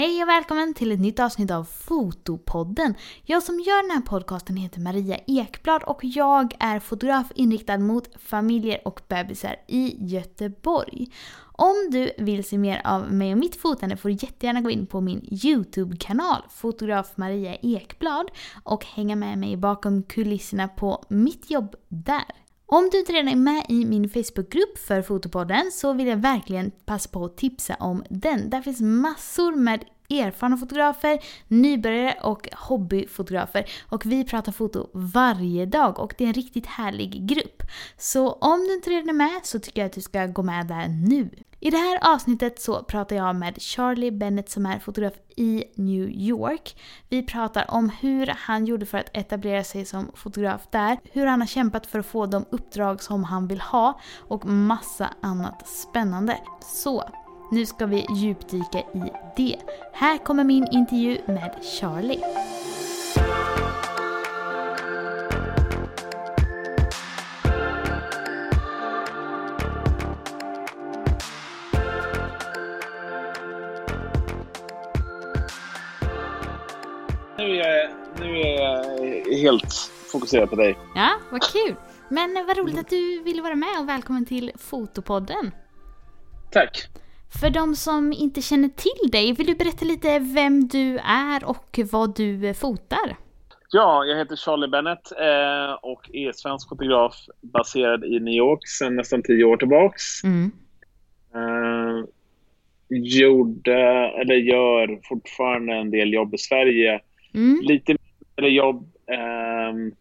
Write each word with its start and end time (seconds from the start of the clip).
Hej 0.00 0.22
och 0.22 0.28
välkommen 0.28 0.74
till 0.74 0.92
ett 0.92 1.00
nytt 1.00 1.20
avsnitt 1.20 1.50
av 1.50 1.64
Fotopodden. 1.64 2.94
Jag 3.24 3.42
som 3.42 3.60
gör 3.60 3.82
den 3.82 3.90
här 3.90 4.00
podcasten 4.00 4.56
heter 4.56 4.80
Maria 4.80 5.18
Ekblad 5.26 5.82
och 5.82 5.98
jag 6.02 6.56
är 6.58 6.80
fotograf 6.80 7.32
inriktad 7.34 7.78
mot 7.78 8.08
familjer 8.22 8.80
och 8.84 9.00
bebisar 9.08 9.56
i 9.66 9.96
Göteborg. 10.06 11.06
Om 11.52 11.74
du 11.90 12.10
vill 12.18 12.44
se 12.44 12.58
mer 12.58 12.82
av 12.84 13.12
mig 13.12 13.32
och 13.32 13.38
mitt 13.38 13.56
fotande 13.56 13.96
får 13.96 14.08
du 14.08 14.14
jättegärna 14.14 14.60
gå 14.60 14.70
in 14.70 14.86
på 14.86 15.00
min 15.00 15.28
YouTube-kanal, 15.44 16.42
fotograf 16.50 17.16
Maria 17.16 17.56
Ekblad, 17.62 18.30
och 18.62 18.84
hänga 18.84 19.16
med 19.16 19.38
mig 19.38 19.56
bakom 19.56 20.02
kulisserna 20.02 20.68
på 20.68 21.04
mitt 21.08 21.50
jobb 21.50 21.74
där. 21.88 22.24
Om 22.72 22.88
du 22.90 22.98
inte 22.98 23.12
redan 23.12 23.28
är 23.28 23.36
med 23.36 23.64
i 23.68 23.84
min 23.84 24.08
Facebookgrupp 24.08 24.78
för 24.78 25.02
Fotopodden 25.02 25.70
så 25.72 25.92
vill 25.92 26.06
jag 26.06 26.16
verkligen 26.16 26.70
passa 26.70 27.08
på 27.08 27.24
att 27.24 27.36
tipsa 27.36 27.74
om 27.74 28.04
den. 28.08 28.50
Där 28.50 28.62
finns 28.62 28.80
massor 28.80 29.56
med 29.56 29.84
erfarna 30.10 30.56
fotografer, 30.56 31.18
nybörjare 31.48 32.14
och 32.22 32.48
hobbyfotografer. 32.52 33.70
Och 33.88 34.06
vi 34.06 34.24
pratar 34.24 34.52
foto 34.52 34.90
varje 34.92 35.66
dag 35.66 35.98
och 35.98 36.14
det 36.18 36.24
är 36.24 36.28
en 36.28 36.34
riktigt 36.34 36.66
härlig 36.66 37.26
grupp. 37.26 37.62
Så 37.98 38.32
om 38.32 38.60
du 38.60 38.74
inte 38.74 38.90
redan 38.90 39.08
är 39.08 39.12
med 39.12 39.40
så 39.42 39.58
tycker 39.58 39.80
jag 39.80 39.86
att 39.86 39.92
du 39.92 40.00
ska 40.00 40.26
gå 40.26 40.42
med 40.42 40.66
där 40.66 40.88
nu. 40.88 41.30
I 41.62 41.70
det 41.70 41.76
här 41.76 42.14
avsnittet 42.14 42.60
så 42.60 42.82
pratar 42.82 43.16
jag 43.16 43.36
med 43.36 43.62
Charlie 43.62 44.10
Bennett 44.10 44.50
som 44.50 44.66
är 44.66 44.78
fotograf 44.78 45.14
i 45.36 45.64
New 45.74 46.10
York. 46.10 46.76
Vi 47.08 47.22
pratar 47.22 47.70
om 47.70 47.90
hur 48.00 48.26
han 48.26 48.66
gjorde 48.66 48.86
för 48.86 48.98
att 48.98 49.16
etablera 49.16 49.64
sig 49.64 49.84
som 49.84 50.10
fotograf 50.14 50.60
där, 50.70 50.98
hur 51.12 51.26
han 51.26 51.40
har 51.40 51.46
kämpat 51.46 51.86
för 51.86 51.98
att 51.98 52.06
få 52.06 52.26
de 52.26 52.44
uppdrag 52.50 53.02
som 53.02 53.24
han 53.24 53.46
vill 53.46 53.60
ha 53.60 54.00
och 54.18 54.46
massa 54.46 55.10
annat 55.20 55.68
spännande. 55.68 56.38
Så, 56.60 57.04
nu 57.52 57.66
ska 57.66 57.86
vi 57.86 58.06
djupdyka 58.16 58.78
i 58.78 59.12
det. 59.36 59.56
Här 59.92 60.18
kommer 60.18 60.44
min 60.44 60.66
intervju 60.72 61.18
med 61.26 61.58
Charlie. 61.62 62.20
Nu 77.50 77.56
är, 77.56 77.82
jag, 77.82 77.90
nu 78.20 78.40
är 78.40 78.60
jag 78.62 79.38
helt 79.38 79.72
fokuserad 80.12 80.50
på 80.50 80.56
dig. 80.56 80.76
Ja, 80.94 81.10
vad 81.30 81.42
kul! 81.42 81.74
Men 82.08 82.44
vad 82.46 82.58
roligt 82.58 82.78
att 82.78 82.88
du 82.88 83.22
ville 83.22 83.42
vara 83.42 83.54
med 83.54 83.80
och 83.80 83.88
välkommen 83.88 84.26
till 84.26 84.52
Fotopodden. 84.58 85.50
Tack. 86.52 86.88
För 87.40 87.50
de 87.50 87.76
som 87.76 88.12
inte 88.12 88.42
känner 88.42 88.68
till 88.68 89.10
dig, 89.10 89.32
vill 89.32 89.46
du 89.46 89.54
berätta 89.54 89.84
lite 89.84 90.18
vem 90.18 90.68
du 90.68 90.98
är 90.98 91.44
och 91.44 91.80
vad 91.92 92.16
du 92.16 92.54
fotar? 92.54 93.16
Ja, 93.70 94.04
jag 94.04 94.18
heter 94.18 94.36
Charlie 94.36 94.68
Bennett 94.68 95.12
eh, 95.12 95.72
och 95.82 96.10
är 96.12 96.32
svensk 96.32 96.68
fotograf 96.68 97.14
baserad 97.40 98.04
i 98.04 98.20
New 98.20 98.34
York 98.34 98.68
sedan 98.68 98.96
nästan 98.96 99.22
tio 99.22 99.44
år 99.44 99.56
tillbaks. 99.56 100.24
Mm. 100.24 100.52
Eh, 101.34 102.04
gjorde, 102.90 103.80
eller 104.20 104.34
gör 104.34 105.00
fortfarande 105.08 105.72
en 105.74 105.90
del 105.90 106.12
jobb 106.12 106.34
i 106.34 106.38
Sverige. 106.38 107.00
Mm. 107.34 107.60
Lite 107.62 107.96
mindre 108.36 108.50
jobb 108.54 108.90
ehm, 109.06 109.92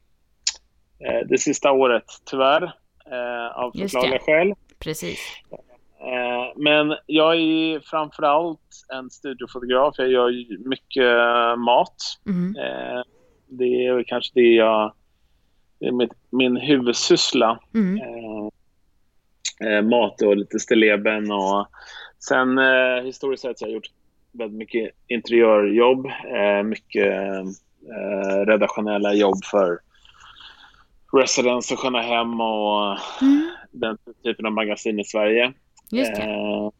eh, 0.99 1.27
det 1.29 1.37
sista 1.37 1.71
året, 1.71 2.03
tyvärr, 2.25 2.63
eh, 3.11 3.57
av 3.57 3.71
förklarliga 3.71 4.19
skäl. 4.19 4.53
Precis. 4.79 5.19
Eh, 6.01 6.53
Men 6.55 6.95
jag 7.05 7.35
är 7.35 7.79
framförallt 7.79 8.85
en 8.93 9.09
studiofotograf. 9.09 9.95
Jag 9.97 10.09
gör 10.09 10.67
mycket 10.69 11.03
eh, 11.03 11.55
mat. 11.55 11.95
Mm. 12.25 12.55
Eh, 12.55 13.01
Det 13.47 13.85
är 13.85 14.03
kanske 14.03 14.31
det 14.33 14.53
jag... 14.53 14.93
Det 15.79 15.87
är 15.87 15.91
mitt, 15.91 16.11
min 16.29 16.57
huvudsyssla. 16.57 17.59
Mm. 17.73 17.99
Mat 19.89 20.21
och 20.21 20.37
lite 20.37 20.59
stilleben. 20.59 21.31
Och 21.31 21.67
sen 22.19 22.59
historiskt 23.05 23.41
sett 23.43 23.59
så 23.59 23.65
har 23.65 23.69
jag 23.69 23.75
gjort 23.75 23.87
väldigt 24.31 24.57
mycket 24.57 24.91
interiörjobb. 25.07 26.05
eh, 26.05 26.63
Mycket 26.63 27.13
eh, 27.13 28.45
redaktionella 28.45 29.13
jobb 29.13 29.45
för 29.51 29.79
Residence 31.13 31.73
och 31.73 31.79
Sköna 31.79 32.01
Hem 32.01 32.41
och 32.41 32.97
Mm. 33.21 33.49
den 33.71 33.97
typen 34.23 34.45
av 34.45 34.51
magasin 34.51 34.99
i 34.99 35.03
Sverige. 35.03 35.53
Eh, 36.21 36.71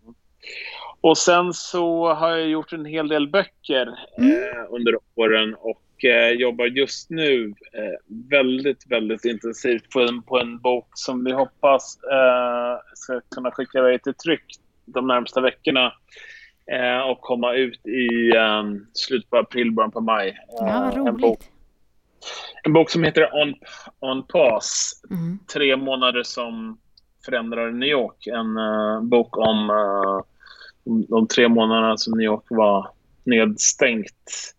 och 1.02 1.18
sen 1.18 1.54
så 1.54 2.14
har 2.14 2.30
jag 2.30 2.48
gjort 2.48 2.74
en 2.74 2.86
hel 2.86 3.08
del 3.08 3.28
böcker 3.28 4.00
Mm. 4.18 4.32
eh, 4.32 4.66
under 4.70 4.96
åren 5.16 5.56
och 5.60 6.06
eh, 6.06 6.30
jobbar 6.30 6.66
just 6.66 7.10
nu 7.10 7.54
eh, 7.74 8.18
väldigt, 8.30 8.92
väldigt 8.92 9.26
intensivt 9.26 9.90
på 9.90 10.00
en, 10.02 10.22
på 10.22 10.40
en 10.40 10.60
bok 10.60 10.88
som 10.94 11.24
vi 11.24 11.32
hoppas 11.32 12.00
eh, 12.04 12.78
ska 12.94 13.22
kunna 13.36 13.52
skicka 13.52 13.80
iväg 13.80 14.04
till 14.04 14.14
tryck 14.14 14.46
de 14.86 15.08
närmsta 15.08 15.42
veckorna 15.42 15.86
eh, 15.86 15.92
och 17.12 17.22
komma 17.22 17.54
ut 17.54 17.88
i 17.88 18.36
eh, 18.36 18.64
slutet 18.94 19.30
på 19.30 19.38
april, 19.38 19.72
början 19.72 19.92
på 19.92 20.02
maj. 20.02 20.38
Ja, 20.60 20.66
vad 20.66 20.98
Eh, 20.98 21.06
en, 21.08 21.18
bok, 21.18 21.24
roligt. 21.24 21.50
en 22.64 22.74
bok 22.74 22.90
som 22.90 23.04
heter 23.04 23.30
On, 23.34 23.54
On 24.00 24.24
Pause 24.24 24.96
Mm. 25.12 25.40
tre 25.54 25.76
månader 25.78 26.24
som 26.24 26.78
förändrade 27.26 27.72
New 27.72 27.90
York. 27.90 28.28
En 28.28 28.58
eh, 28.58 29.02
bok 29.02 29.38
om 29.38 29.70
eh, 29.70 30.26
de, 31.10 31.28
tre 31.28 31.48
månaderna 31.48 31.98
som 31.98 32.18
New 32.18 32.26
York 32.26 32.44
var 32.50 32.88
nedstängt 33.24 34.54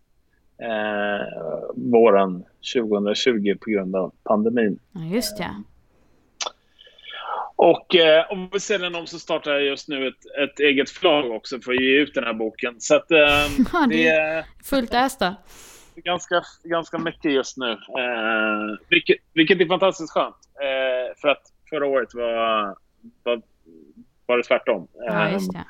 eh, 0.61 1.27
våren 1.75 2.43
2020 2.73 3.55
på 3.61 3.69
grund 3.69 3.95
av 3.95 4.13
pandemin. 4.23 4.79
Ja, 4.91 5.01
just 5.01 5.37
det. 5.37 5.63
Och 7.63 7.95
eh, 7.95 8.31
om 8.31 8.49
vi 8.51 8.59
sedan 8.59 8.95
om 8.95 9.07
så 9.07 9.19
startar 9.19 9.51
jag 9.51 9.63
just 9.63 9.87
nu 9.87 10.07
ett, 10.07 10.49
ett 10.49 10.59
eget 10.59 10.89
förlag 10.89 11.31
också 11.31 11.59
för 11.59 11.71
att 11.71 11.81
ge 11.81 11.99
ut 11.99 12.13
den 12.13 12.23
här 12.23 12.33
boken. 12.33 12.75
Så 12.79 12.95
att, 12.95 13.11
eh, 13.11 13.17
Ja, 13.73 13.87
det 13.89 14.07
är 14.07 14.45
fullt 14.63 14.93
ös 14.93 15.17
då. 15.17 15.35
ganska, 15.95 16.43
ganska 16.63 16.97
mycket 16.97 17.31
just 17.31 17.57
nu. 17.57 17.71
Eh, 17.71 18.77
vilket, 18.89 19.17
vilket 19.33 19.61
är 19.61 19.65
fantastiskt 19.65 20.13
skönt. 20.13 20.35
Eh, 20.61 21.19
för 21.21 21.27
att 21.27 21.41
förra 21.69 21.85
året 21.85 22.13
var, 22.13 22.75
var, 23.23 23.41
var 24.25 24.37
det 24.37 24.43
tvärtom. 24.43 24.87
Ja, 24.93 25.29
just 25.29 25.53
det. 25.53 25.63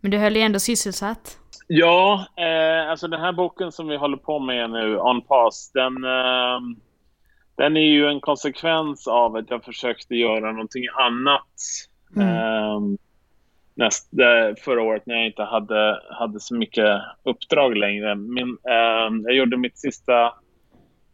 Men 0.00 0.10
du 0.10 0.18
höll 0.18 0.36
ju 0.36 0.42
ändå 0.42 0.58
sysselsatt. 0.58 1.38
Ja, 1.66 2.26
eh, 2.36 2.90
alltså 2.90 3.08
den 3.08 3.20
här 3.20 3.32
boken 3.32 3.72
som 3.72 3.88
vi 3.88 3.96
håller 3.96 4.16
på 4.16 4.38
med 4.38 4.70
nu, 4.70 4.98
On 4.98 5.22
Pass, 5.22 5.70
den, 5.74 6.04
eh, 6.04 6.60
den 7.58 7.76
är 7.76 7.80
ju 7.90 8.06
en 8.06 8.20
konsekvens 8.20 9.06
av 9.06 9.36
att 9.36 9.50
jag 9.50 9.64
försökte 9.64 10.14
göra 10.14 10.52
någonting 10.52 10.84
annat 10.98 11.44
Mm. 12.16 12.28
eh, 12.28 12.80
näst, 13.74 14.10
förra 14.64 14.82
året 14.82 15.06
när 15.06 15.14
jag 15.14 15.26
inte 15.26 15.42
hade, 15.42 16.00
hade 16.10 16.40
så 16.40 16.54
mycket 16.54 17.00
uppdrag 17.22 17.76
längre. 17.76 18.14
Min, 18.14 18.48
eh, 18.68 19.22
jag 19.24 19.34
gjorde 19.34 19.56
mitt 19.56 19.78
sista 19.78 20.32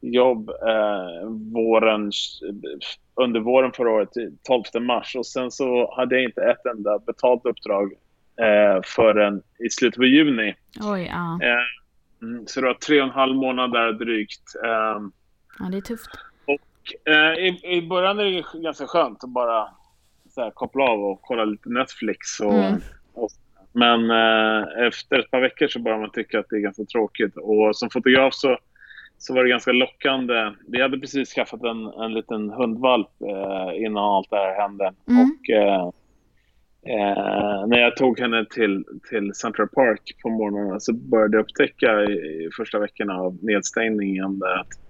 jobb 0.01 0.51
eh, 0.51 1.29
våren, 1.53 2.13
under 3.15 3.41
våren 3.41 3.73
förra 3.73 3.91
året, 3.91 4.09
12 4.43 4.63
mars. 4.83 5.17
Och 5.17 5.27
sen 5.27 5.51
så 5.51 5.95
hade 5.97 6.15
jag 6.15 6.25
inte 6.25 6.43
ett 6.43 6.67
enda 6.77 6.99
betalt 6.99 7.47
uppdrag 7.47 7.93
eh, 8.41 8.83
förrän 8.85 9.43
i 9.59 9.71
slutet 9.71 9.97
på 9.97 10.05
juni. 10.05 10.55
Oj, 10.81 11.11
ja. 11.13 11.39
Eh, 11.47 12.27
mm, 12.29 12.47
så 12.47 12.61
det 12.61 12.67
var 12.67 12.75
tre 12.75 13.01
och 13.01 13.07
en 13.07 13.13
halv 13.15 13.37
månad 13.37 13.73
där 13.73 13.93
drygt. 13.93 14.55
Eh, 14.65 15.01
Ja, 15.59 15.65
det 15.71 15.77
är 15.77 15.81
tufft. 15.81 16.11
Eh, 17.09 17.45
i, 17.45 17.61
I 17.63 17.83
början 17.83 18.19
är 18.19 18.25
det 18.25 18.63
ganska 18.63 18.87
skönt 18.87 19.25
att 19.25 19.31
bara 19.31 19.69
här, 20.37 20.51
koppla 20.51 20.85
av 20.85 21.05
och 21.05 21.19
kolla 21.23 21.45
lite 21.45 21.69
Netflix. 21.69 22.41
Och, 22.41 22.55
Mm. 22.55 22.81
och, 23.15 23.31
men 23.73 24.11
eh, 24.11 24.87
efter 24.87 25.19
ett 25.19 25.31
par 25.31 25.41
veckor 25.41 25.69
så 25.69 25.79
börjar 25.79 25.99
man 25.99 26.11
tycka 26.11 26.39
att 26.39 26.47
det 26.51 26.57
är 26.57 26.61
ganska 26.61 26.85
tråkigt. 26.85 27.37
Och 27.37 27.77
som 27.77 27.91
fotograf 27.91 28.35
så, 28.35 28.59
så 29.19 29.35
var 29.35 29.45
det 29.45 29.51
ganska 29.51 29.73
lockande. 29.73 30.53
Vi 30.69 30.83
hade 30.83 30.99
precis 30.99 31.35
skaffat 31.35 31.63
en, 31.63 31.87
en 31.87 32.15
liten 32.15 32.51
hundvalp 32.51 33.09
eh, 33.21 33.85
innan 33.85 34.05
allt 34.05 34.31
det 34.31 34.37
här 34.37 34.61
hände. 34.63 34.93
Mm. 35.09 35.23
Och, 35.23 35.51
eh, 35.51 35.91
Eh, 36.87 37.67
när 37.67 37.79
jag 37.79 37.97
tog 37.97 38.21
henne 38.21 38.47
till, 38.51 38.85
till 39.11 39.35
Central 39.35 39.69
Park 39.69 40.17
på 40.23 40.29
morgonen 40.29 40.81
så 40.81 40.93
började 40.93 41.37
jag 41.37 41.43
upptäcka 41.43 42.03
i, 42.05 42.13
i 42.13 42.49
första 42.57 42.79
veckorna 42.79 43.15
av 43.15 43.39
nedstängningen 43.43 44.43
att 44.61 44.84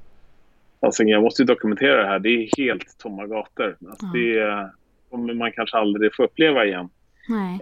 alltså, 0.84 1.02
jag 1.02 1.22
måste 1.22 1.42
ju 1.42 1.46
dokumentera 1.46 2.02
det 2.02 2.08
här. 2.08 2.18
Det 2.18 2.28
är 2.28 2.48
helt 2.64 2.98
tomma 2.98 3.26
gator. 3.26 3.76
Alltså, 3.88 4.06
Ja. 4.06 4.18
Det 4.18 4.70
kommer 5.10 5.34
man 5.34 5.52
kanske 5.52 5.76
aldrig 5.78 6.14
få 6.14 6.24
uppleva 6.24 6.64
igen. 6.64 6.88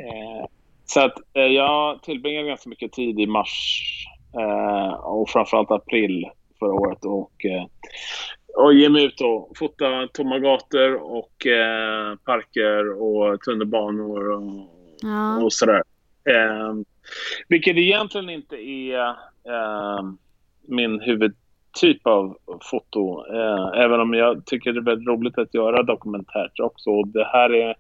Eh, 0.01 0.47
så 0.85 1.01
att 1.01 1.15
eh, 1.33 1.43
jag 1.43 2.03
tillbringade 2.03 2.49
ganska 2.49 2.69
mycket 2.69 2.93
tid 2.93 3.21
i 3.21 3.27
mars 3.27 3.83
eh, 4.39 4.93
och 4.95 5.31
framförallt 5.31 5.71
april 5.71 6.27
förra 6.59 6.73
året 6.73 7.05
och, 7.05 7.45
eh, 7.45 7.65
och 8.57 8.75
ge 8.75 8.89
mig 8.89 9.05
ut 9.05 9.21
och 9.21 9.53
fota 9.57 10.09
tomma 10.13 10.39
gator 10.39 10.95
och 10.95 11.47
eh, 11.47 12.17
parker 12.17 13.03
och 13.03 13.41
tunnelbanor 13.41 14.31
och, 14.31 14.69
Ja. 15.05 15.43
och 15.43 15.53
sådär. 15.53 15.83
Eh, 16.25 16.75
Vilket 17.49 17.77
egentligen 17.77 18.31
inte 18.31 18.57
är 18.57 19.09
eh, 19.49 20.03
min 20.69 21.01
huvudtyp 21.81 22.07
av 22.07 22.37
foto. 22.71 23.25
Eh, 23.35 23.81
även 23.85 24.01
om 24.01 24.15
jag 24.15 24.47
tycker 24.47 24.73
det 24.73 24.81
är 24.81 24.83
väldigt 24.83 25.09
roligt 25.09 25.39
att 25.39 25.55
göra 25.55 25.83
dokumentärt 25.83 26.61
också. 26.61 27.03
Det 27.03 27.25
här 27.25 27.55
är, 27.55 27.75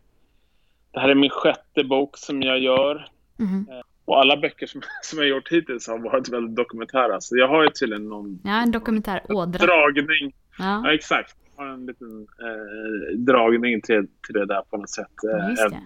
det 0.93 1.01
här 1.01 1.09
är 1.09 1.15
min 1.15 1.31
sjätte 1.31 1.85
bok 1.85 2.17
som 2.19 2.43
jag 2.43 2.59
gör. 2.59 3.07
Mhm. 3.37 3.67
Och 4.05 4.21
alla 4.21 4.37
böcker 4.37 4.67
som, 4.67 4.81
som 5.03 5.19
jag 5.19 5.29
gjort 5.29 5.53
hittills 5.53 5.89
har 5.89 5.99
varit 5.99 6.29
väldigt 6.29 6.57
dokumentära. 6.57 7.21
Så 7.21 7.37
jag 7.37 7.49
har 7.49 7.63
ju 7.63 7.69
tydligen 7.69 8.09
någon 8.09 8.39
Ja, 8.45 8.63
en 8.63 8.71
dokumentär 8.73 9.21
ådra. 9.29 9.67
dragning. 9.67 10.33
Ja, 10.59 10.83
Ja, 10.85 10.93
exakt. 10.95 11.37
Jag 11.57 11.65
har 11.65 11.73
en 11.73 11.87
liten 11.87 12.27
eh, 12.41 13.17
dragning 13.19 13.81
till, 13.81 14.07
till 14.27 14.35
det 14.35 14.47
där 14.47 14.63
på 14.71 14.77
något 14.77 14.91
sätt. 14.91 15.07
Ja, 15.23 15.39
Eh, 15.39 15.65
även, 15.67 15.79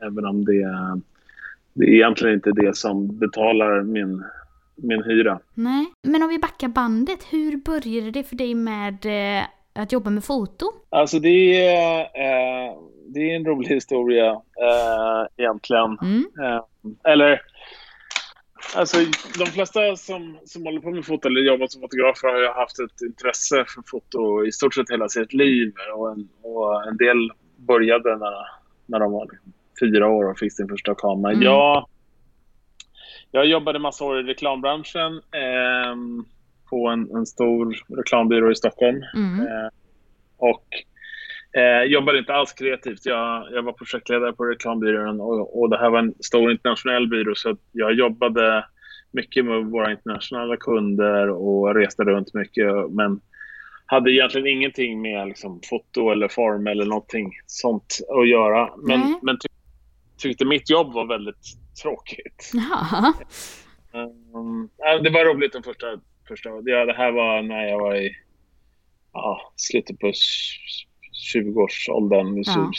även 0.00 0.26
om 0.26 0.44
det, 0.44 0.68
det 1.72 1.84
är 1.84 1.88
egentligen 1.94 2.34
inte 2.34 2.50
det 2.52 2.76
som 2.76 3.18
betalar 3.18 3.82
min, 3.82 4.24
min 4.82 5.02
hyra. 5.02 5.40
nej. 5.54 5.86
Men 6.02 6.22
om 6.22 6.28
vi 6.28 6.38
backar 6.38 6.68
bandet, 6.68 7.24
hur 7.30 7.56
började 7.56 8.10
det 8.10 8.24
för 8.24 8.36
dig 8.36 8.54
med 8.54 9.06
eh, 9.06 9.44
att 9.74 9.92
jobba 9.92 10.10
med 10.10 10.24
foto? 10.24 10.66
Alltså 10.88 11.18
det 11.18 11.66
är, 11.66 12.00
eh, 12.00 12.74
det 13.06 13.20
är 13.20 13.36
en 13.36 13.44
rolig 13.44 13.68
historia 13.74 14.30
eh, 14.32 15.26
egentligen. 15.36 15.98
Mm. 16.02 16.24
Eh, 16.42 16.62
eller, 17.12 17.40
alltså 18.76 18.96
de 19.38 19.46
flesta 19.46 19.96
som, 19.96 20.38
som 20.44 20.64
håller 20.64 20.80
på 20.80 20.90
med 20.90 21.04
foto 21.04 21.28
eller 21.28 21.40
jobbar 21.40 21.66
som 21.66 21.80
fotografer 21.80 22.28
har 22.28 22.40
ju 22.40 22.48
haft 22.48 22.78
ett 22.78 23.02
intresse 23.02 23.64
för 23.68 23.82
foto 23.86 24.46
i 24.46 24.52
stort 24.52 24.74
sett 24.74 24.90
hela 24.90 25.08
sitt 25.08 25.32
liv. 25.32 25.72
Och 25.96 26.12
en, 26.12 26.28
och 26.42 26.88
en 26.88 26.96
del 26.96 27.30
började 27.56 28.16
när, 28.16 28.46
när 28.86 29.00
de 29.00 29.12
var 29.12 29.28
fyra 29.80 30.08
år 30.08 30.30
och 30.30 30.38
fick 30.38 30.52
sin 30.52 30.68
första 30.68 30.94
kamera. 30.94 31.32
Mm. 31.32 31.44
Jag, 31.44 31.86
jag 33.34 33.46
jobbade 33.46 33.78
massa 33.78 34.04
år 34.04 34.20
i 34.20 34.22
reklambranschen 34.22 35.12
eh, 35.14 35.96
på 36.70 36.88
en, 36.88 37.10
en 37.16 37.26
stor 37.26 37.76
reklambyrå 37.96 38.50
i 38.50 38.54
Stockholm. 38.54 39.02
Mm. 39.14 39.40
Eh, 39.40 39.68
och 40.36 40.66
eh, 41.60 41.82
jobbade 41.82 42.18
inte 42.18 42.34
alls 42.34 42.52
kreativt. 42.52 43.06
Jag, 43.06 43.48
jag 43.52 43.62
var 43.62 43.72
projektledare 43.72 44.32
på 44.32 44.44
reklambyrån 44.44 45.20
och, 45.20 45.60
och 45.60 45.70
det 45.70 45.78
här 45.78 45.90
var 45.90 45.98
en 45.98 46.14
stor 46.20 46.52
internationell 46.52 47.08
byrå 47.08 47.34
så 47.34 47.56
jag 47.72 47.92
jobbade 47.92 48.64
mycket 49.10 49.44
med 49.44 49.64
våra 49.64 49.90
internationella 49.90 50.56
kunder 50.56 51.28
och 51.28 51.74
reste 51.74 52.02
runt 52.02 52.34
mycket 52.34 52.90
men 52.90 53.20
hade 53.86 54.12
egentligen 54.12 54.46
ingenting 54.46 55.02
med 55.02 55.28
liksom, 55.28 55.60
foto 55.70 56.10
eller 56.10 56.28
form 56.28 56.66
eller 56.66 56.84
någonting 56.84 57.32
sånt 57.46 57.98
att 58.20 58.28
göra. 58.28 58.70
Men, 58.76 59.00
Nej. 59.00 59.18
men 59.22 59.38
ty 59.38 59.48
tyckte 60.22 60.44
mitt 60.44 60.70
jobb 60.70 60.92
var 60.92 61.06
väldigt 61.06 61.46
tråkigt. 61.82 62.50
Jaha. 62.54 63.12
Um, 63.92 64.70
det 65.02 65.10
var 65.10 65.24
roligt 65.34 65.52
den 65.52 65.62
första, 65.62 65.86
första 66.28 66.48
ja, 66.64 66.84
Det 66.84 66.92
här 66.92 67.12
var 67.12 67.42
när 67.42 67.64
jag 67.64 67.78
var 67.80 67.94
i 67.94 68.16
ja, 69.12 69.52
slutet 69.56 69.98
på 69.98 70.12
20-årsåldern, 71.34 72.42
Ja. 72.46 72.70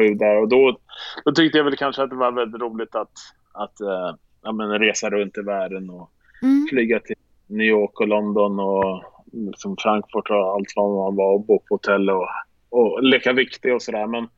26-27 0.00 0.14
där. 0.18 0.36
Och 0.36 0.48
då, 0.48 0.78
då 1.24 1.32
tyckte 1.32 1.58
jag 1.58 1.64
väl 1.64 1.76
kanske 1.76 2.02
att 2.02 2.10
det 2.10 2.16
var 2.16 2.32
väldigt 2.32 2.60
roligt 2.60 2.94
att, 2.94 3.12
att 3.52 3.80
uh, 3.80 4.16
ja, 4.42 4.52
men 4.52 4.78
resa 4.78 5.10
runt 5.10 5.38
i 5.38 5.42
världen 5.42 5.90
och 5.90 6.10
Mm. 6.42 6.66
flyga 6.70 7.00
till 7.00 7.16
New 7.46 7.66
York 7.66 8.00
och 8.00 8.08
London 8.08 8.60
och 8.60 9.02
liksom 9.32 9.76
Frankfurt 9.78 10.30
och 10.30 10.52
allt 10.54 10.72
vad 10.76 10.96
man 10.96 11.16
var 11.16 11.34
och 11.34 11.46
bo 11.46 11.58
på 11.58 11.74
hotell 11.74 12.10
och, 12.10 12.28
och 12.70 13.02
leka 13.02 13.32
viktig 13.32 13.74
och 13.74 13.82
sådär. 13.82 14.06
Men, 14.06 14.28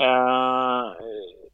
eh, 0.00 0.92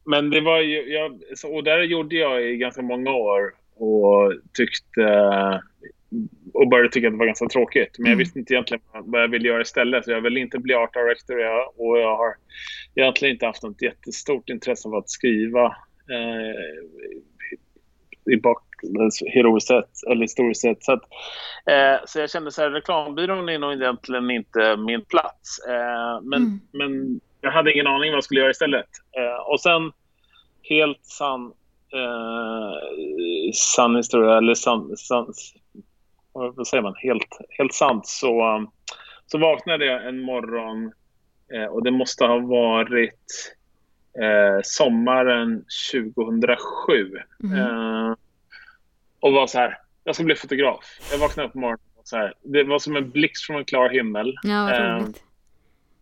men 0.04 0.30
det 0.30 0.40
var 0.40 0.60
ju, 0.60 0.92
jag, 0.92 1.20
och 1.46 1.64
där 1.64 1.82
gjorde 1.82 2.16
jag 2.16 2.42
i 2.42 2.56
ganska 2.56 2.82
många 2.82 3.10
år 3.12 3.54
och 3.76 4.32
tyckte 4.54 5.02
och 6.54 6.68
började 6.68 6.88
tycka 6.88 7.06
att 7.06 7.12
det 7.12 7.18
var 7.18 7.26
ganska 7.26 7.48
tråkigt. 7.48 7.98
Men 7.98 8.06
jag 8.06 8.12
Mm. 8.12 8.18
visste 8.18 8.38
inte 8.38 8.52
egentligen 8.54 8.82
vad 8.92 9.22
jag 9.22 9.28
ville 9.28 9.48
göra 9.48 9.60
istället. 9.62 10.04
Så 10.04 10.10
jag 10.10 10.20
ville 10.20 10.40
inte 10.40 10.58
bli 10.58 10.74
art 10.74 10.92
director 10.94 11.36
och 11.76 11.98
jag 11.98 12.16
har 12.16 12.34
egentligen 12.94 13.32
inte 13.34 13.46
haft 13.46 13.62
något 13.62 13.82
jättestort 13.82 14.48
intresse 14.48 14.88
av 14.88 14.94
att 14.94 15.10
skriva 15.10 15.64
eh, 16.10 16.76
i 18.32 18.36
bak, 18.36 18.62
heroiskt 19.34 19.68
sett, 19.68 19.90
eller 20.10 20.20
historiskt 20.22 20.60
sett. 20.60 20.84
Så, 20.84 20.92
att, 20.92 21.02
eh, 21.70 22.04
så 22.06 22.18
jag 22.18 22.30
kände 22.30 22.50
så 22.52 22.62
här, 22.62 22.70
reklambyrån 22.70 23.48
är 23.48 23.58
nog 23.58 23.72
egentligen 23.72 24.30
inte 24.30 24.76
min 24.76 25.04
plats. 25.04 25.58
Eh, 25.68 26.20
men, 26.22 26.42
Mm. 26.42 26.60
men 26.72 27.20
jag 27.40 27.50
hade 27.50 27.72
ingen 27.72 27.86
aning 27.86 28.10
vad 28.10 28.16
jag 28.16 28.24
skulle 28.24 28.40
göra 28.40 28.50
istället. 28.50 28.88
Eh, 29.16 29.50
och 29.50 29.60
sen, 29.60 29.92
helt 30.62 31.04
sann, 31.04 31.52
eh, 31.92 32.72
sann 33.54 33.96
historia, 33.96 34.36
eller 34.36 34.54
sann, 34.54 34.96
sann, 34.96 35.32
vad 36.32 36.66
säger 36.66 36.82
man, 36.82 36.94
helt, 36.96 37.38
helt 37.58 37.74
sant, 37.74 38.06
så, 38.06 38.54
um, 38.54 38.70
så 39.26 39.38
vaknade 39.38 39.84
jag 39.84 40.08
en 40.08 40.20
morgon 40.20 40.92
eh, 41.52 41.64
och 41.64 41.84
det 41.84 41.90
måste 41.90 42.24
ha 42.24 42.38
varit 42.38 43.54
eh, 44.22 44.60
sommaren 44.62 45.64
2007. 45.92 47.12
Mm. 47.44 47.58
Eh, 47.58 48.14
och 49.20 49.32
var 49.32 49.46
så 49.46 49.58
här, 49.58 49.78
jag 50.04 50.14
ska 50.14 50.24
bli 50.24 50.34
fotograf. 50.34 50.84
Jag 51.10 51.18
vaknade 51.18 51.46
upp 51.46 51.52
på 51.52 51.58
morgonen 51.58 51.80
och 51.96 52.08
så 52.08 52.16
här, 52.16 52.34
det 52.42 52.64
var 52.64 52.78
som 52.78 52.96
en 52.96 53.10
blixt 53.10 53.46
från 53.46 53.56
en 53.56 53.64
klar 53.64 53.88
himmel. 53.88 54.34
Ja, 54.42 54.62
vad 54.64 54.72
Eh, 54.72 54.96
roligt. 54.96 55.22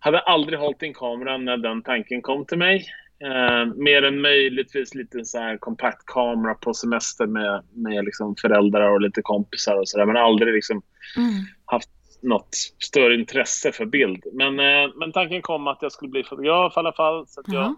Hade 0.05 0.19
aldrig 0.21 0.59
hållit 0.59 0.83
in 0.83 0.95
kameran 0.95 1.45
när 1.45 1.57
den 1.57 1.83
tanken 1.83 2.23
kom 2.23 2.45
till 2.47 2.59
mig. 2.59 2.87
Eh, 3.19 3.67
mer 3.77 4.03
än 4.03 4.21
möjligtvis 4.21 4.95
lite 4.95 5.25
så 5.25 5.39
här 5.39 5.57
kompakt 5.57 6.07
kamera 6.07 6.55
på 6.55 6.75
semester 6.75 7.27
med, 7.27 7.63
med 7.73 8.05
liksom 8.05 8.37
föräldrar 8.37 8.91
och 8.91 9.01
lite 9.01 9.23
kompisar 9.23 9.77
och 9.77 9.89
sådär. 9.89 10.07
Men 10.07 10.17
aldrig 10.17 10.55
liksom 10.55 10.83
Mm. 11.17 11.33
haft 11.65 11.89
något 12.23 12.55
större 12.79 13.15
intresse 13.15 13.73
för 13.73 13.85
bild. 13.87 14.25
Men, 14.33 14.61
eh, 14.61 14.91
men 14.97 15.13
tanken 15.13 15.43
kom 15.43 15.67
att 15.67 15.79
jag 15.83 15.93
skulle 15.93 16.11
bli 16.11 16.25
fotograf 16.25 16.73
i 16.77 16.79
alla 16.81 16.93
fall. 16.93 17.27
Så 17.27 17.41
att 17.41 17.49
jag, 17.53 17.63
Ja. 17.63 17.75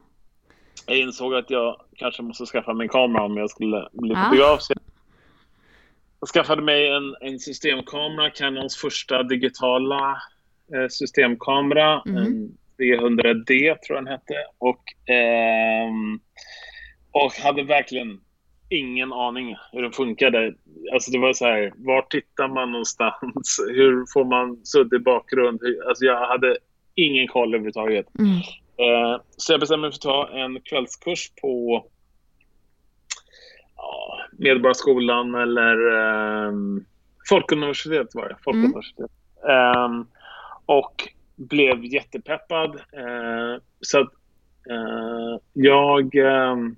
jag 0.87 0.99
insåg 0.99 1.35
att 1.35 1.51
jag 1.51 1.81
kanske 1.97 2.23
måste 2.23 2.47
skaffa 2.47 2.73
mig 2.75 2.85
en 2.85 2.89
kamera 2.89 3.23
om 3.23 3.37
jag 3.37 3.51
skulle 3.51 3.89
bli 3.93 4.13
Ja. 4.15 4.25
fotograf. 4.25 4.63
Så 4.63 4.73
jag 6.21 6.29
skaffade 6.29 6.63
mig 6.63 6.89
en, 6.89 7.17
en 7.21 7.39
systemkamera, 7.39 8.31
Canons 8.31 8.77
första 8.77 9.23
digitala 9.23 10.17
systemkamera. 10.91 12.03
Mhm. 12.07 12.17
En 12.17 12.57
300D 12.79 13.77
tror 13.87 13.97
jag 13.97 14.05
den 14.05 14.07
hette. 14.07 14.35
Och, 14.59 15.11
ehm, 15.15 16.21
och 17.11 17.33
hade 17.33 17.63
verkligen 17.63 18.21
ingen 18.69 19.13
aning 19.13 19.57
hur 19.73 19.83
den 19.83 19.93
funkade. 19.93 20.55
Alltså 20.93 21.11
det 21.11 21.19
var 21.19 21.33
så 21.33 21.45
här, 21.45 21.73
var 21.77 22.03
tittar 22.03 22.49
man 22.49 22.73
någonstans? 22.73 23.61
Hur 23.69 24.13
får 24.13 24.25
man 24.25 24.67
suddig 24.67 25.03
bakgrund? 25.03 25.61
Alltså 25.89 26.05
jag 26.05 26.27
hade 26.27 26.57
ingen 26.95 27.29
koll 27.29 27.49
överhuvudtaget. 27.49 28.07
Mm. 28.19 28.37
Eh, 28.79 29.21
så 29.37 29.53
jag 29.53 29.61
bestämde 29.61 29.89
mig 29.89 29.91
för 29.91 29.97
att 29.97 30.01
ta 30.01 30.39
en 30.39 30.61
kvällskurs 30.61 31.31
på 31.43 31.85
ja, 33.77 34.19
Medborgarskolan 34.39 35.35
eller 35.35 35.87
um, 36.49 36.85
Folkuniversitetet 37.29 38.15
var 38.15 38.29
det. 38.29 38.37
Folkuniversitet. 38.45 39.11
Ehm, 39.49 40.07
och 40.67 41.09
blev 41.37 41.85
jättepeppad. 41.85 42.75
Eh, 42.75 43.61
så 43.81 44.01
att 44.01 44.13
eh, 44.71 45.41
jag, 45.53 46.15
ehm, 46.15 46.77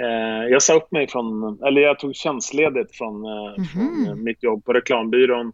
eh, 0.00 0.44
jag 0.50 0.62
sa 0.62 0.74
upp 0.74 0.92
mig 0.92 1.08
från, 1.08 1.58
eller 1.66 1.80
jag 1.80 1.98
tog 1.98 2.14
tjänstledigt 2.14 2.96
från, 2.96 3.24
eh, 3.24 3.54
Mhm. 3.58 3.64
från 3.66 4.06
eh, 4.06 4.14
mitt 4.14 4.42
jobb 4.42 4.64
på 4.64 4.72
reklambyrån 4.72 5.52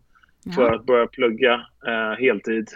för 0.54 0.62
Ja. 0.62 0.74
att 0.76 0.86
börja 0.86 1.06
plugga 1.06 1.54
eh, 1.86 2.18
heltid 2.20 2.68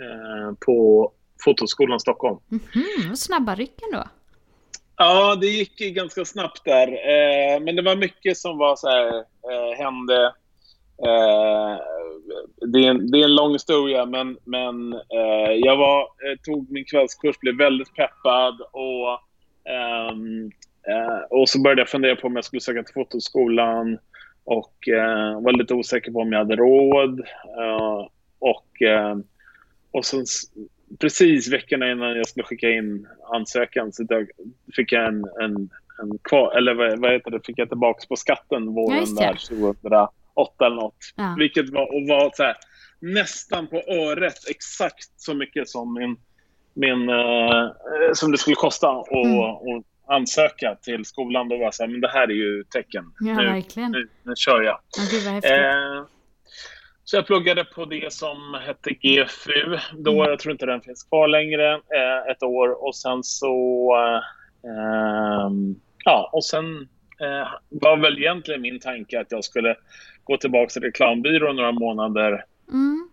eh, 0.00 0.54
på 0.66 1.12
Fotoskolan 1.44 2.00
Stockholm. 2.00 2.38
Mhm, 2.48 3.08
vad 3.08 3.18
snabba 3.18 3.54
rycken 3.54 3.88
då. 3.92 4.04
Ja, 4.96 5.36
det 5.36 5.46
gick 5.46 5.78
ganska 5.78 6.24
snabbt 6.24 6.64
där. 6.64 6.88
Eh, 6.88 7.60
men 7.60 7.76
det 7.76 7.82
var 7.82 7.96
mycket 7.96 8.36
som 8.36 8.58
var 8.58 8.76
så 8.76 8.88
här, 8.88 9.06
eh, 9.18 9.78
hände. 9.78 10.34
Eh, 11.06 11.78
det, 12.66 12.78
är 12.78 12.90
en, 12.90 13.10
det 13.10 13.18
är 13.18 13.24
en 13.24 13.34
lång 13.34 13.52
historia, 13.52 14.06
men, 14.06 14.38
men 14.44 14.92
eh, 14.92 15.52
jag 15.54 15.76
var, 15.76 16.00
eh, 16.00 16.38
tog 16.42 16.70
min 16.70 16.84
kvällskurs, 16.84 17.38
blev 17.38 17.56
väldigt 17.56 17.94
peppad 17.94 18.60
och, 18.60 19.20
ehm, 19.72 20.50
eh, 20.88 21.20
och 21.30 21.48
så 21.48 21.60
började 21.60 21.80
jag 21.80 21.88
fundera 21.88 22.16
på 22.16 22.26
om 22.26 22.36
jag 22.36 22.44
skulle 22.44 22.60
söka 22.60 22.82
till 22.82 22.94
fotoskolan 22.94 23.98
och 24.44 24.74
var 25.42 25.58
lite 25.58 25.74
osäker 25.74 26.10
på 26.12 26.20
om 26.20 26.32
jag 26.32 26.38
hade 26.38 26.56
råd. 26.56 27.20
och, 28.38 28.82
och 29.90 30.04
sen 30.04 30.24
precis 31.00 31.52
veckorna 31.52 31.90
innan 31.90 32.16
jag 32.16 32.28
skulle 32.28 32.44
skicka 32.44 32.70
in 32.70 33.06
ansökan 33.32 33.92
så 33.92 34.06
fick 34.76 34.92
jag 34.92 35.06
en, 35.06 35.24
en, 35.40 35.70
en 36.02 36.18
kvar, 36.22 36.56
eller 36.56 36.74
vad, 36.74 37.00
vad 37.00 37.12
heter 37.12 37.30
det, 37.30 37.46
fick 37.46 37.58
jag 37.58 37.68
tillbaka 37.68 38.06
på 38.08 38.16
skatten 38.16 38.74
våren 38.74 39.14
där 39.14 39.48
2000 39.48 40.08
åtta 40.38 40.66
eller 40.66 40.76
något. 40.76 40.96
Ja. 41.16 41.34
Vilket 41.38 41.70
var, 41.70 41.82
och 41.82 42.08
var 42.08 42.30
så 42.34 42.42
här, 42.42 42.56
nästan 43.00 43.66
på 43.66 43.76
öret 43.76 44.48
exakt 44.50 45.08
så 45.16 45.34
mycket 45.34 45.68
som, 45.68 45.94
min, 45.94 46.16
min, 46.74 47.08
eh, 47.08 47.70
som 48.14 48.32
det 48.32 48.38
skulle 48.38 48.56
kosta 48.56 48.88
att 48.88 49.12
mm. 49.12 49.82
ansöka 50.08 50.74
till 50.82 51.04
skolan. 51.04 51.48
Då 51.48 51.58
var 51.58 51.70
så 51.70 51.82
här, 51.82 51.90
men 51.90 52.00
det 52.00 52.08
här 52.08 52.30
är 52.30 52.34
ju 52.34 52.64
tecken. 52.64 53.04
Ja, 53.20 53.34
nu, 53.34 53.62
nu, 53.76 54.08
nu, 54.22 54.32
kör 54.36 54.62
jag. 54.62 54.80
Ja, 55.42 55.48
eh, 55.48 56.04
så 57.04 57.16
jag 57.16 57.26
pluggade 57.26 57.64
på 57.64 57.84
det 57.84 58.12
som 58.12 58.60
hette 58.66 58.90
GFU 58.90 59.78
då. 59.92 60.12
Mm. 60.12 60.30
Jag 60.30 60.38
tror 60.38 60.52
inte 60.52 60.66
den 60.66 60.80
finns 60.80 61.02
kvar 61.02 61.28
längre. 61.28 61.72
Eh, 61.74 62.30
ett 62.30 62.42
år 62.42 62.86
och 62.86 62.96
sen 62.96 63.22
så... 63.22 63.94
Eh, 64.64 65.50
ja, 66.04 66.30
och 66.32 66.44
sen 66.44 66.88
eh, 67.20 67.48
var 67.68 67.96
väl 67.96 68.18
egentligen 68.18 68.62
min 68.62 68.80
tanke 68.80 69.20
att 69.20 69.32
jag 69.32 69.44
skulle 69.44 69.76
gå 70.24 70.36
tillbaka 70.36 70.70
till 70.70 70.82
reklambyrån 70.82 71.56
några 71.56 71.72
månader 71.72 72.44
Mm. 72.68 73.08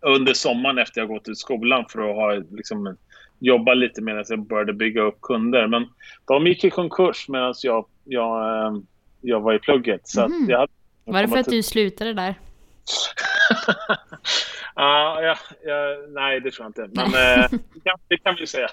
under 0.00 0.34
sommaren 0.34 0.78
efter 0.78 1.00
jag 1.00 1.08
gått 1.08 1.28
ut 1.28 1.38
skolan 1.38 1.84
för 1.88 2.10
att 2.10 2.16
ha, 2.16 2.32
liksom, 2.56 2.96
jobba 3.38 3.74
lite 3.74 4.02
medan 4.02 4.24
jag 4.28 4.46
började 4.46 4.72
bygga 4.72 5.02
upp 5.02 5.20
kunder. 5.20 5.66
Men 5.66 5.86
de 6.24 6.46
gick 6.46 6.64
i 6.64 6.70
konkurs 6.70 7.28
medan 7.28 7.54
jag, 7.62 7.86
jag, 8.04 8.66
eh, 8.66 8.78
jag 9.20 9.40
var 9.40 9.54
i 9.54 9.58
plugget. 9.58 10.08
Så 10.08 10.20
att 10.20 10.30
jag 10.48 10.58
hade 10.58 10.72
Var 11.04 11.22
det 11.22 11.28
för 11.28 11.38
att 11.38 11.46
du 11.46 11.62
slutade 11.62 12.12
där? 12.12 12.34
Ja, 14.74 15.22
ja, 15.22 15.36
ja, 15.64 15.96
nej, 16.08 16.40
det 16.40 16.50
tror 16.50 16.64
jag 16.64 16.68
inte. 16.68 17.00
Men 17.00 17.06
eh, 17.06 17.50
det, 17.50 17.80
kan, 17.84 17.98
det 18.08 18.16
kan 18.16 18.36
vi 18.38 18.46
säga. 18.46 18.68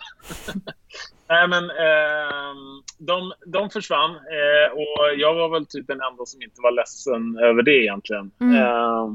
nej, 1.29 1.47
men 1.47 1.63
eh, 1.63 2.55
de, 2.97 3.33
de 3.45 3.69
försvann 3.69 4.11
eh, 4.11 4.71
och 4.73 5.17
jag 5.17 5.33
var 5.33 5.49
väl 5.49 5.65
typ 5.65 5.87
den 5.87 6.01
enda 6.11 6.25
som 6.25 6.41
inte 6.41 6.61
var 6.61 6.71
ledsen 6.71 7.37
över 7.37 7.63
det 7.63 7.83
egentligen. 7.83 8.31
Mm. 8.41 8.55
Eh, 8.55 9.07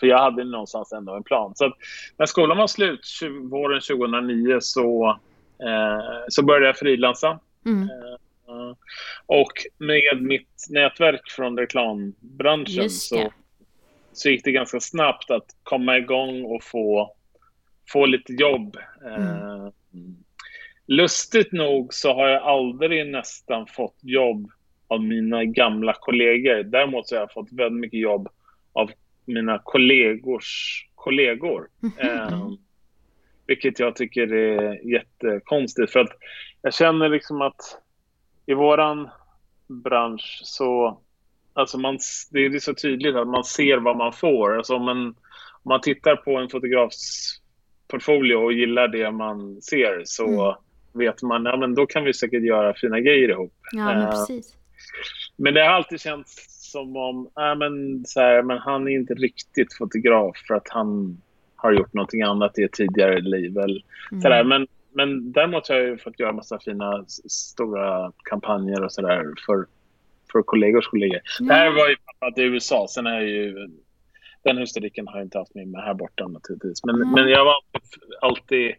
för 0.00 0.06
jag 0.06 0.18
hade 0.18 0.44
någonstans 0.44 0.92
ändå 0.92 1.14
en 1.14 1.22
plan. 1.22 1.52
Så 1.54 1.64
att, 1.64 1.72
när 2.16 2.26
skolan 2.26 2.58
var 2.58 2.66
slut 2.66 3.06
våren 3.50 3.80
2009 3.80 4.58
så, 4.60 5.18
eh, 5.58 6.24
så 6.28 6.44
började 6.44 6.66
jag 6.66 6.76
frilansa. 6.76 7.38
Mm. 7.66 7.82
Eh, 7.82 8.76
och 9.26 9.52
med 9.78 10.22
mitt 10.22 10.66
nätverk 10.70 11.30
från 11.30 11.58
reklambranschen 11.58 12.90
så. 12.90 13.32
Så 14.16 14.30
gick 14.30 14.44
det 14.44 14.52
ganska 14.52 14.80
snabbt 14.80 15.30
att 15.30 15.46
komma 15.62 15.96
igång 15.96 16.44
och 16.44 16.64
få, 16.64 17.14
få 17.92 18.06
lite 18.06 18.32
jobb. 18.32 18.76
Eh, 19.06 19.68
lustigt 20.86 21.52
nog 21.52 21.94
så 21.94 22.14
har 22.14 22.28
jag 22.28 22.42
aldrig 22.42 23.06
nästan 23.06 23.66
fått 23.66 23.98
jobb 24.02 24.50
av 24.88 25.02
mina 25.02 25.44
gamla 25.44 25.94
kollegor. 26.00 26.62
Däremot 26.62 27.08
så 27.08 27.14
har 27.14 27.20
jag 27.20 27.32
fått 27.32 27.52
väldigt 27.52 27.80
mycket 27.80 28.00
jobb 28.00 28.28
av 28.72 28.90
mina 29.24 29.60
kollegors 29.64 30.84
kollegor. 30.94 31.68
Eh, 31.98 32.48
vilket 33.46 33.78
jag 33.78 33.96
tycker 33.96 34.32
är 34.32 34.86
jättekonstigt. 34.92 35.92
För 35.92 36.00
att 36.00 36.12
jag 36.62 36.74
känner 36.74 37.08
liksom 37.08 37.42
att 37.42 37.78
i 38.46 38.54
våran 38.54 39.08
bransch 39.66 40.40
så 40.44 41.00
Alltså 41.56 41.78
man, 41.78 41.98
det 42.30 42.46
är 42.46 42.58
så 42.58 42.74
tydligt 42.74 43.16
att 43.16 43.28
man 43.28 43.44
ser 43.44 43.76
vad 43.76 43.96
man 43.96 44.12
får. 44.12 44.56
Alltså 44.56 44.74
om, 44.76 44.88
en, 44.88 45.06
om 45.06 45.14
man 45.68 45.80
tittar 45.80 46.16
på 46.16 46.36
en 46.36 46.48
fotografs 46.48 47.40
portfolio 47.88 48.34
och 48.36 48.52
gillar 48.52 48.88
det 48.88 49.10
man 49.10 49.62
ser 49.62 50.02
så 50.04 50.56
Mm. 50.94 51.06
vet 51.06 51.22
man 51.22 51.44
ja, 51.44 51.56
men 51.56 51.74
då 51.74 51.86
kan 51.86 52.04
vi 52.04 52.14
säkert 52.14 52.42
göra 52.42 52.74
fina 52.74 53.00
grejer 53.00 53.28
ihop. 53.28 53.54
Ja, 53.72 53.84
men 53.84 54.02
Eh, 54.02 54.10
precis. 54.10 54.56
Men 55.36 55.54
det 55.54 55.60
har 55.60 55.68
alltid 55.68 56.00
känts 56.00 56.46
som 56.72 56.96
om 56.96 57.30
ja, 57.34 57.54
men, 57.54 58.04
så 58.04 58.20
här, 58.20 58.42
men 58.42 58.58
han 58.58 58.88
är 58.88 58.92
inte 58.92 59.14
riktigt 59.14 59.74
fotograf 59.74 60.36
för 60.48 60.54
att 60.54 60.68
han 60.68 61.18
har 61.56 61.72
gjort 61.72 61.92
någonting 61.92 62.22
annat 62.22 62.58
i 62.58 62.62
ett 62.62 62.72
tidigare 62.72 63.20
liv. 63.20 63.58
Eller. 63.58 63.82
Mm. 64.12 64.48
Men, 64.48 64.66
men 64.92 65.32
däremot 65.32 65.68
har 65.68 65.76
jag 65.76 66.00
fått 66.00 66.20
göra 66.20 66.32
massa 66.32 66.58
fina 66.58 67.04
stora 67.28 68.12
kampanjer 68.24 68.84
och 68.84 68.92
sådär 68.92 69.24
för, 69.46 69.66
för 70.34 70.42
kollegors 70.42 70.86
kollegor. 70.88 71.20
Det 71.40 71.54
här 71.54 71.70
var 71.70 71.88
ju 71.88 71.96
att 72.18 72.38
i 72.38 72.42
USA. 72.42 72.86
Sen 72.88 73.06
är 73.06 73.20
ju 73.20 73.68
den 74.44 74.58
historiken 74.58 75.08
har 75.08 75.16
jag 75.18 75.26
inte 75.26 75.38
haft 75.38 75.54
med 75.54 75.68
mig 75.68 75.82
här 75.82 75.94
borta 75.94 76.28
naturligtvis. 76.28 76.84
Men, 76.84 76.94
Mm. 76.94 77.10
men 77.10 77.28
jag 77.28 77.44
var 77.44 77.54
alltid, 78.20 78.74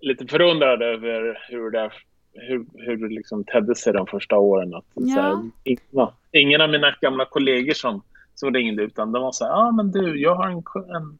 lite 0.00 0.26
förundrad 0.26 0.82
över 0.82 1.38
hur 1.50 1.70
det, 1.70 1.90
hur, 2.32 2.66
hur 2.74 2.96
det 2.96 3.14
liksom 3.14 3.44
tedde 3.44 3.74
sig 3.74 3.92
de 3.92 4.06
första 4.06 4.36
åren. 4.38 4.74
Att, 4.74 4.84
Ja. 4.94 5.14
så 5.14 5.20
här, 5.20 5.50
ingen, 5.64 6.08
ingen 6.32 6.60
av 6.60 6.70
mina 6.70 6.94
gamla 7.00 7.24
kollegor 7.24 7.74
som, 7.74 8.02
som 8.34 8.54
ringde 8.54 8.82
utan 8.82 9.12
de 9.12 9.22
var 9.22 9.32
så 9.32 9.44
här, 9.44 9.52
ah, 9.52 9.72
men 9.72 9.90
du, 9.92 10.20
jag 10.20 10.34
har 10.34 10.46
en, 10.48 10.56
en 10.96 11.18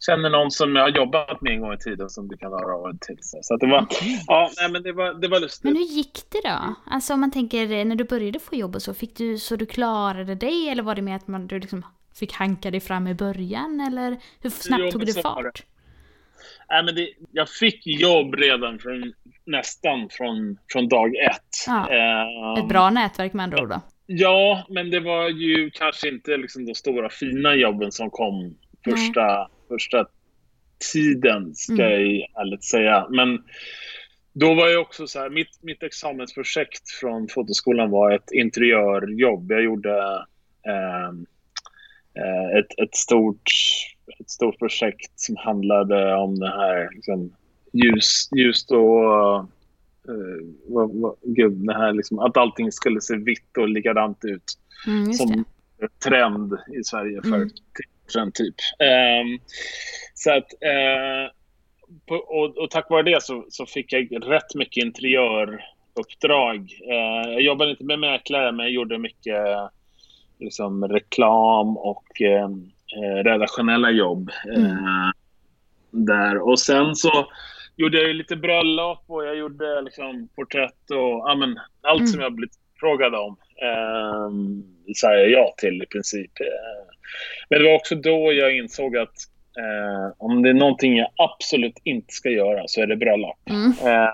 känner 0.00 0.30
någon 0.30 0.50
som 0.50 0.76
jag 0.76 0.82
har 0.82 0.88
jobbat 0.88 1.40
med 1.40 1.52
en 1.52 1.60
gång 1.60 1.72
i 1.72 1.78
tiden 1.78 2.10
som 2.10 2.28
du 2.28 2.36
kan 2.36 2.52
höra 2.52 2.74
av 2.74 2.88
dig 2.88 2.98
till. 3.00 3.18
Så 3.20 3.38
så 3.42 3.54
att 3.54 3.60
det 3.60 3.66
var, 3.66 3.86
ja, 4.26 4.50
nej, 4.60 4.70
men 4.70 4.82
det 4.82 4.92
var, 4.92 5.14
det 5.14 5.28
var 5.28 5.40
lustigt. 5.40 5.64
Men 5.64 5.76
hur 5.76 5.84
gick 5.84 6.20
det 6.28 6.40
då? 6.48 6.74
Alltså 6.86 7.14
om 7.14 7.20
man 7.20 7.30
tänker 7.30 7.72
eh, 7.72 7.84
när 7.84 7.96
du 7.96 8.04
började 8.04 8.38
få 8.38 8.54
jobb 8.54 8.74
och 8.74 8.82
så, 8.82 8.94
fick 8.94 9.16
du 9.16 9.38
så 9.38 9.56
du 9.56 9.66
klarade 9.66 10.34
dig 10.34 10.68
eller 10.68 10.82
var 10.82 10.94
det 10.94 11.02
mer 11.02 11.16
att 11.16 11.28
man, 11.28 11.46
du 11.46 11.58
liksom 11.58 11.82
fick 12.14 12.32
hanka 12.32 12.70
dig 12.70 12.80
fram 12.80 13.06
i 13.06 13.14
början 13.14 13.80
eller 13.80 14.16
hur 14.40 14.50
snabbt 14.50 14.82
Jo, 14.84 14.90
tog 14.90 15.06
det 15.06 15.22
fart? 15.22 15.62
Nej, 16.70 16.84
men 16.84 16.94
det, 16.94 17.08
jag 17.32 17.48
fick 17.48 17.86
jobb 17.86 18.34
redan 18.34 18.78
från, 18.78 19.12
nästan 19.46 20.08
från, 20.10 20.58
från 20.72 20.88
dag 20.88 21.14
ett. 21.16 21.66
Ja. 21.66 21.90
Eh, 21.90 22.62
Ett 22.62 22.68
bra 22.68 22.90
nätverk 22.90 23.32
med 23.32 23.44
andra 23.44 23.62
ord 23.62 23.68
då? 23.68 23.80
Ja, 24.06 24.66
men 24.68 24.90
det 24.90 25.00
var 25.00 25.28
ju 25.28 25.70
kanske 25.70 26.08
inte 26.08 26.36
liksom 26.36 26.66
de 26.66 26.74
stora 26.74 27.08
fina 27.10 27.54
jobben 27.54 27.92
som 27.92 28.10
kom 28.10 28.56
första, 28.84 29.48
första 29.68 30.06
tiden, 30.92 31.54
ska 31.54 31.72
Mm. 31.72 31.90
jag 31.90 32.00
ärligt 32.46 32.64
säga. 32.64 33.06
Men 33.10 33.42
då 34.32 34.54
var 34.54 34.68
jag 34.68 34.80
också 34.82 35.06
så 35.06 35.18
här, 35.18 35.30
mitt, 35.30 35.58
mitt 35.62 35.82
examensprojekt 35.82 36.90
från 37.00 37.28
fotoskolan 37.28 37.90
var 37.90 38.10
ett 38.10 38.30
interiörjobb. 38.32 39.50
Jag 39.52 39.62
gjorde 39.62 40.24
ehm, 40.68 41.26
eh, 42.14 42.58
ett, 42.58 42.78
ett, 42.82 42.94
stort, 42.96 43.42
ett 44.20 44.30
stort 44.30 44.58
projekt 44.58 45.12
som 45.20 45.36
handlade 45.36 46.14
om 46.14 46.38
det 46.38 46.48
här 46.50 46.88
liksom, 46.94 47.32
ljus, 47.72 48.28
ljust 48.36 48.70
och 48.70 49.36
eh, 50.08 50.44
vad, 50.68 50.94
vad, 50.94 51.16
gud, 51.22 51.52
det 51.52 51.74
här 51.74 51.92
liksom, 51.92 52.18
att 52.18 52.36
allting 52.36 52.72
skulle 52.72 53.00
se 53.00 53.16
vitt 53.16 53.56
och 53.58 53.68
likadant 53.68 54.24
ut 54.24 54.44
Mm, 54.86 55.08
det. 55.08 55.14
som 55.14 55.44
trend 56.04 56.52
i 56.80 56.84
Sverige 56.84 57.22
för 57.22 57.36
Mm. 57.36 57.50
Sedan 58.12 58.32
typ. 58.32 58.54
Ehm, 58.78 59.38
så 60.14 60.30
att, 60.30 60.52
eh, 60.62 61.32
på, 62.08 62.14
och, 62.14 62.58
och 62.58 62.70
tack 62.70 62.90
vare 62.90 63.02
det 63.02 63.22
så, 63.22 63.46
så 63.48 63.66
fick 63.66 63.92
jag 63.92 64.30
rätt 64.30 64.54
mycket 64.54 64.84
interiöruppdrag. 64.84 66.72
Eh, 66.90 67.30
jag 67.32 67.42
jobbade 67.42 67.70
inte 67.70 67.84
med 67.84 67.98
mäklare 67.98 68.52
men 68.52 68.64
jag 68.66 68.72
gjorde 68.72 68.98
mycket 68.98 69.44
liksom, 70.38 70.88
reklam 70.88 71.76
och 71.76 72.22
eh, 72.22 72.48
redaktionella 73.24 73.90
jobb 73.90 74.30
eh, 74.56 75.10
där. 75.90 76.38
Och 76.38 76.60
sen 76.60 76.96
så 76.96 77.26
gjorde 77.76 77.98
jag 78.02 78.16
lite 78.16 78.36
bröllop 78.36 79.04
och 79.06 79.24
jag 79.24 79.36
gjorde 79.36 79.80
liksom 79.80 80.28
porträtt 80.36 80.90
och 80.90 80.98
ja, 80.98 81.34
men, 81.34 81.58
allt 81.82 82.00
Mm. 82.00 82.06
som 82.06 82.20
jag 82.20 82.32
blivit 82.32 82.58
frågad 82.80 83.14
om 83.14 83.36
eh, 83.62 84.30
säger 85.00 85.28
jag 85.28 85.30
ja 85.30 85.54
till 85.58 85.82
i 85.82 85.86
princip. 85.86 86.40
Eh, 86.40 86.97
Men 87.50 87.58
det 87.58 87.68
var 87.68 87.74
också 87.76 87.94
då 87.94 88.32
jag 88.32 88.56
insåg 88.56 88.96
att 88.96 89.16
eh, 89.58 90.14
om 90.18 90.42
det 90.42 90.48
är 90.48 90.54
någonting 90.54 90.96
jag 90.96 91.08
absolut 91.16 91.78
inte 91.84 92.14
ska 92.14 92.30
göra 92.30 92.62
så 92.66 92.82
är 92.82 92.86
det 92.86 92.96
bröllop. 92.96 93.38
Mm. 93.50 93.72
Eh, 93.84 94.10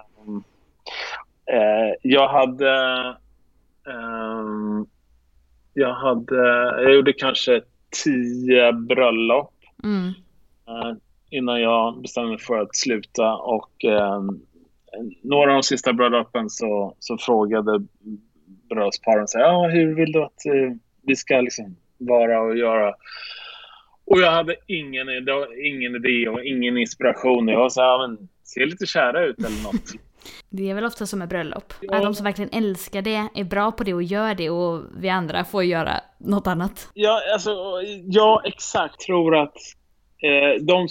eh, 1.57 1.95
jag 2.03 2.29
hade... 2.29 2.71
ehm, 3.89 4.87
jag 5.75 5.95
hade... 5.95 6.37
Jag 6.83 6.95
gjorde 6.95 7.13
kanske 7.13 7.63
tio 8.05 8.73
bröllop 8.73 9.51
Mm. 9.85 10.07
eh, 10.69 10.97
innan 11.31 11.61
jag 11.61 12.03
bestämde 12.03 12.31
mig 12.31 12.39
för 12.39 12.59
att 12.61 12.77
sluta. 12.77 13.35
Och 13.35 13.85
eh, 13.85 14.23
några 15.23 15.51
av 15.51 15.57
de 15.57 15.63
sista 15.63 15.93
bröllopen 15.93 16.51
så, 16.51 16.95
så 16.99 17.19
frågade 17.19 17.87
bröllopsparen 18.69 19.29
så 19.29 19.39
här, 19.39 19.45
ja, 19.45 19.69
hur 19.69 19.95
vill 19.95 20.13
du 20.13 20.23
att 20.23 20.47
eh, 20.47 20.77
vi 21.03 21.17
ska 21.17 21.41
liksom 21.41 21.77
vara 22.07 22.41
och 22.41 22.57
göra? 22.57 22.95
Och 24.07 24.21
jag 24.21 24.31
hade 24.31 24.57
ingen, 24.67 25.09
idé- 25.09 25.55
ingen 25.65 25.95
idé 25.97 26.29
och 26.29 26.45
ingen 26.45 26.77
inspiration. 26.79 27.49
Jag 27.49 27.59
var 27.59 27.69
så 27.69 27.81
här, 27.81 28.09
men 28.09 28.29
se 28.45 28.67
lite 28.67 28.87
kära 28.87 29.25
ut 29.25 29.39
eller 29.39 29.63
något. 29.65 29.93
Det 30.51 30.71
är 30.71 30.75
väl 30.75 30.85
ofta 30.85 31.07
som 31.07 31.19
med 31.19 31.29
bröllop. 31.29 31.73
Ja. 31.81 31.97
Att 31.97 32.03
de 32.03 32.15
som 32.15 32.25
verkligen 32.25 32.51
älskar 32.65 33.03
det 33.03 33.29
är 33.35 33.45
bra 33.45 33.73
på 33.73 33.85
det 33.85 33.95
och 33.95 34.03
gör 34.03 34.35
det 34.35 34.51
och 34.51 34.83
vi 34.99 35.09
andra 35.09 35.45
får 35.45 35.65
göra 35.65 35.93
något 36.19 36.47
annat. 36.47 36.89
Ja, 36.95 37.21
alltså, 37.33 37.51
ja 38.05 38.43
exakt. 38.45 39.01
tror 39.01 39.37
att 39.37 39.57
eh, 40.23 40.63
de, 40.65 40.89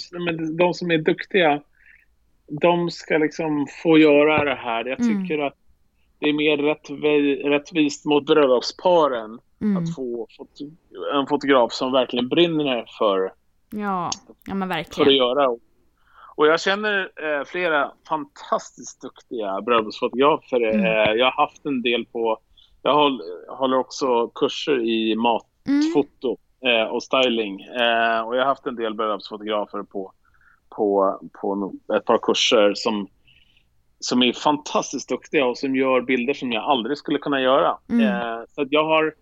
de 0.57 0.73
som 0.73 0.91
är 0.91 0.97
duktiga, 0.97 1.61
de 2.61 2.89
ska 2.91 3.17
liksom 3.17 3.67
få 3.83 3.97
göra 3.97 4.43
det 4.43 4.55
här. 4.55 4.85
Jag 4.85 4.99
Mm. 5.01 5.21
tycker 5.27 5.39
att 5.43 5.53
det 6.19 6.29
är 6.29 6.33
mer 6.33 6.57
rättvi- 6.57 7.49
rättvist 7.49 8.05
mot 8.05 8.25
bröllopsparen 8.25 9.39
Mm. 9.63 9.83
att 9.83 9.95
få 9.95 10.27
en 11.13 11.27
fotograf 11.27 11.73
som 11.73 11.91
verkligen 11.91 12.29
brinner 12.29 12.85
för, 12.97 13.33
Ja, 13.75 14.09
ja 14.47 14.53
men 14.53 14.69
för 14.69 14.79
att 14.79 14.87
verkligen. 14.87 15.15
göra. 15.15 15.49
Och 16.35 16.47
jag 16.47 16.61
känner 16.61 16.99
eh, 16.99 17.43
flera 17.45 17.91
fantastiskt 18.09 19.01
duktiga 19.01 19.61
bröllopsfotografer. 19.61 20.61
Mm. 20.61 20.85
Eh, 20.85 21.13
jag 21.13 21.25
har 21.25 21.45
haft 21.45 21.65
en 21.65 21.81
del 21.81 22.05
på... 22.05 22.39
Jag 22.81 22.93
håller, 22.93 23.55
håller 23.55 23.77
också 23.77 24.27
kurser 24.27 24.79
i 24.79 25.15
matfoto 25.15 26.37
eh, 26.65 26.87
och 26.87 27.03
styling. 27.03 27.61
Eh, 27.61 28.19
och 28.21 28.35
jag 28.35 28.41
har 28.41 28.45
haft 28.45 28.65
en 28.65 28.75
del 28.75 28.93
bröllopsfotografer 28.93 29.83
på, 29.83 30.11
på, 30.69 31.19
på 31.41 31.73
ett 31.95 32.05
par 32.05 32.17
kurser 32.17 32.73
som, 32.75 33.07
som 33.99 34.23
är 34.23 34.33
fantastiskt 34.33 35.09
duktiga 35.09 35.45
och 35.45 35.57
som 35.57 35.75
gör 35.75 36.01
bilder 36.01 36.33
som 36.33 36.51
jag 36.51 36.63
aldrig 36.63 36.97
skulle 36.97 37.19
kunna 37.19 37.41
göra. 37.41 37.77
Mm. 37.89 38.05
Eh, 38.05 38.41
så 38.49 38.61
att 38.61 38.71
jag 38.71 38.83
har... 38.85 39.13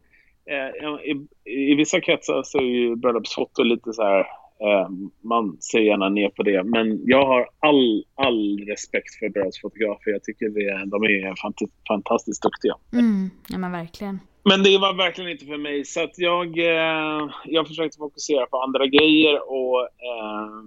Eh, 0.46 1.12
i, 1.12 1.28
I 1.72 1.76
vissa 1.76 2.02
kretsar 2.02 2.44
så 2.44 2.58
är 2.58 2.64
ju 2.64 2.96
bröllopsfoto 2.96 3.64
lite 3.64 3.94
så 3.94 4.04
här... 4.04 4.20
Eh, 4.64 4.90
man 5.24 5.58
ser 5.62 5.80
gärna 5.80 6.10
ner 6.10 6.30
på 6.30 6.44
det. 6.44 6.64
Men 6.64 7.02
jag 7.06 7.26
har 7.26 7.48
all, 7.60 8.04
all 8.16 8.60
respekt 8.68 9.16
för 9.20 9.30
bröllopsfotografer. 9.30 10.12
Jag 10.12 10.24
tycker 10.24 10.50
det, 10.50 10.86
de 10.86 11.04
är 11.04 11.34
fant- 11.44 11.72
fantastiskt 11.88 12.44
duktiga. 12.44 12.76
Mm. 12.94 13.30
Ja 13.50 13.58
men 13.58 13.72
verkligen. 13.72 14.20
Men 14.44 14.64
det 14.64 14.78
var 14.78 14.94
verkligen 14.94 15.32
inte 15.32 15.46
för 15.46 15.58
mig. 15.58 15.86
Så 15.86 16.04
att 16.04 16.20
jag, 16.20 16.58
eh, 16.58 17.30
jag 17.46 17.68
försökte 17.68 17.98
fokusera 17.98 18.46
på 18.46 18.58
andra 18.58 18.86
grejer 18.88 19.52
och 19.52 19.82
eh, 19.82 20.62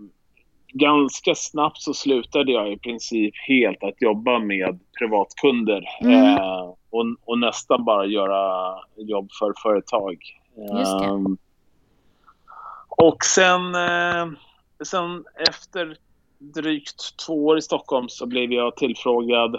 ganska 0.72 1.34
snabbt 1.34 1.78
så 1.78 1.94
slutade 1.94 2.52
jag 2.52 2.72
i 2.72 2.78
princip 2.78 3.34
helt 3.48 3.82
att 3.82 4.02
jobba 4.02 4.38
med 4.38 4.78
privatkunder. 4.98 5.84
Mm. 6.00 6.14
Eh, 6.14 6.74
och, 6.94 7.06
och 7.24 7.38
nästan 7.38 7.84
bara 7.84 8.06
göra 8.06 8.74
jobb 8.96 9.28
för 9.32 9.52
företag. 9.62 10.18
Just 10.56 10.98
det. 10.98 11.04
Ehm, 11.04 11.36
och 12.88 13.24
sen, 13.24 13.74
eh, 13.74 14.26
sen 14.84 15.24
efter 15.48 15.96
drygt 16.38 17.16
två 17.26 17.46
år 17.46 17.58
i 17.58 17.62
Stockholm 17.62 18.08
så 18.08 18.26
blev 18.26 18.52
jag 18.52 18.76
tillfrågad 18.76 19.54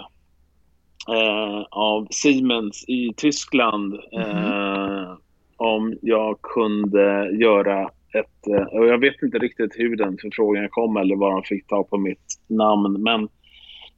eh, 1.08 1.62
av 1.70 2.06
Siemens 2.10 2.84
i 2.88 3.12
Tyskland 3.16 3.94
eh, 3.94 5.12
om 5.56 5.98
jag 6.02 6.42
kunde 6.42 7.30
göra 7.30 7.90
ett... 8.14 8.46
Eh, 8.46 8.78
och 8.78 8.86
jag 8.86 8.98
vet 8.98 9.22
inte 9.22 9.38
riktigt 9.38 9.72
hur 9.74 9.96
den 9.96 10.18
förfrågan 10.18 10.68
kom 10.70 10.96
eller 10.96 11.16
var 11.16 11.32
de 11.32 11.42
fick 11.42 11.66
ta 11.66 11.84
på 11.84 11.96
mitt 11.96 12.40
namn. 12.46 13.02
Men 13.02 13.28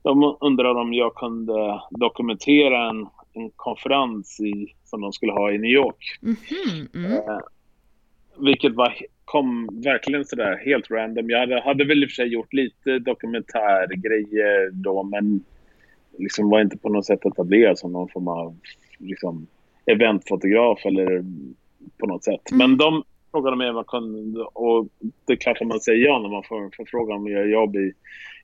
de 0.02 0.36
undrade 0.40 0.80
om 0.80 0.94
jag 0.94 1.14
kunde 1.14 1.80
dokumentera 1.90 2.88
en, 2.88 3.06
en 3.38 3.50
konferens 3.56 4.40
i, 4.40 4.74
som 4.84 5.00
de 5.00 5.12
skulle 5.12 5.32
ha 5.32 5.52
i 5.52 5.58
New 5.58 5.70
York. 5.70 6.18
Mhm. 6.20 6.36
Mm. 6.94 7.12
Eh, 7.12 7.38
vilket 8.38 8.74
var, 8.74 8.94
kom 9.24 9.68
verkligen 9.84 10.24
sådär 10.24 10.62
helt 10.64 10.90
random. 10.90 11.30
Jag 11.30 11.38
hade, 11.38 11.60
hade 11.60 11.84
väl 11.84 12.02
i 12.02 12.06
och 12.06 12.10
för 12.10 12.14
sig 12.14 12.28
gjort 12.28 12.52
lite 12.52 12.98
dokumentärgrejer 12.98 14.70
då 14.72 15.02
men 15.02 15.44
liksom 16.18 16.50
var 16.50 16.60
inte 16.60 16.78
på 16.78 16.88
något 16.88 17.06
sätt 17.06 17.26
etablerad 17.26 17.78
som 17.78 17.92
någon 17.92 18.08
form 18.08 18.28
av 18.28 18.56
liksom, 18.98 19.46
eventfotograf 19.86 20.86
eller 20.86 21.24
på 21.98 22.06
något 22.06 22.24
sätt. 22.24 22.50
Mm. 22.50 22.58
Men 22.70 22.78
de 22.78 23.02
frågade 23.30 23.56
mig 23.56 23.70
om 23.70 23.76
jag 23.76 23.86
kunde 23.86 24.40
och 24.40 24.88
det 25.26 25.32
är 25.32 25.36
klart 25.36 25.60
att 25.60 25.66
man 25.66 25.80
säger 25.80 26.04
ja 26.06 26.18
när 26.18 26.28
man 26.28 26.42
får 26.42 26.70
förfrågan 26.76 27.16
om 27.18 27.24
att 27.24 27.30
göra 27.30 27.46
jobb 27.46 27.76
i, 27.76 27.92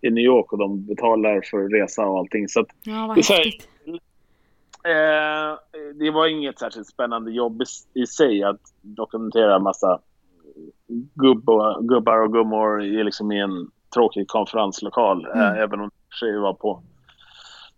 i 0.02 0.10
New 0.10 0.24
York 0.24 0.52
och 0.52 0.58
de 0.58 0.86
betalar 0.86 1.40
för 1.50 1.68
resa 1.68 2.06
och 2.06 2.18
allting. 2.18 2.48
Så 2.48 2.60
att, 2.60 2.66
Ja 2.82 3.06
vad 3.06 3.16
Det 3.16 3.20
är 3.20 3.22
så 3.22 3.32
här- 3.32 3.44
häftigt. 3.44 3.68
Eh, 4.88 5.58
det 5.94 6.10
var 6.10 6.26
inget 6.26 6.58
särskilt 6.58 6.86
spännande 6.86 7.30
jobb 7.30 7.62
i, 7.62 8.00
i 8.02 8.06
sig 8.06 8.42
att 8.42 8.60
dokumentera 8.82 9.58
massa 9.58 10.00
gubb 11.14 11.48
och, 11.48 11.88
gubbar 11.88 12.18
och 12.18 12.32
gummor 12.32 12.82
i, 12.82 13.04
liksom 13.04 13.32
i 13.32 13.40
en 13.40 13.70
tråkig 13.94 14.28
konferenslokal. 14.28 15.26
Mm. 15.26 15.38
Eh, 15.40 15.62
även 15.62 15.80
om 15.80 15.90
det 16.20 16.38
var 16.38 16.54
på 16.54 16.82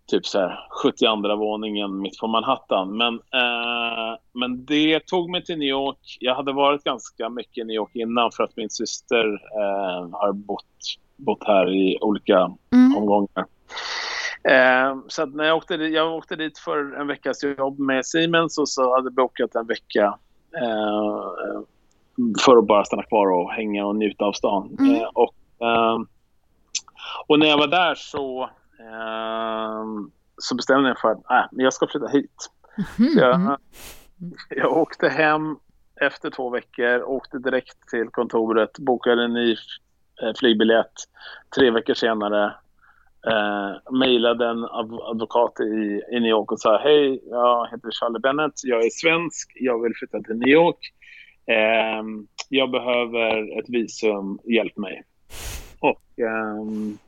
typ 0.06 0.26
så 0.26 0.38
här 0.38 0.68
72 0.82 1.36
våningen 1.36 2.00
mitt 2.00 2.18
på 2.18 2.26
Manhattan. 2.26 2.96
Men, 2.96 3.14
eh, 3.14 4.18
men 4.32 4.64
det 4.64 5.06
tog 5.06 5.30
mig 5.30 5.44
till 5.44 5.58
New 5.58 5.68
York. 5.68 6.16
Jag 6.20 6.34
hade 6.34 6.52
varit 6.52 6.84
ganska 6.84 7.28
mycket 7.28 7.58
i 7.58 7.64
New 7.64 7.76
York 7.76 7.90
innan 7.94 8.30
för 8.32 8.44
att 8.44 8.56
min 8.56 8.70
syster 8.70 9.24
eh, 9.34 10.08
har 10.12 10.32
bott, 10.32 10.64
bott 11.16 11.44
här 11.46 11.70
i 11.74 11.98
olika 12.00 12.50
Mm. 12.72 12.96
omgångar. 12.96 13.44
Eh, 14.48 14.96
så 15.08 15.26
när 15.26 15.44
jag 15.44 15.56
åkte, 15.56 15.74
jag 15.74 16.14
åkte 16.16 16.36
dit 16.36 16.58
för 16.58 17.00
en 17.00 17.06
veckas 17.06 17.44
jobb 17.44 17.78
med 17.78 18.06
Siemens 18.06 18.58
och 18.58 18.68
så 18.68 18.94
hade 18.94 19.06
jag 19.06 19.14
bokat 19.14 19.54
en 19.54 19.66
vecka 19.66 20.18
eh, 20.56 21.60
för 22.44 22.56
att 22.56 22.66
bara 22.66 22.84
stanna 22.84 23.02
kvar 23.02 23.26
och 23.26 23.52
hänga 23.52 23.86
och 23.86 23.96
njuta 23.96 24.24
av 24.24 24.32
stan. 24.32 24.76
Mm. 24.78 24.94
Eh, 24.94 25.08
och, 25.14 25.34
eh, 25.66 25.98
och 27.26 27.38
när 27.38 27.46
jag 27.46 27.58
var 27.58 27.66
där 27.66 27.94
så, 27.94 28.42
eh, 28.80 29.84
så 30.38 30.54
bestämde 30.54 30.88
jag 30.88 30.98
för 30.98 31.10
att 31.10 31.30
äh, 31.30 31.44
jag 31.50 31.72
ska 31.72 31.86
flytta 31.86 32.06
hit. 32.08 32.50
Mhm. 32.98 33.08
Så 33.10 33.18
jag, 33.18 33.34
Mm. 33.34 34.32
jag 34.50 34.72
åkte 34.76 35.08
hem 35.08 35.56
efter 36.00 36.30
två 36.30 36.50
veckor, 36.50 37.02
åkte 37.02 37.38
direkt 37.38 37.88
till 37.88 38.08
kontoret, 38.08 38.78
bokade 38.78 39.24
en 39.24 39.32
ny 39.32 39.52
eh, 40.22 40.32
flygbiljett. 40.38 40.92
Tre 41.56 41.70
veckor 41.70 41.94
senare 41.94 42.54
eh, 43.26 43.92
mejlade 43.92 44.46
en 44.48 44.64
adv- 44.64 45.10
advokat 45.10 45.60
i, 45.60 46.00
i 46.16 46.20
New 46.20 46.30
York 46.30 46.52
och 46.52 46.60
sa 46.60 46.78
hej, 46.78 47.20
jag 47.30 47.66
heter 47.70 47.90
Charlie 47.90 48.18
Bennett, 48.20 48.52
jag 48.64 48.84
är 48.84 48.90
svensk, 48.90 49.52
jag 49.54 49.82
vill 49.82 49.92
flytta 49.96 50.20
till 50.20 50.36
New 50.36 50.48
York. 50.48 50.78
Ehm, 51.46 52.26
jag 52.48 52.70
behöver 52.70 53.58
ett 53.60 53.68
visum, 53.68 54.38
hjälp 54.44 54.76
mig. 54.76 55.02
Och, 55.80 56.18
ehm, 56.24 56.98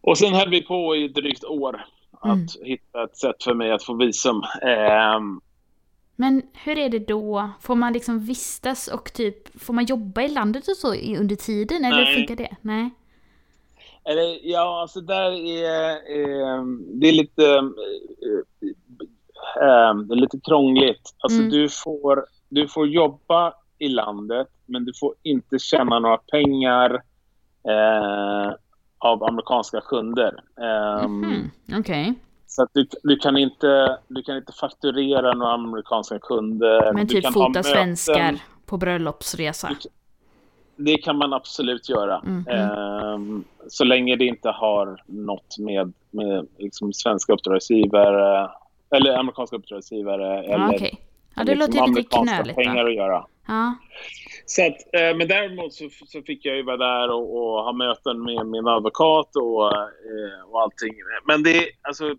och 0.00 0.18
sen 0.18 0.34
höll 0.34 0.50
vi 0.50 0.62
på 0.62 0.96
i 0.96 1.08
drygt 1.08 1.44
år 1.44 1.84
att 2.20 2.24
Mm. 2.24 2.46
hitta 2.64 3.04
ett 3.04 3.16
sätt 3.16 3.42
för 3.44 3.54
mig 3.54 3.72
att 3.72 3.84
få 3.84 3.94
visum. 3.94 4.42
Ehm, 4.62 5.40
Men 6.16 6.42
hur 6.64 6.78
är 6.78 6.88
det 6.88 6.98
då? 6.98 7.50
Får 7.60 7.74
man 7.74 7.92
liksom 7.92 8.18
vistas 8.20 8.88
och 8.88 9.12
typ, 9.12 9.62
får 9.62 9.74
man 9.74 9.84
jobba 9.84 10.22
i 10.22 10.28
landet 10.28 10.68
och 10.68 10.76
så 10.76 10.94
under 11.18 11.36
tiden? 11.36 11.84
Eller 11.84 12.04
Nej. 12.04 12.14
funkar 12.16 12.36
det? 12.36 12.56
Nej. 12.60 12.90
Eller 14.04 14.38
ja, 14.42 14.80
alltså 14.82 15.00
där 15.00 15.30
är 15.32 15.90
eh, 15.92 16.64
det 17.00 17.08
är 17.08 17.12
lite, 17.12 17.44
eh, 17.46 18.68
eh, 19.62 19.94
det 19.94 20.14
är 20.14 20.20
lite 20.20 20.40
krångligt. 20.40 21.14
Alltså 21.18 21.38
Mm. 21.38 21.50
du, 21.50 21.68
får, 21.68 22.26
du 22.48 22.68
får 22.68 22.86
jobba 22.88 23.52
i 23.78 23.88
landet 23.88 24.48
men 24.66 24.84
du 24.84 24.92
får 25.00 25.14
inte 25.22 25.58
tjäna 25.58 25.98
några 25.98 26.16
pengar 26.16 26.94
eh, 27.68 28.52
av 28.98 29.24
amerikanska 29.24 29.80
kunder. 29.80 30.34
Ehm, 30.60 31.20
Mhm. 31.20 31.50
Okej. 31.78 32.14
Så 32.46 32.62
att 32.62 32.70
du, 32.72 32.86
du, 33.02 33.16
kan 33.16 33.36
inte, 33.36 33.98
du 34.08 34.22
kan 34.22 34.36
inte 34.36 34.52
fakturera 34.52 35.32
några 35.32 35.52
amerikanska 35.52 36.18
kunder. 36.18 36.92
Men 36.92 37.06
du 37.06 37.14
typ 37.14 37.32
fota 37.32 37.62
svenskar 37.62 38.38
på 38.66 38.76
bröllopsresa. 38.76 39.70
Det 40.76 40.96
kan 40.96 41.16
man 41.18 41.32
absolut 41.32 41.88
göra. 41.88 42.22
Mhm. 42.24 42.46
Ehm, 42.48 43.44
så 43.68 43.84
länge 43.84 44.16
det 44.16 44.24
inte 44.24 44.48
har 44.48 45.02
något 45.06 45.58
med, 45.58 45.92
med 46.10 46.46
liksom 46.58 46.92
svenska 46.92 47.32
uppdragsgivare 47.32 48.50
eller 48.90 49.18
amerikanska 49.18 49.56
uppdragsgivare 49.56 50.22
Ja, 50.22 50.54
eller 50.54 50.76
okej. 50.76 51.00
Ja, 51.36 51.44
det 51.44 51.54
liksom 51.54 51.84
amerikanska 51.84 52.36
knöligt 52.36 52.56
pengar 52.56 52.84
då. 52.84 52.90
att 52.90 52.94
göra. 52.94 53.26
Ja. 53.46 53.74
Så 54.46 54.66
att, 54.66 54.72
eh, 54.72 55.16
men 55.16 55.28
däremot 55.28 55.72
så, 55.72 55.88
så 56.06 56.22
fick 56.22 56.44
jag 56.44 56.56
ju 56.56 56.62
vara 56.62 56.76
där 56.76 57.10
och, 57.10 57.36
och 57.36 57.64
ha 57.64 57.72
möten 57.72 58.22
med 58.22 58.46
min 58.46 58.66
advokat 58.66 59.36
och, 59.36 59.76
eh, 59.76 60.50
och 60.50 60.62
allting. 60.62 60.92
Men 61.24 61.42
det, 61.42 61.64
alltså, 61.82 62.14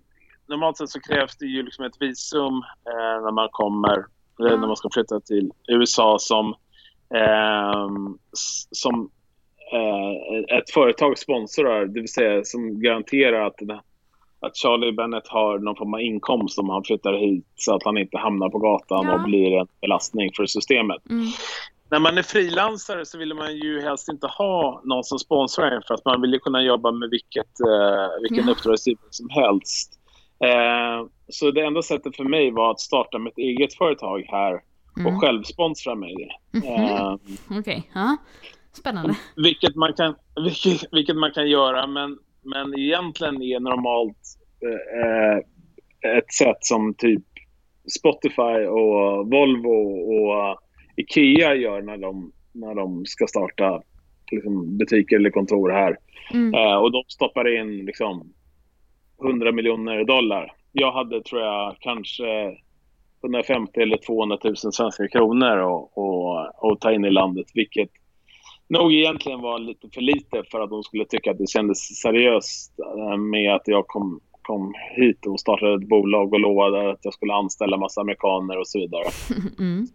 normalt 0.47 0.77
sett 0.77 0.89
så 0.89 0.99
krävs 0.99 1.37
det 1.37 1.45
ju 1.45 1.63
liksom 1.63 1.85
ett 1.85 2.01
visum 2.01 2.53
eh, 2.89 3.23
när 3.23 3.31
man 3.31 3.49
kommer, 3.51 4.05
eller 4.39 4.57
när 4.57 4.67
man 4.67 4.75
ska 4.75 4.89
flytta 4.93 5.19
till 5.19 5.51
USA 5.67 6.17
som, 6.19 6.55
som 8.71 9.09
eh, 9.73 10.57
ett 10.57 10.69
företag 10.69 11.17
sponsrar, 11.17 11.85
det 11.85 11.99
vill 11.99 12.13
säga 12.13 12.43
som 12.43 12.81
garanterar 12.81 13.47
att, 13.47 13.55
att 14.39 14.57
Charlie 14.57 14.91
Bennett 14.91 15.27
har 15.27 15.59
någon 15.59 15.75
form 15.75 15.93
av 15.93 16.01
inkomst 16.01 16.59
om 16.59 16.69
han 16.69 16.83
flyttar 16.83 17.13
hit 17.13 17.45
så 17.55 17.75
att 17.75 17.83
han 17.83 17.97
inte 17.97 18.17
hamnar 18.17 18.49
på 18.49 18.57
gatan 18.59 19.05
Ja. 19.05 19.13
och 19.15 19.23
blir 19.23 19.59
en 19.59 19.67
belastning 19.81 20.31
för 20.37 20.45
systemet 20.45 21.01
Mm. 21.09 21.25
när 21.91 21.99
man 21.99 22.17
är 22.17 22.21
frilansare 22.23 23.05
så 23.05 23.17
vill 23.17 23.33
man 23.33 23.55
ju 23.55 23.81
helst 23.81 24.09
inte 24.09 24.27
ha 24.27 24.81
någon 24.83 25.03
som 25.03 25.19
sponsrar 25.19 25.71
en 25.71 25.81
för 25.87 25.93
att 25.93 26.05
man 26.05 26.21
vill 26.21 26.33
ju 26.33 26.39
kunna 26.39 26.63
jobba 26.63 26.91
med 26.91 27.09
vilket, 27.09 27.59
eh, 27.59 28.21
vilken 28.21 28.47
Ja. 28.47 28.51
uppdragsgivare 28.51 29.07
som 29.09 29.29
helst. 29.29 29.99
Eh, 30.39 31.07
så 31.29 31.51
det 31.51 31.61
enda 31.61 31.81
sättet 31.81 32.15
för 32.15 32.23
mig 32.23 32.51
var 32.51 32.71
att 32.71 32.79
starta 32.79 33.19
mitt 33.19 33.37
eget 33.37 33.73
företag 33.73 34.25
här 34.27 34.61
Mm. 34.99 35.19
själv 35.19 35.43
sponsra 35.43 35.95
mig. 35.95 36.15
Mhm. 36.51 36.63
Eh, 36.63 37.15
Okej, 37.59 37.89
ja. 37.93 38.17
Spännande. 38.73 39.15
vilket, 39.35 39.75
man 39.75 39.93
kan, 39.93 40.15
vilket, 40.45 40.93
vilket 40.93 41.15
man 41.15 41.31
kan 41.31 41.49
göra 41.49 41.87
men, 41.87 42.17
men 42.41 42.79
egentligen 42.79 43.41
är 43.41 43.59
normalt 43.59 44.17
eh, 44.61 45.37
ett 46.17 46.33
sätt 46.33 46.57
som 46.59 46.93
typ 46.93 47.23
Spotify 47.99 48.65
och 48.67 49.31
Volvo 49.31 49.69
och 50.15 50.59
Ikea 50.95 51.55
gör 51.55 51.81
när 51.81 51.97
de, 51.97 52.31
när 52.51 52.75
de 52.75 53.05
ska 53.05 53.27
starta 53.27 53.81
liksom, 54.31 54.77
butiker 54.77 55.15
eller 55.15 55.29
kontor 55.29 55.69
här. 55.69 55.97
Mm. 56.33 56.53
Eh, 56.53 56.75
och 56.75 56.91
de 56.91 57.03
stoppar 57.07 57.61
in 57.61 57.85
liksom 57.85 58.33
100 59.23 59.51
miljoner 59.51 60.03
dollar. 60.05 60.51
Jag 60.71 60.91
hade, 60.91 61.21
tror 61.21 61.41
jag, 61.41 61.75
kanske 61.79 62.57
150 63.25 63.81
eller 63.81 63.97
200 63.97 64.37
000 64.43 64.55
svenska 64.55 65.07
kronor 65.07 65.57
och, 65.57 65.97
och, 65.97 66.71
och 66.71 66.79
ta 66.79 66.91
in 66.91 67.05
i 67.05 67.11
landet, 67.11 67.45
vilket 67.53 67.89
nog 68.67 68.93
egentligen 68.93 69.41
var 69.41 69.59
lite 69.59 69.89
för 69.93 70.01
lite 70.01 70.43
för 70.51 70.59
att 70.59 70.69
de 70.69 70.83
skulle 70.83 71.05
tycka 71.05 71.31
att 71.31 71.37
det 71.37 71.49
kändes 71.49 72.01
seriöst 72.01 72.79
eh, 72.79 73.17
med 73.17 73.53
att 73.55 73.67
jag 73.67 73.87
kom, 73.87 74.19
kom 74.41 74.73
hit 74.95 75.25
och 75.25 75.39
startade 75.39 75.75
ett 75.75 75.89
bolag 75.89 76.33
och 76.33 76.39
lovade 76.39 76.91
att 76.91 76.99
jag 77.01 77.13
skulle 77.13 77.33
anställa 77.33 77.77
massa 77.77 78.01
amerikaner 78.01 78.57
och 78.57 78.67
så 78.67 78.79
vidare. 78.79 79.03
Mm. 79.59 79.87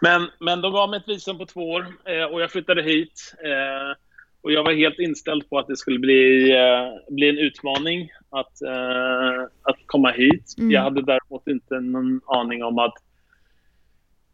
Men, 0.00 0.28
men 0.38 0.60
de 0.60 0.72
gav 0.72 0.90
mig 0.90 0.96
ett 0.96 1.08
visum 1.08 1.38
på 1.38 1.46
två 1.46 1.70
år 1.70 1.86
eh, 2.04 2.24
och 2.24 2.42
jag 2.42 2.50
flyttade 2.50 2.82
hit. 2.82 3.34
Eh, 3.44 3.96
och 4.42 4.52
jag 4.52 4.64
var 4.64 4.72
helt 4.72 4.98
inställd 4.98 5.50
på 5.50 5.58
att 5.58 5.66
det 5.66 5.76
skulle 5.76 5.98
bli, 5.98 6.50
eh, 6.52 7.14
bli 7.14 7.28
en 7.28 7.38
utmaning 7.38 8.08
att, 8.32 8.62
eh, 8.62 9.42
att 9.62 9.76
komma 9.86 10.10
hit. 10.10 10.54
Mm. 10.58 10.70
Jag 10.70 10.82
hade 10.82 11.02
däremot 11.02 11.48
inte 11.48 11.80
någon 11.80 12.20
aning 12.26 12.64
om 12.64 12.78
att, 12.78 12.94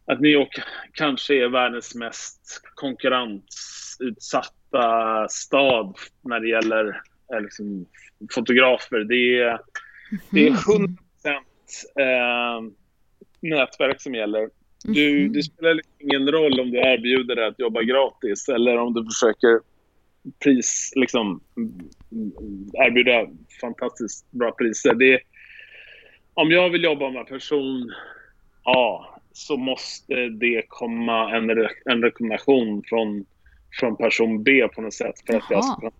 att 0.05 0.21
New 0.21 0.31
York 0.31 0.59
kanske 0.93 1.43
är 1.43 1.47
världens 1.47 1.95
mest 1.95 2.61
konkurrensutsatta 2.75 5.27
stad 5.29 5.95
när 6.21 6.39
det 6.39 6.49
gäller 6.49 7.01
eh, 7.33 7.41
liksom, 7.41 7.85
fotografer. 8.31 8.99
Det 8.99 9.39
är, 9.39 9.59
det 10.31 10.47
är 10.47 10.71
100 10.73 10.93
eh, 11.99 12.61
nätverk 13.41 14.01
som 14.01 14.15
gäller. 14.15 14.49
Du, 14.83 15.23
Mhm. 15.23 15.33
det 15.33 15.43
spelar 15.43 15.73
liksom 15.73 15.93
ingen 15.99 16.31
roll 16.31 16.59
om 16.59 16.71
du 16.71 16.77
erbjuder 16.77 17.35
dig 17.35 17.47
att 17.47 17.59
jobba 17.59 17.81
gratis 17.81 18.49
eller 18.49 18.77
om 18.77 18.93
du 18.93 19.05
försöker 19.05 19.59
pris, 20.43 20.91
liksom, 20.95 21.41
erbjuda 22.73 23.27
fantastiskt 23.61 24.31
bra 24.31 24.51
priser. 24.51 24.93
Det, 24.93 25.19
om 26.33 26.51
jag 26.51 26.69
vill 26.69 26.83
jobba 26.83 27.09
med 27.09 27.27
person 27.27 27.93
A 28.63 29.05
så 29.31 29.57
måste 29.57 30.15
det 30.15 30.63
komma 30.67 31.35
en, 31.35 31.49
re, 31.49 31.69
en 31.85 32.01
rekommendation 32.01 32.83
från, 32.85 33.25
från 33.79 33.95
person 33.95 34.43
B 34.43 34.67
på 34.75 34.81
något 34.81 34.93
sätt 34.93 35.15
för 35.27 35.37
att 35.37 35.43
jag 35.49 35.65
ska 35.65 35.77
Jaha. 35.81 35.91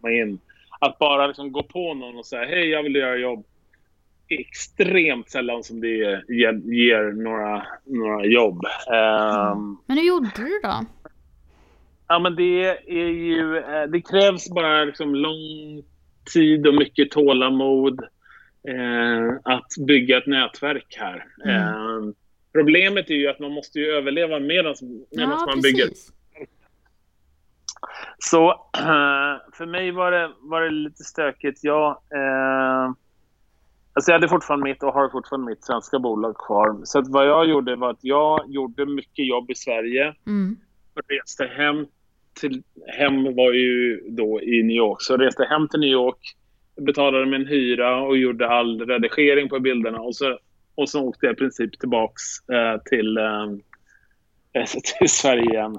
komma 0.00 0.12
in. 0.12 0.38
Att 0.80 0.98
bara 0.98 1.26
liksom 1.26 1.52
gå 1.52 1.62
på 1.62 1.94
någon 1.94 2.18
och 2.18 2.26
säga 2.26 2.44
hej, 2.44 2.68
jag 2.68 2.82
vill 2.82 2.94
göra 2.94 3.16
jobb 3.16 3.46
är 4.28 4.40
extremt 4.40 5.30
sällan 5.30 5.62
som 5.62 5.80
det 5.80 5.88
ger, 6.28 6.72
ger 6.72 7.12
några, 7.22 7.66
några 7.84 8.24
jobb. 8.24 8.64
Ehm, 8.92 9.76
Men 9.86 9.96
hur 9.98 10.04
gjorde 10.04 10.30
du 10.36 10.60
då? 10.62 10.84
Ja, 12.12 12.18
men 12.18 12.36
det 12.36 12.64
är 12.86 13.08
ju... 13.08 13.56
eh, 13.58 13.82
Det 13.90 14.00
krävs 14.00 14.50
bara 14.50 14.84
liksom 14.84 15.14
lång 15.14 15.82
tid 16.32 16.66
och 16.66 16.74
mycket 16.74 17.10
tålamod 17.10 18.00
eh, 18.68 19.34
att 19.44 19.86
bygga 19.86 20.18
ett 20.18 20.26
nätverk 20.26 20.96
här. 21.00 21.24
Mm. 21.44 21.56
Eh, 21.56 22.14
problemet 22.52 23.10
är 23.10 23.14
ju 23.14 23.28
att 23.28 23.38
man 23.40 23.52
måste 23.52 23.78
ju 23.78 23.86
överleva 23.86 24.38
medan 24.38 24.74
Ja, 25.10 25.26
man 25.46 25.60
bygger. 25.60 25.86
precis. 25.88 26.12
Så 28.18 28.50
eh, 28.78 29.40
för 29.52 29.66
mig 29.66 29.90
var 29.90 30.10
det, 30.12 30.30
var 30.40 30.60
det 30.62 30.70
lite 30.70 31.04
stökigt. 31.04 31.64
Jag, 31.64 31.88
eh, 31.90 32.84
alltså 33.92 34.10
jag 34.10 34.14
hade 34.14 34.28
fortfarande 34.28 34.64
mitt 34.64 34.82
och 34.82 34.92
har 34.92 35.08
fortfarande 35.08 35.46
mitt 35.50 35.64
svenska 35.64 35.98
bolag 35.98 36.36
kvar. 36.38 36.80
Så 36.84 37.02
vad 37.06 37.26
jag 37.26 37.46
gjorde 37.48 37.76
var 37.76 37.90
att 37.90 38.04
jag 38.04 38.40
gjorde 38.48 38.86
mycket 38.86 39.26
jobb 39.28 39.50
i 39.50 39.54
Sverige. 39.54 40.14
Mm. 40.26 40.56
reste 41.08 41.44
hem 41.44 41.86
till... 42.40 42.62
Hem 42.86 43.34
var 43.34 43.52
ju 43.52 44.00
då 44.08 44.42
i 44.42 44.62
New 44.62 44.76
York. 44.76 45.02
Så 45.02 45.12
jag 45.12 45.20
reste 45.20 45.44
hem 45.44 45.68
till 45.68 45.80
New 45.80 45.90
York, 45.90 46.36
betalade 46.80 47.26
min 47.26 47.46
hyra 47.46 48.02
och 48.02 48.16
gjorde 48.16 48.48
all 48.48 48.86
redigering 48.86 49.48
på 49.48 49.60
bilderna. 49.60 50.00
Och 50.00 50.16
så, 50.16 50.38
och 50.74 50.88
så 50.88 51.02
åkte 51.02 51.26
jag 51.26 51.32
i 51.32 51.36
princip 51.36 51.80
tillbaks 51.80 52.22
eh, 52.52 52.82
till, 52.84 53.16
eh, 53.16 54.64
till 54.98 55.08
Sverige 55.08 55.44
igen. 55.44 55.78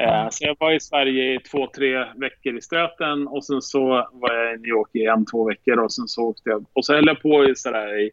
Eh, 0.00 0.28
så 0.30 0.44
jag 0.44 0.56
var 0.58 0.72
i 0.72 0.80
Sverige 0.80 1.34
i 1.34 1.38
två, 1.38 1.66
tre 1.74 2.04
veckor 2.16 2.56
i 2.56 2.60
stöten 2.60 3.28
och 3.28 3.44
sen 3.44 3.62
så 3.62 4.08
var 4.12 4.34
jag 4.34 4.54
i 4.54 4.58
New 4.58 4.68
York 4.68 4.90
i 4.92 5.06
en, 5.06 5.26
två 5.26 5.48
veckor 5.48 5.78
och 5.78 5.92
sen 5.92 6.08
så 6.08 6.22
åkte 6.22 6.50
jag. 6.50 6.66
Och 6.72 6.84
så 6.84 6.94
höll 6.94 7.06
jag 7.06 7.22
på 7.22 7.44
i 7.44 7.56
sådär 7.56 8.00
i, 8.00 8.10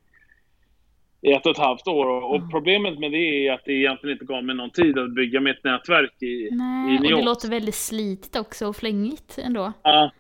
i 1.26 1.32
ett 1.32 1.46
och 1.46 1.52
ett 1.52 1.58
halvt 1.58 1.88
år. 1.88 2.06
Och, 2.06 2.36
Mm. 2.36 2.50
problemet 2.50 3.00
med 3.00 3.12
det 3.12 3.48
är 3.48 3.54
att 3.54 3.62
det 3.66 3.72
egentligen 3.74 4.14
inte 4.16 4.26
gav 4.26 4.44
mig 4.44 4.56
någon 4.56 4.70
tid 4.70 4.98
att 5.00 5.12
bygga 5.16 5.40
mitt 5.40 5.64
nätverk 5.64 6.16
i, 6.22 6.26
i 6.26 6.50
Nej, 6.52 6.86
New 6.86 6.96
och 6.96 7.02
det 7.04 7.10
York. 7.10 7.26
låter 7.26 7.50
väldigt 7.50 7.76
slitigt 7.76 8.36
också 8.36 8.68
och 8.68 8.76
flängigt 8.76 9.38
ändå. 9.38 9.74
Ja, 9.84 10.12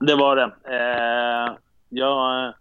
det 0.00 0.14
var 0.14 0.36
det. 0.36 0.42
Eh, 0.68 1.54
jag, 1.88 2.52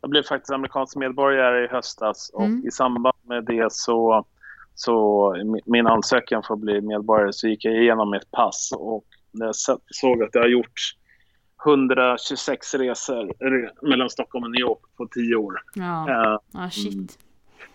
jag 0.00 0.10
blev 0.10 0.22
faktiskt 0.22 0.52
amerikansk 0.52 0.96
medborgare 0.96 1.64
i 1.64 1.68
höstas 1.68 2.30
och 2.34 2.44
Mm. 2.44 2.66
i 2.66 2.70
samband 2.70 3.16
med 3.22 3.44
det 3.44 3.72
så, 3.72 4.24
så 4.74 4.92
mi- 5.34 5.62
min 5.66 5.86
ansökan 5.86 6.42
för 6.42 6.54
att 6.54 6.60
bli 6.60 6.80
medborgare 6.80 7.32
så 7.32 7.48
gick 7.48 7.64
jag 7.64 7.74
igenom 7.82 8.10
mitt 8.10 8.30
pass 8.30 8.72
och 8.78 9.04
när 9.32 9.46
jag 9.46 9.54
såg 9.90 10.22
att 10.22 10.30
jag 10.32 10.40
har 10.42 10.48
gjort 10.48 10.80
126 11.66 12.74
resor 12.74 13.24
re- 13.26 13.88
mellan 13.88 14.10
Stockholm 14.10 14.44
och 14.44 14.50
New 14.50 14.60
York 14.60 14.78
på 14.96 15.06
10 15.06 15.34
år. 15.36 15.54
Ja, 15.74 16.10
Eh, 16.10 16.38
ja 16.52 16.70
shit. 16.70 17.18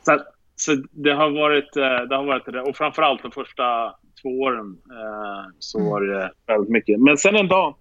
så, 0.05 0.19
så 0.55 0.71
det 0.91 1.11
har 1.13 1.29
varit 1.29 1.75
eh, 1.77 2.07
det 2.09 2.15
har 2.15 2.25
varit 2.25 2.67
och 2.67 2.75
framförallt 2.77 3.21
de 3.23 3.31
första 3.31 3.93
två 4.21 4.29
åren 4.29 4.77
eh, 4.91 5.49
så 5.59 5.79
Mm. 5.79 5.91
var 5.91 6.01
det 6.01 6.31
väldigt 6.47 6.69
mycket. 6.71 6.99
Men 6.99 7.17
sen 7.17 7.35
en 7.35 7.47
dag, 7.47 7.75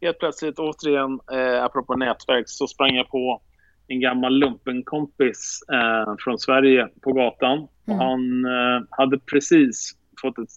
helt 0.00 0.18
plötsligt 0.18 0.58
återigen, 0.58 1.20
eh, 1.32 1.64
apropå 1.64 1.96
nätverk, 1.96 2.44
så 2.48 2.66
sprang 2.66 2.96
jag 2.96 3.08
på 3.08 3.42
en 3.88 4.00
gammal 4.00 4.32
lumpenkompis 4.38 5.60
eh, 5.72 6.14
från 6.18 6.38
Sverige 6.38 6.88
på 7.02 7.12
gatan. 7.12 7.68
Mm. 7.86 7.98
han 8.00 8.44
eh, 8.44 8.82
hade 8.90 9.18
precis 9.18 9.92
fått 10.22 10.38
ett 10.38 10.48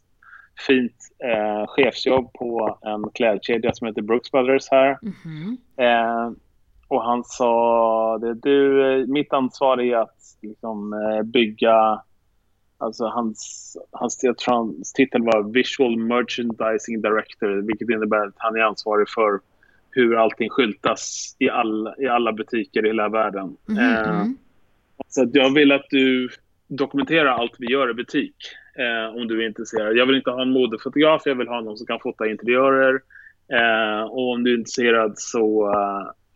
fint 0.67 0.95
eh, 1.23 1.67
chefsjobb 1.67 2.33
på 2.33 2.77
en 2.81 3.09
klädkedja 3.13 3.73
som 3.73 3.87
heter 3.87 4.01
Brooks 4.01 4.31
Brothers 4.31 4.67
här. 4.71 4.97
Mhm. 5.01 5.57
Eh, 5.77 6.31
och 6.87 7.03
han 7.03 7.23
sa 7.23 8.17
det, 8.17 8.33
du, 8.33 8.87
eh, 9.01 9.07
mitt 9.07 9.33
ansvar 9.33 9.81
är 9.81 9.95
att 9.97 10.17
liksom, 10.41 10.93
eh, 10.93 11.23
bygga, 11.23 12.01
alltså 12.77 13.05
hans, 13.05 13.77
hans, 13.91 14.19
jag 14.23 14.37
tror 14.37 14.55
hans 14.55 14.93
titel 14.93 15.21
var 15.23 15.53
Visual 15.53 15.97
Merchandising 15.97 17.01
Director, 17.01 17.67
vilket 17.67 17.89
innebär 17.89 18.27
att 18.27 18.33
han 18.37 18.55
är 18.55 18.61
ansvarig 18.61 19.09
för 19.09 19.39
hur 19.91 20.15
allting 20.15 20.49
skyltas 20.49 21.35
i, 21.39 21.49
all, 21.49 21.93
i 21.97 22.07
alla 22.07 22.33
butiker 22.33 22.85
i 22.85 22.87
hela 22.87 23.09
världen. 23.09 23.57
Mhm, 23.65 23.77
Eh, 23.79 24.09
mm. 24.09 24.37
så 25.07 25.23
att 25.23 25.35
jag 25.35 25.53
vill 25.53 25.71
att 25.71 25.89
du 25.89 26.29
dokumenterar 26.75 27.29
allt 27.29 27.55
vi 27.59 27.71
gör 27.71 27.89
i 27.89 27.93
butik. 27.93 28.35
Eh, 28.75 29.15
om 29.15 29.27
du 29.27 29.43
är 29.43 29.47
intresserad. 29.47 29.97
Jag 29.97 30.05
vill 30.05 30.15
inte 30.15 30.31
ha 30.31 30.41
en 30.41 30.51
modefotograf, 30.51 31.21
jag 31.25 31.35
vill 31.35 31.47
ha 31.47 31.61
någon 31.61 31.77
som 31.77 31.87
kan 31.87 31.99
fota 31.99 32.27
interiörer. 32.29 33.01
Eh, 33.53 34.03
och 34.03 34.31
om 34.31 34.43
du 34.43 34.53
är 34.53 34.57
intresserad 34.57 35.13
så, 35.15 35.71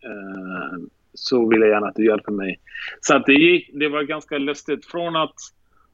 eh, 0.04 0.78
så 1.14 1.48
vill 1.48 1.60
jag 1.60 1.70
gärna 1.70 1.86
att 1.86 1.94
du 1.94 2.06
hjälper 2.06 2.32
mig. 2.32 2.60
Så 3.00 3.16
att 3.16 3.26
det, 3.26 3.32
gick, 3.32 3.70
det 3.74 3.88
var 3.88 4.02
ganska 4.02 4.38
lustigt. 4.38 4.86
Från 4.86 5.16
att 5.16 5.34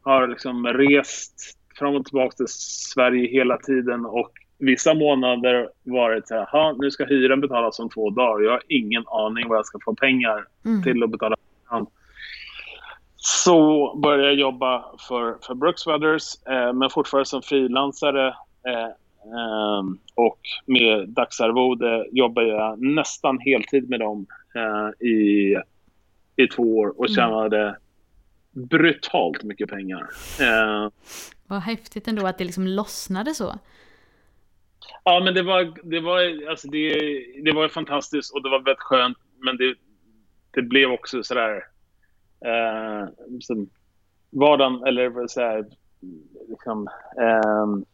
ha 0.05 0.26
liksom 0.26 0.66
rest 0.66 1.35
fram 1.78 1.94
och 1.96 2.05
tillbaka 2.05 2.37
till 2.37 2.48
Sverige 2.48 3.28
hela 3.28 3.57
tiden 3.57 4.07
och 4.07 4.31
vissa 4.59 4.94
månader 4.94 5.68
varit 5.83 6.28
så 6.28 6.35
här, 6.35 6.46
"Ha, 6.46 6.76
nu 6.78 6.90
ska 6.90 7.05
hyran 7.05 7.40
betalas 7.40 7.78
om 7.78 7.88
två 7.90 8.11
dagar. 8.11 8.44
Jag 8.44 8.50
har 8.50 8.62
ingen 8.68 9.05
aning 9.07 9.48
vad 9.48 9.59
jag 9.59 9.66
ska 9.66 9.78
få 9.85 9.94
pengar 9.94 10.44
Mm. 10.64 10.83
till 10.83 11.02
att 11.02 11.11
betala 11.11 11.37
hyran. 11.70 11.87
Så 13.24 13.94
började 14.02 14.26
jag 14.26 14.35
jobba 14.35 14.85
för, 15.08 15.37
för 15.42 15.54
Brooks 15.54 15.85
Brothers, 15.85 16.46
eh, 16.46 16.72
men 16.72 16.90
fortfarande 16.90 17.26
som 17.26 17.42
frilansare. 17.42 18.28
Eh, 18.66 18.85
ehm, 18.85 19.98
och 20.14 20.38
med 20.66 21.08
dagsarvode 21.08 22.06
jobbar 22.12 22.42
jag 22.42 22.82
nästan 22.82 23.38
heltid 23.38 23.90
med 23.90 24.00
dem 24.00 24.26
eh, 24.54 25.06
i, 25.08 25.56
i 26.37 26.46
två 26.46 26.78
år 26.78 26.88
och 26.98 27.06
Mm. 27.08 27.14
tjänade 27.14 27.76
brutalt 28.50 29.42
mycket 29.42 29.68
pengar. 29.70 30.08
Eh, 30.40 30.88
Vad 31.46 31.61
häftigt 31.61 32.08
ändå 32.08 32.26
att 32.26 32.38
det 32.38 32.44
liksom 32.44 32.66
lossnade 32.66 33.35
så. 33.35 33.58
Ja, 35.04 35.20
men 35.24 35.35
det 35.35 35.42
var, 35.42 35.72
det 35.90 36.00
var, 36.00 36.48
alltså 36.50 36.68
det, 36.68 36.98
det 37.44 37.52
var 37.52 37.68
fantastiskt 37.68 38.35
och 38.35 38.42
det 38.42 38.48
var 38.48 38.58
väldigt 38.58 38.82
skönt. 38.82 39.18
Men 39.38 39.56
det, 39.56 39.74
det 40.50 40.62
blev 40.62 40.90
också 40.90 41.22
sådär... 41.22 41.62
Eh, 42.44 43.09
vardagen, 44.31 44.83
eller 44.87 45.26
så 45.26 45.40
här, 45.40 45.66
liksom, 46.48 46.88
ehm, 47.20 47.85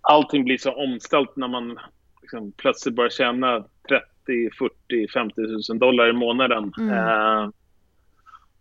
allting 0.00 0.44
blir 0.44 0.58
så 0.58 0.72
omställt 0.72 1.36
när 1.36 1.48
man 1.48 1.78
liksom, 2.22 2.52
plötsligt 2.52 2.94
börjar 2.94 3.10
tjäna 3.10 3.64
30, 3.88 4.50
40, 4.58 5.08
50 5.12 5.40
000 5.70 5.78
dollar 5.78 6.10
i 6.10 6.12
månaden. 6.12 6.72
Mm. 6.78 6.94
Eh, 6.94 7.50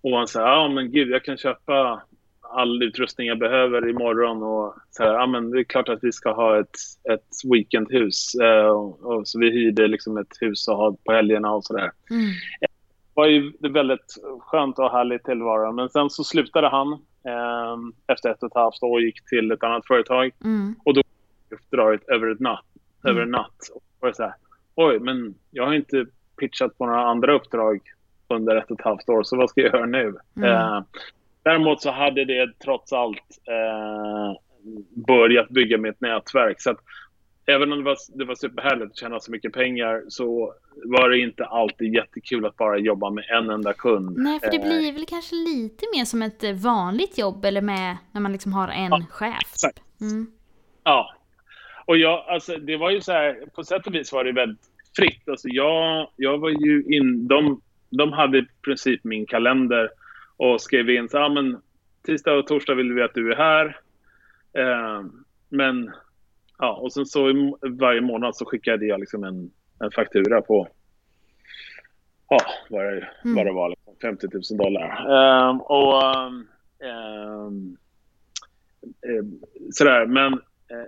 och 0.01 0.11
man 0.11 0.27
säger, 0.27 0.47
ja 0.47 0.69
men 0.69 0.91
gud, 0.91 1.09
jag 1.09 1.23
kan 1.23 1.37
köpa 1.37 2.01
all 2.41 2.83
utrustning 2.83 3.27
jag 3.27 3.39
behöver 3.39 3.89
imorgon. 3.89 4.43
Och 4.43 4.75
så 4.89 5.03
här, 5.03 5.13
ja, 5.13 5.27
men 5.27 5.51
det 5.51 5.59
är 5.59 5.63
klart 5.63 5.89
att 5.89 6.03
vi 6.03 6.11
ska 6.11 6.33
ha 6.33 6.59
ett, 6.59 6.77
ett 7.13 7.51
weekendhus. 7.53 8.35
Eh, 8.35 8.67
och, 8.67 9.05
och, 9.05 9.27
så 9.27 9.39
vi 9.39 9.51
hyrde 9.51 9.87
liksom 9.87 10.17
ett 10.17 10.37
hus 10.41 10.67
att 10.67 10.75
ha 10.75 10.97
på 11.05 11.11
helgerna 11.11 11.51
och 11.51 11.63
sådär. 11.63 11.91
Mm. 12.09 12.31
Var 13.17 13.27
ju 13.27 13.53
väldigt 13.59 14.15
skönt 14.39 14.79
och 14.79 14.91
härligt 14.91 15.23
tillvaro. 15.23 15.71
Men 15.71 15.89
sen 15.89 16.09
så 16.09 16.23
slutade 16.23 16.69
han 16.69 16.93
eh, 17.25 17.77
efter 18.07 18.29
ett 18.29 18.43
och 18.43 18.49
ett 18.49 18.55
halvt 18.55 18.83
år 18.83 18.91
och 18.91 19.01
gick 19.01 19.25
till 19.25 19.51
ett 19.51 19.63
annat 19.63 19.87
företag. 19.87 20.31
Mm. 20.43 20.75
Och 20.85 20.93
då 20.93 21.01
uppdraget 21.49 22.09
över, 22.09 22.31
ett 22.31 22.39
natt, 22.39 22.65
mm. 23.03 23.15
över 23.15 23.21
en 23.21 23.31
natt. 23.31 23.57
Och 23.99 24.15
så 24.15 24.23
här, 24.23 24.33
oj, 24.75 24.99
men 24.99 25.35
jag 25.51 25.65
har 25.65 25.73
inte 25.73 26.05
pitchat 26.39 26.77
på 26.77 26.85
några 26.85 27.05
andra 27.05 27.33
uppdrag 27.33 27.79
under 28.27 28.55
ett 28.55 28.71
och 28.71 28.79
ett 28.79 28.85
halvt 28.85 29.09
år, 29.09 29.23
så 29.23 29.37
vad 29.37 29.49
ska 29.49 29.61
jag 29.61 29.73
göra 29.73 29.85
nu? 29.85 30.15
Mm. 30.35 30.49
Eh, 30.49 30.81
däremot 31.43 31.81
så 31.81 31.91
hade 31.91 32.25
det 32.25 32.59
trots 32.59 32.93
allt 32.93 33.41
eh, 33.47 34.39
börjat 35.07 35.49
bygga 35.49 35.77
mitt 35.77 36.01
nätverk. 36.01 36.61
Så 36.61 36.71
att 36.71 36.79
även 37.47 37.71
om 37.71 37.77
det 37.77 37.85
var, 37.85 37.97
det 38.13 38.25
var 38.25 38.35
superhärligt 38.35 38.91
att 38.91 38.97
tjäna 38.97 39.19
så 39.19 39.31
mycket 39.31 39.53
pengar 39.53 40.03
så 40.07 40.53
var 40.85 41.09
det 41.09 41.19
inte 41.19 41.45
alltid 41.45 41.93
jättekul 41.93 42.45
att 42.45 42.55
bara 42.55 42.77
jobba 42.77 43.09
med 43.09 43.23
en 43.29 43.49
enda 43.49 43.73
kund. 43.73 44.17
Nej, 44.17 44.39
för 44.39 44.51
det 44.51 44.57
eh, 44.57 44.63
blir 44.63 44.93
väl 44.93 45.05
kanske 45.05 45.35
lite 45.35 45.85
mer 45.95 46.05
som 46.05 46.21
ett 46.21 46.43
vanligt 46.63 47.17
jobb 47.17 47.45
eller 47.45 47.61
med 47.61 47.97
när 48.11 48.21
man 48.21 48.31
liksom 48.31 48.53
har 48.53 48.67
en 48.67 48.91
ja, 48.91 49.05
chef. 49.09 49.53
Mm. 50.01 50.31
Ja. 50.83 51.13
Och 51.85 51.97
jag, 51.97 52.25
alltså 52.27 52.57
det 52.57 52.77
var 52.77 52.91
ju 52.91 53.01
så 53.01 53.11
här, 53.11 53.45
på 53.55 53.63
sätt 53.63 53.87
och 53.87 53.95
vis 53.95 54.13
var 54.13 54.23
det 54.23 54.31
väldigt 54.31 54.65
fritt. 54.95 55.29
Alltså 55.29 55.47
jag, 55.47 56.09
jag 56.15 56.37
var 56.37 56.49
ju 56.49 56.83
in, 56.83 57.27
de, 57.27 57.61
de 57.89 58.13
hade 58.13 58.37
i 58.37 58.47
princip 58.61 59.03
min 59.03 59.25
kalender 59.25 59.89
och 60.37 60.61
skrev 60.61 60.89
in 60.89 61.09
så 61.09 61.17
ah, 61.17 61.29
men 61.29 61.61
tisdag 62.05 62.33
och 62.33 62.47
torsdag 62.47 62.73
vill 62.73 62.93
vi 62.93 63.01
att 63.01 63.13
du 63.13 63.31
är 63.31 63.35
här. 63.35 63.79
Eh, 64.53 65.05
men 65.49 65.91
ja, 66.57 66.73
och 66.75 66.93
sen 66.93 67.05
så 67.05 67.21
varje 67.61 68.01
månad 68.01 68.35
så 68.35 68.45
skickade 68.45 68.85
jag 68.85 68.99
liksom 68.99 69.23
en, 69.23 69.51
en 69.79 69.91
faktura 69.91 70.41
på 70.41 70.67
ja, 72.29 72.39
vad 72.69 72.85
det, 72.85 73.07
mm. 73.23 73.35
vad 73.35 73.45
det 73.45 73.51
var, 73.51 73.69
liksom, 73.69 73.95
50 74.01 74.27
000 74.33 74.57
dollar. 74.57 74.89
Eh, 74.89 75.57
och 75.57 76.03
eh, 76.87 77.49
sådär, 79.71 80.05
men 80.05 80.33
eh, 80.33 80.87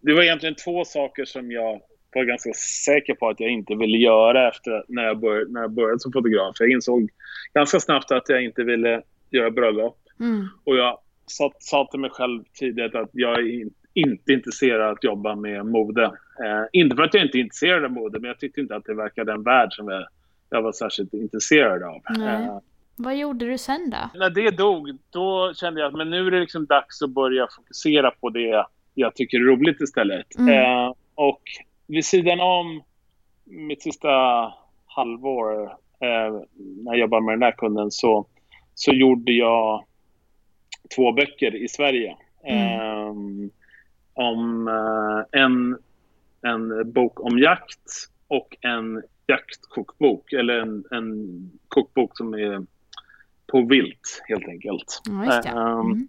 det 0.00 0.14
var 0.14 0.22
egentligen 0.22 0.54
två 0.54 0.84
saker 0.84 1.24
som 1.24 1.52
jag 1.52 1.80
var 2.14 2.24
ganska 2.24 2.52
säker 2.84 3.14
på 3.14 3.28
att 3.28 3.40
jag 3.40 3.50
inte 3.50 3.74
ville 3.74 3.98
göra 3.98 4.48
efter 4.48 4.84
när 4.88 5.04
jag, 5.04 5.18
bör, 5.18 5.46
när 5.48 5.60
jag 5.60 5.70
började 5.70 6.00
som 6.00 6.12
fotograf. 6.12 6.56
Jag 6.58 6.70
insåg 6.70 7.10
ganska 7.54 7.80
snabbt 7.80 8.10
att 8.10 8.28
jag 8.28 8.44
inte 8.44 8.64
ville 8.64 9.02
göra 9.30 9.50
bröllop. 9.50 9.98
Mm. 10.20 10.48
Och 10.64 10.76
jag 10.76 10.98
sa, 11.26 11.52
sa 11.58 11.88
till 11.90 12.00
mig 12.00 12.10
själv 12.10 12.44
tidigt 12.52 12.94
att 12.94 13.10
jag 13.12 13.38
är 13.38 13.60
in, 13.60 13.74
inte 13.94 14.32
intresserad 14.32 14.80
av 14.80 14.92
att 14.92 15.04
jobba 15.04 15.34
med 15.36 15.66
mode. 15.66 16.04
Eh, 16.04 16.64
inte 16.72 16.96
för 16.96 17.02
att 17.02 17.14
jag 17.14 17.24
inte 17.24 17.38
är 17.38 17.40
intresserad 17.40 17.84
av 17.84 17.90
mode, 17.90 18.20
men 18.20 18.28
jag 18.28 18.38
tyckte 18.38 18.60
inte 18.60 18.76
att 18.76 18.84
det 18.84 18.94
verkade 18.94 19.32
en 19.32 19.42
värld 19.42 19.72
som 19.72 19.88
jag, 19.88 20.06
jag 20.50 20.62
var 20.62 20.72
särskilt 20.72 21.14
intresserad 21.14 21.82
av. 21.82 22.02
Eh, 22.22 22.58
Vad 22.96 23.16
gjorde 23.16 23.46
du 23.46 23.58
sen 23.58 23.90
då? 23.90 24.18
När 24.18 24.30
det 24.30 24.50
dog, 24.50 24.98
då 25.10 25.52
kände 25.54 25.80
jag 25.80 25.88
att 25.88 25.98
men 25.98 26.10
nu 26.10 26.26
är 26.26 26.30
det 26.30 26.40
liksom 26.40 26.66
dags 26.66 27.02
att 27.02 27.10
börja 27.10 27.46
fokusera 27.56 28.10
på 28.10 28.30
det 28.30 28.66
jag 28.94 29.14
tycker 29.14 29.38
är 29.38 29.42
roligt 29.42 29.80
istället. 29.80 30.38
Mm. 30.38 30.54
Eh, 30.54 30.92
och 31.14 31.42
vid 31.86 32.04
sidan 32.04 32.40
om 32.40 32.82
mitt 33.44 33.82
sista 33.82 34.08
halvår 34.86 35.62
eh, 36.00 36.40
när 36.56 36.92
jag 36.92 36.98
jobbade 36.98 37.22
med 37.22 37.34
den 37.34 37.42
här 37.42 37.52
kunden 37.52 37.90
så, 37.90 38.26
så 38.74 38.92
gjorde 38.92 39.32
jag 39.32 39.84
två 40.96 41.12
böcker 41.12 41.54
i 41.54 41.68
Sverige. 41.68 42.16
Mm. 42.44 42.80
Eh, 42.80 43.50
om 44.14 44.68
eh, 44.68 45.40
en, 45.40 45.78
en 46.42 46.92
bok 46.92 47.20
om 47.20 47.38
jakt 47.38 48.08
och 48.28 48.56
en 48.60 49.02
jaktkokbok, 49.26 50.32
eller 50.32 50.58
en, 50.58 50.84
en 50.90 51.50
kokbok 51.68 52.16
som 52.16 52.34
är 52.34 52.66
på 53.46 53.60
vilt 53.60 54.22
helt 54.28 54.48
enkelt. 54.48 55.02
Ja, 55.44 55.80
mm. 55.80 56.08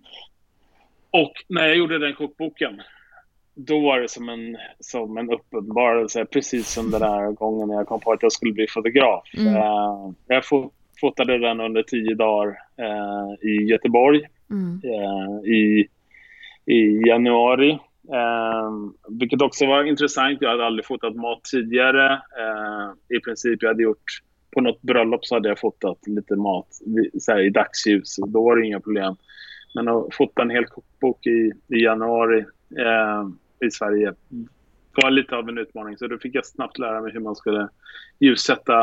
Och 1.12 1.34
när 1.48 1.68
jag 1.68 1.78
gjorde 1.78 2.00
den 2.00 2.14
kokboken 2.14 2.82
då 3.56 3.80
var 3.80 4.00
det 4.00 4.10
som 4.10 4.30
en, 4.30 4.58
som 4.80 5.18
en 5.18 5.30
uppenbarelse, 5.30 6.26
precis 6.26 6.68
som 6.68 6.92
den 6.92 7.02
där 7.02 7.32
gången 7.32 7.68
när 7.68 7.76
jag 7.76 7.88
kom 7.88 8.00
på 8.00 8.12
att 8.12 8.24
jag 8.24 8.32
skulle 8.32 8.54
bli 8.54 8.68
fotograf. 8.68 9.24
Mm. 9.38 9.56
Uh, 9.56 10.12
jag 10.28 10.44
fotade 11.02 11.38
den 11.38 11.60
under 11.60 11.84
tio 11.84 12.16
dagar 12.16 12.48
uh, 12.80 13.50
i 13.50 13.64
Göteborg 13.64 14.22
mm. 14.50 14.82
i, 15.46 15.88
i 16.66 17.08
januari. 17.08 17.80
Vilket 19.10 19.42
också 19.42 19.66
var 19.66 19.84
intressant. 19.84 20.38
Jag 20.42 20.50
hade 20.50 20.66
aldrig 20.66 20.86
fotat 20.86 21.16
mat 21.16 21.44
tidigare. 21.44 22.22
I 23.10 23.20
princip 23.20 23.62
jag 23.62 23.70
hade 23.70 23.84
gjort 23.84 24.22
på 24.54 24.62
något 24.62 24.82
bröllop 24.82 25.26
så 25.26 25.36
hade 25.36 25.50
jag 25.50 25.60
fotat 25.60 26.08
lite 26.08 26.36
mat 26.36 26.68
så 27.20 27.32
här, 27.32 27.40
i 27.40 27.50
dagsljus. 27.50 28.16
Då 28.28 28.44
var 28.44 28.56
det 28.56 28.68
inga 28.68 28.80
problem. 28.80 29.16
Men 29.76 29.88
att 29.88 30.16
fota 30.16 30.42
en 30.42 30.50
hel 30.50 30.66
kokbok 30.66 31.28
i, 31.28 31.52
i 31.68 31.84
januari 31.84 32.46
i 33.66 33.72
Sverige 33.72 34.14
var 35.04 35.12
lite 35.12 35.36
av 35.36 35.50
en 35.50 35.58
utmaning. 35.58 35.98
Så 35.98 36.08
då 36.08 36.18
fick 36.18 36.36
jag 36.36 36.46
snabbt 36.46 36.78
lära 36.78 37.02
mig 37.02 37.12
hur 37.14 37.20
man 37.20 37.36
skulle 37.36 37.70
ljussätta 38.20 38.82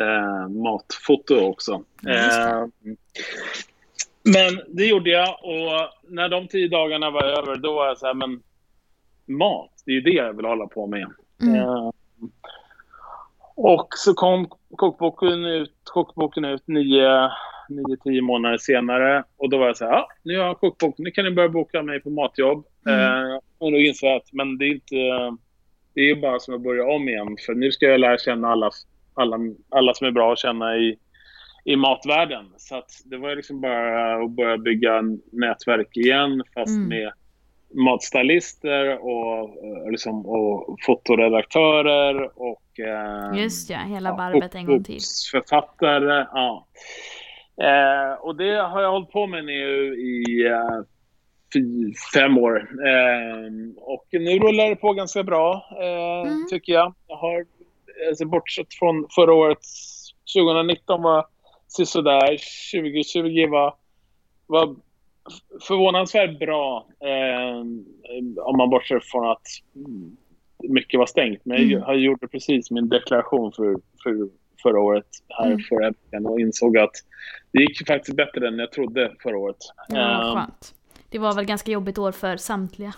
eh, 0.00 0.48
matfoto 0.48 1.40
också. 1.40 1.84
Eh, 2.08 2.66
men 4.22 4.60
det 4.68 4.86
gjorde 4.86 5.10
jag 5.10 5.28
och 5.28 5.90
när 6.08 6.28
de 6.28 6.48
tio 6.48 6.68
dagarna 6.68 7.10
var 7.10 7.24
över 7.24 7.56
då 7.56 7.74
var 7.74 7.86
jag 7.86 7.98
så 7.98 8.06
här, 8.06 8.14
men 8.14 8.42
mat, 9.30 9.70
det 9.86 9.90
är 9.90 9.94
ju 9.94 10.00
det 10.00 10.10
jag 10.10 10.36
vill 10.36 10.46
hålla 10.46 10.66
på 10.66 10.86
med. 10.86 11.06
Mm. 11.42 11.54
Eh, 11.54 11.90
och 13.56 13.88
så 13.96 14.14
kom 14.14 14.48
kokboken 14.76 15.44
ut, 15.44 15.74
kokboken 15.84 16.44
ut 16.44 16.68
nio, 16.68 17.30
nio, 17.68 17.96
tio 18.04 18.22
månader 18.22 18.58
senare. 18.58 19.24
Och 19.36 19.50
då 19.50 19.58
var 19.58 19.66
jag 19.66 19.76
så 19.76 19.84
här, 19.84 19.92
ja, 19.92 20.08
nu 20.22 20.38
har 20.38 20.46
jag 20.46 20.60
kokbok, 20.60 20.94
nu 20.98 21.10
kan 21.10 21.24
ni 21.24 21.30
börja 21.30 21.48
boka 21.48 21.82
mig 21.82 22.00
på 22.00 22.10
matjobb. 22.10 22.66
Mm. 22.86 23.00
Eh, 23.00 23.38
och 23.58 23.72
då 23.72 23.78
insåg 23.78 24.10
jag 24.10 24.16
att 24.16 24.32
men 24.32 24.58
det 24.58 24.64
är 24.64 24.72
inte, 24.72 25.36
det 25.94 26.10
är 26.10 26.14
bara 26.14 26.38
som 26.38 26.54
att 26.54 26.60
börja 26.60 26.84
om 26.84 27.08
igen. 27.08 27.36
För 27.46 27.54
nu 27.54 27.72
ska 27.72 27.86
jag 27.86 28.00
lära 28.00 28.18
känna 28.18 28.48
alla, 28.48 28.70
alla, 29.14 29.38
alla 29.68 29.94
som 29.94 30.06
är 30.06 30.10
bra 30.10 30.32
att 30.32 30.38
känna 30.38 30.76
i, 30.76 30.98
i 31.64 31.76
matvärlden. 31.76 32.46
Så 32.56 32.82
det 33.04 33.16
var 33.16 33.36
liksom 33.36 33.60
bara 33.60 34.24
att 34.24 34.30
börja 34.30 34.58
bygga 34.58 35.02
nätverk 35.32 35.96
igen 35.96 36.42
fast 36.54 36.76
mm. 36.76 36.88
med 36.88 37.12
matstylister 37.74 38.98
och, 38.98 39.42
eh, 39.42 39.90
liksom, 39.90 40.26
och 40.26 40.76
fotoredaktörer 40.86 42.30
och... 42.34 42.80
Eh, 42.80 43.42
Just 43.42 43.70
ja, 43.70 43.78
hela 43.78 44.16
varvet 44.16 44.54
en 44.54 44.66
gång 44.66 44.84
till. 44.84 45.00
Författare, 45.32 46.26
ja. 46.32 46.66
Eh, 47.62 48.12
och 48.20 48.36
det 48.36 48.56
har 48.56 48.82
jag 48.82 48.90
hållit 48.90 49.10
på 49.10 49.26
med 49.26 49.44
nu 49.44 49.94
i 49.94 50.46
eh, 50.46 50.80
fem 52.14 52.38
år. 52.38 52.56
Eh, 52.86 53.50
och 53.76 54.06
nu 54.12 54.38
rullar 54.38 54.68
det 54.68 54.76
på 54.76 54.92
ganska 54.92 55.22
bra, 55.22 55.68
eh, 55.80 56.30
mm. 56.30 56.46
tycker 56.50 56.72
jag. 56.72 56.94
Jag 57.06 57.16
har, 57.16 57.46
alltså, 58.08 58.24
bortsett 58.24 58.74
från 58.74 59.06
förra 59.14 59.34
året, 59.34 59.58
2019 60.34 61.02
var 61.02 61.26
sådär, 61.66 62.38
2020 62.72 63.50
var, 63.50 63.74
var 64.46 64.76
förvånansvärt 65.68 66.38
bra 66.38 66.86
eh, 67.00 67.58
om 68.42 68.56
man 68.56 68.70
bortser 68.70 69.00
från 69.00 69.30
att 69.30 69.46
mycket 70.68 70.98
var 70.98 71.06
stängt. 71.06 71.40
Men 71.44 71.56
mm. 71.56 71.70
jag 71.70 71.98
gjorde 71.98 72.28
precis 72.28 72.70
min 72.70 72.88
deklaration 72.88 73.52
för, 73.52 73.76
för 74.02 74.28
förra 74.62 74.80
året 74.80 75.06
här 75.28 75.46
mm. 75.46 75.58
förra 75.58 75.90
veckan 75.90 76.26
och 76.26 76.40
insåg 76.40 76.78
att 76.78 76.94
det 77.52 77.62
gick 77.62 77.86
faktiskt 77.86 78.16
bättre 78.16 78.48
än 78.48 78.58
jag 78.58 78.72
trodde 78.72 79.12
förra 79.22 79.38
året. 79.38 79.56
Ja, 79.88 80.32
skönt. 80.36 80.74
Det 81.10 81.18
var 81.18 81.34
väl 81.34 81.44
ganska 81.44 81.70
jobbigt 81.72 81.98
år 81.98 82.12
för 82.12 82.36
samtliga. 82.36 82.92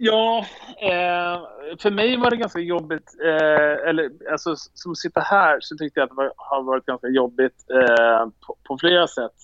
Ja, 0.00 0.46
eh, 0.80 1.40
för 1.78 1.90
mig 1.90 2.16
var 2.16 2.30
det 2.30 2.36
ganska 2.36 2.58
jobbigt. 2.58 3.16
Eh, 3.24 3.88
eller 3.88 4.10
alltså, 4.32 4.54
som 4.56 4.94
sitter 4.94 5.20
här 5.20 5.58
så 5.60 5.76
tyckte 5.76 6.00
jag 6.00 6.04
att 6.04 6.10
det 6.10 6.16
var, 6.16 6.32
har 6.36 6.62
varit 6.62 6.86
ganska 6.86 7.08
jobbigt 7.08 7.64
eh, 7.70 8.26
på, 8.46 8.56
på, 8.68 8.78
flera 8.78 9.06
sätt. 9.06 9.34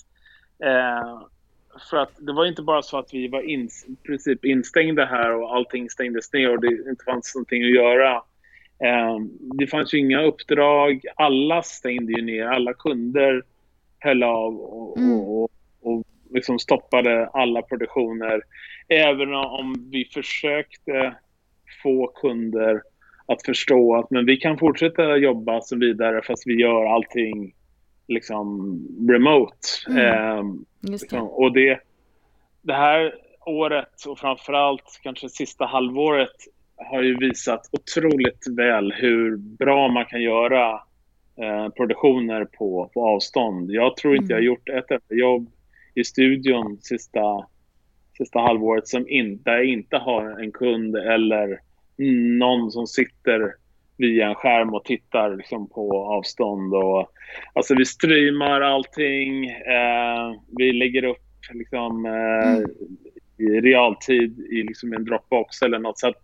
För 1.91 1.97
att 1.97 2.13
det 2.19 2.33
var 2.33 2.47
inte 2.47 2.63
bara 2.63 2.83
så 2.83 2.99
att 2.99 3.15
vi 3.15 3.29
var 3.29 3.43
in, 3.43 3.69
i 3.87 4.07
princip 4.07 4.45
instängda 4.45 5.05
här 5.05 5.33
och 5.33 5.57
allting 5.57 5.91
stängdes 5.91 6.33
ner 6.33 6.51
och 6.51 6.61
det 6.61 6.91
inte 6.91 7.05
fanns 7.05 7.35
någonting 7.35 7.65
att 7.65 7.75
göra. 7.75 8.15
Eh, 8.85 9.19
det 9.59 9.67
fanns 9.67 9.95
ju 9.95 9.99
inga 9.99 10.23
uppdrag. 10.23 11.05
Alla 11.17 11.63
stängde 11.63 12.13
ju 12.13 12.23
ner. 12.23 12.47
Alla 12.47 12.75
kunder 12.75 13.43
höll 13.99 14.23
av 14.23 14.61
och, 14.61 14.99
mm. 14.99 15.21
och, 15.21 15.51
och 15.83 16.05
liksom 16.31 16.59
stoppade 16.59 17.29
alla 17.29 17.63
produktioner. 17.63 18.43
Även 18.89 19.35
om 19.35 19.89
vi 19.91 20.05
försökte 20.05 21.15
få 21.83 22.07
kunder 22.07 22.83
att 23.27 23.43
förstå 23.43 23.97
att 23.97 24.11
men 24.11 24.27
vi 24.27 24.37
kan 24.37 24.59
fortsätta 24.59 25.17
jobba 25.17 25.61
så 25.61 25.77
vidare 25.77 26.23
fast 26.23 26.47
vi 26.47 26.61
gör 26.61 26.95
allting 26.95 27.55
liksom 28.09 28.79
remote. 29.09 29.69
Mm. 29.89 29.99
Eh, 29.99 30.45
Just 30.45 30.61
det. 30.81 30.91
liksom, 30.91 31.29
och 31.29 31.53
det, 31.53 31.81
det 32.63 32.75
här 32.75 33.15
året 33.47 34.07
och 34.07 34.19
framförallt 34.19 35.01
kanske 35.03 35.29
sista 35.29 35.67
halvåret 35.67 36.37
har 36.77 37.03
ju 37.03 37.17
visat 37.19 37.69
otroligt 37.73 38.47
väl 38.57 38.93
hur 38.93 39.37
bra 39.37 39.89
man 39.89 40.05
kan 40.05 40.23
göra 40.23 40.73
eh, 41.37 41.69
produktioner 41.69 42.45
på, 42.45 42.91
på 42.95 43.07
avstånd. 43.09 43.71
Jag 43.71 43.97
tror 43.97 44.17
inte 44.17 44.35
Mm. 44.35 44.45
jag 44.45 44.51
har 44.51 44.57
gjort 44.57 44.69
ett 44.69 44.91
enda 44.91 45.23
jobb 45.23 45.51
i 45.95 46.05
studion 46.05 46.79
sista, 46.81 47.47
sista 48.19 48.39
halvåret 48.39 48.89
som 48.89 49.09
inte, 49.09 49.51
där 49.51 49.57
jag 49.57 49.67
inte 49.67 49.97
har 49.97 50.41
en 50.43 50.53
kund 50.53 50.97
eller 50.97 51.61
någon 52.39 52.71
som 52.71 52.87
sitter 52.87 53.55
via 53.97 54.29
en 54.29 54.35
skärm 54.35 54.75
och 54.75 54.85
tittar 54.85 55.37
liksom, 55.37 55.69
på 55.69 56.07
avstånd. 56.07 56.75
Och, 56.75 57.13
alltså 57.53 57.75
vi 57.75 57.85
streamar 57.85 58.61
allting. 58.61 59.47
Eh, 59.51 60.33
vi 60.59 60.73
lägger 60.73 61.05
upp 61.05 61.19
liksom, 61.53 62.07
eh, 62.07 62.65
Mm. 63.39 63.57
i 63.57 63.61
realtid 63.61 64.41
i 64.41 64.63
liksom 64.63 64.93
en 64.93 65.05
Dropbox 65.05 65.63
eller 65.63 65.79
något. 65.79 65.99
Så 65.99 66.09
att, 66.09 66.17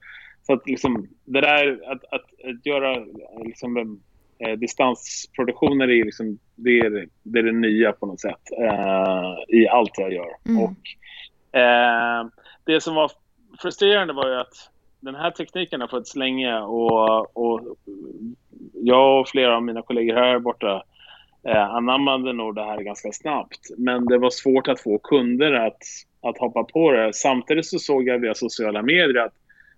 så 0.42 0.52
att 0.52 0.66
liksom, 0.66 1.08
det 1.24 1.40
där 1.40 1.80
att, 1.86 2.04
att, 2.04 2.26
att 2.44 2.66
göra 2.66 3.04
liksom, 3.44 4.00
eh, 4.38 4.52
distansproduktioner 4.58 5.90
är, 5.90 6.04
liksom, 6.04 6.38
det, 6.56 6.78
är, 6.78 7.06
det 7.22 7.38
är 7.38 7.42
det 7.42 7.52
nya 7.52 7.92
på 7.92 8.06
något 8.06 8.20
sätt 8.20 8.40
eh, 8.60 9.34
i 9.48 9.68
allt 9.68 9.98
jag 9.98 10.12
gör. 10.12 10.30
Mm. 10.48 10.62
Och, 10.62 11.58
eh, 11.60 12.26
det 12.66 12.80
som 12.80 12.94
var 12.94 13.10
frustrerande 13.62 14.14
var 14.14 14.28
ju 14.28 14.34
att 14.40 14.70
den 15.00 15.14
här 15.14 15.30
tekniken 15.30 15.80
har 15.80 15.88
funnits 15.88 16.16
länge 16.16 16.60
och, 16.60 17.36
och 17.36 17.76
jag 18.74 19.20
och 19.20 19.28
flera 19.28 19.56
av 19.56 19.62
mina 19.62 19.82
kollegor 19.82 20.14
här 20.14 20.38
borta 20.38 20.82
eh, 21.48 21.74
anammade 21.74 22.32
nog 22.32 22.54
det 22.54 22.64
här 22.64 22.78
ganska 22.82 23.12
snabbt. 23.12 23.60
Men 23.78 24.06
det 24.06 24.18
var 24.18 24.30
svårt 24.30 24.68
att 24.68 24.80
få 24.80 24.98
kunder 24.98 25.52
att, 25.52 25.82
att 26.22 26.38
hoppa 26.38 26.64
på 26.64 26.92
det. 26.92 27.14
Samtidigt 27.14 27.66
så 27.66 27.78
såg 27.78 28.08
jag 28.08 28.18
via 28.18 28.34
sociala 28.34 28.82
medier 28.82 29.24
att 29.24 29.34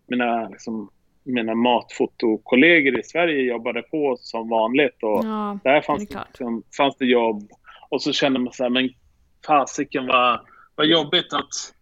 mina, 0.07 0.49
liksom, 0.49 0.91
mina 1.25 1.55
matfotokollegor 1.55 2.99
i 2.99 3.03
Sverige 3.03 3.43
jobbade 3.43 3.83
på 3.83 4.17
som 4.21 4.49
vanligt. 4.49 5.03
Och 5.03 5.25
Ja, 5.25 5.59
där 5.65 5.71
det 5.73 5.77
är 5.77 5.83
fanns, 5.83 6.09
klart. 6.09 6.27
liksom, 6.29 6.63
fanns 6.77 6.97
det 6.97 7.07
jobb. 7.07 7.51
Och 7.89 8.03
så 8.03 8.13
kände 8.13 8.39
man 8.39 8.53
så 8.53 8.63
här, 8.63 8.71
men 8.71 8.91
fasiken 9.47 10.07
vad, 10.07 10.41
vad 10.75 10.87
jobbigt 10.87 11.33
att, 11.33 11.75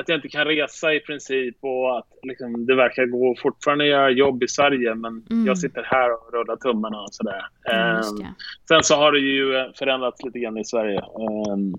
att 0.00 0.08
jag 0.08 0.16
inte 0.18 0.28
kan 0.28 0.44
resa 0.44 0.94
i 0.94 1.00
princip 1.00 1.56
och 1.60 1.98
att 1.98 2.06
liksom, 2.22 2.66
det 2.66 2.74
verkar 2.74 3.06
gå 3.06 3.36
fortfarande 3.42 3.84
att 3.84 3.90
göra 3.90 4.10
jobb 4.10 4.42
i 4.42 4.48
Sverige 4.48 4.94
men 4.94 5.26
Mm. 5.30 5.46
jag 5.46 5.58
sitter 5.58 5.82
här 5.82 6.12
och 6.12 6.32
rullar 6.32 6.56
tummarna 6.56 7.00
och 7.00 7.14
sådär. 7.14 7.46
Ehm, 7.70 8.16
det. 8.18 8.34
Sen 8.68 8.82
så 8.82 8.94
har 8.96 9.12
det 9.12 9.18
ju 9.18 9.72
förändrats 9.78 10.22
lite 10.24 10.38
grann 10.38 10.58
i 10.58 10.64
Sverige 10.64 10.98
ehm, 10.98 11.74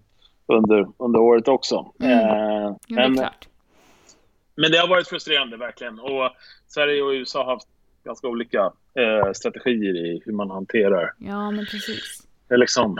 under, 0.47 0.87
under 0.97 1.19
året 1.19 1.47
också. 1.47 1.93
Mm. 1.99 2.11
Ehm, 2.19 2.25
Ja, 2.27 2.77
det 2.87 2.95
men, 2.95 3.15
klart. 3.15 3.47
men 4.55 4.71
det 4.71 4.77
har 4.77 4.87
varit 4.87 5.07
frustrerande 5.07 5.57
verkligen. 5.57 5.99
Och 5.99 6.29
Sverige 6.67 7.01
och 7.01 7.09
USA 7.11 7.43
har 7.45 7.53
haft 7.53 7.67
ganska 8.03 8.27
olika 8.27 8.71
eh, 8.95 9.31
strategier 9.33 9.95
i 10.05 10.21
hur 10.25 10.33
man 10.33 10.49
hanterar 10.49 11.11
Ja, 11.17 11.51
men 11.51 11.65
precis. 11.65 12.27
eh, 12.51 12.57
liksom, 12.57 12.97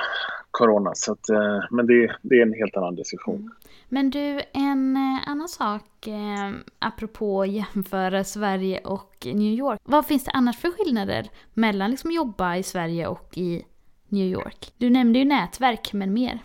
corona. 0.52 0.92
Så 0.96 1.12
att, 1.12 1.30
eh, 1.30 1.60
men 1.72 1.88
det, 1.88 2.16
det 2.22 2.36
är 2.36 2.42
en 2.42 2.54
helt 2.54 2.78
annan 2.78 2.96
diskussion. 2.96 3.52
Men 3.90 4.10
du, 4.10 4.42
en 4.54 4.96
eh, 4.96 5.30
annan 5.30 5.48
sak 5.50 6.08
eh, 6.08 6.52
apropå 6.80 7.46
jämföra 7.46 8.24
Sverige 8.24 8.80
och 8.80 9.16
New 9.26 9.54
York. 9.54 9.80
Vad 9.84 10.08
finns 10.08 10.24
det 10.26 10.32
annars 10.32 10.58
för 10.58 10.72
skillnader 10.72 11.26
mellan 11.54 11.92
liksom 11.92 12.12
jobba 12.12 12.56
i 12.58 12.64
Sverige 12.64 13.08
och 13.08 13.38
i 13.38 13.66
New 14.10 14.28
York? 14.28 14.72
Du 14.78 14.90
nämnde 14.90 15.20
ju 15.20 15.26
nätverk, 15.26 15.94
men 15.94 16.14
mer. 16.14 16.40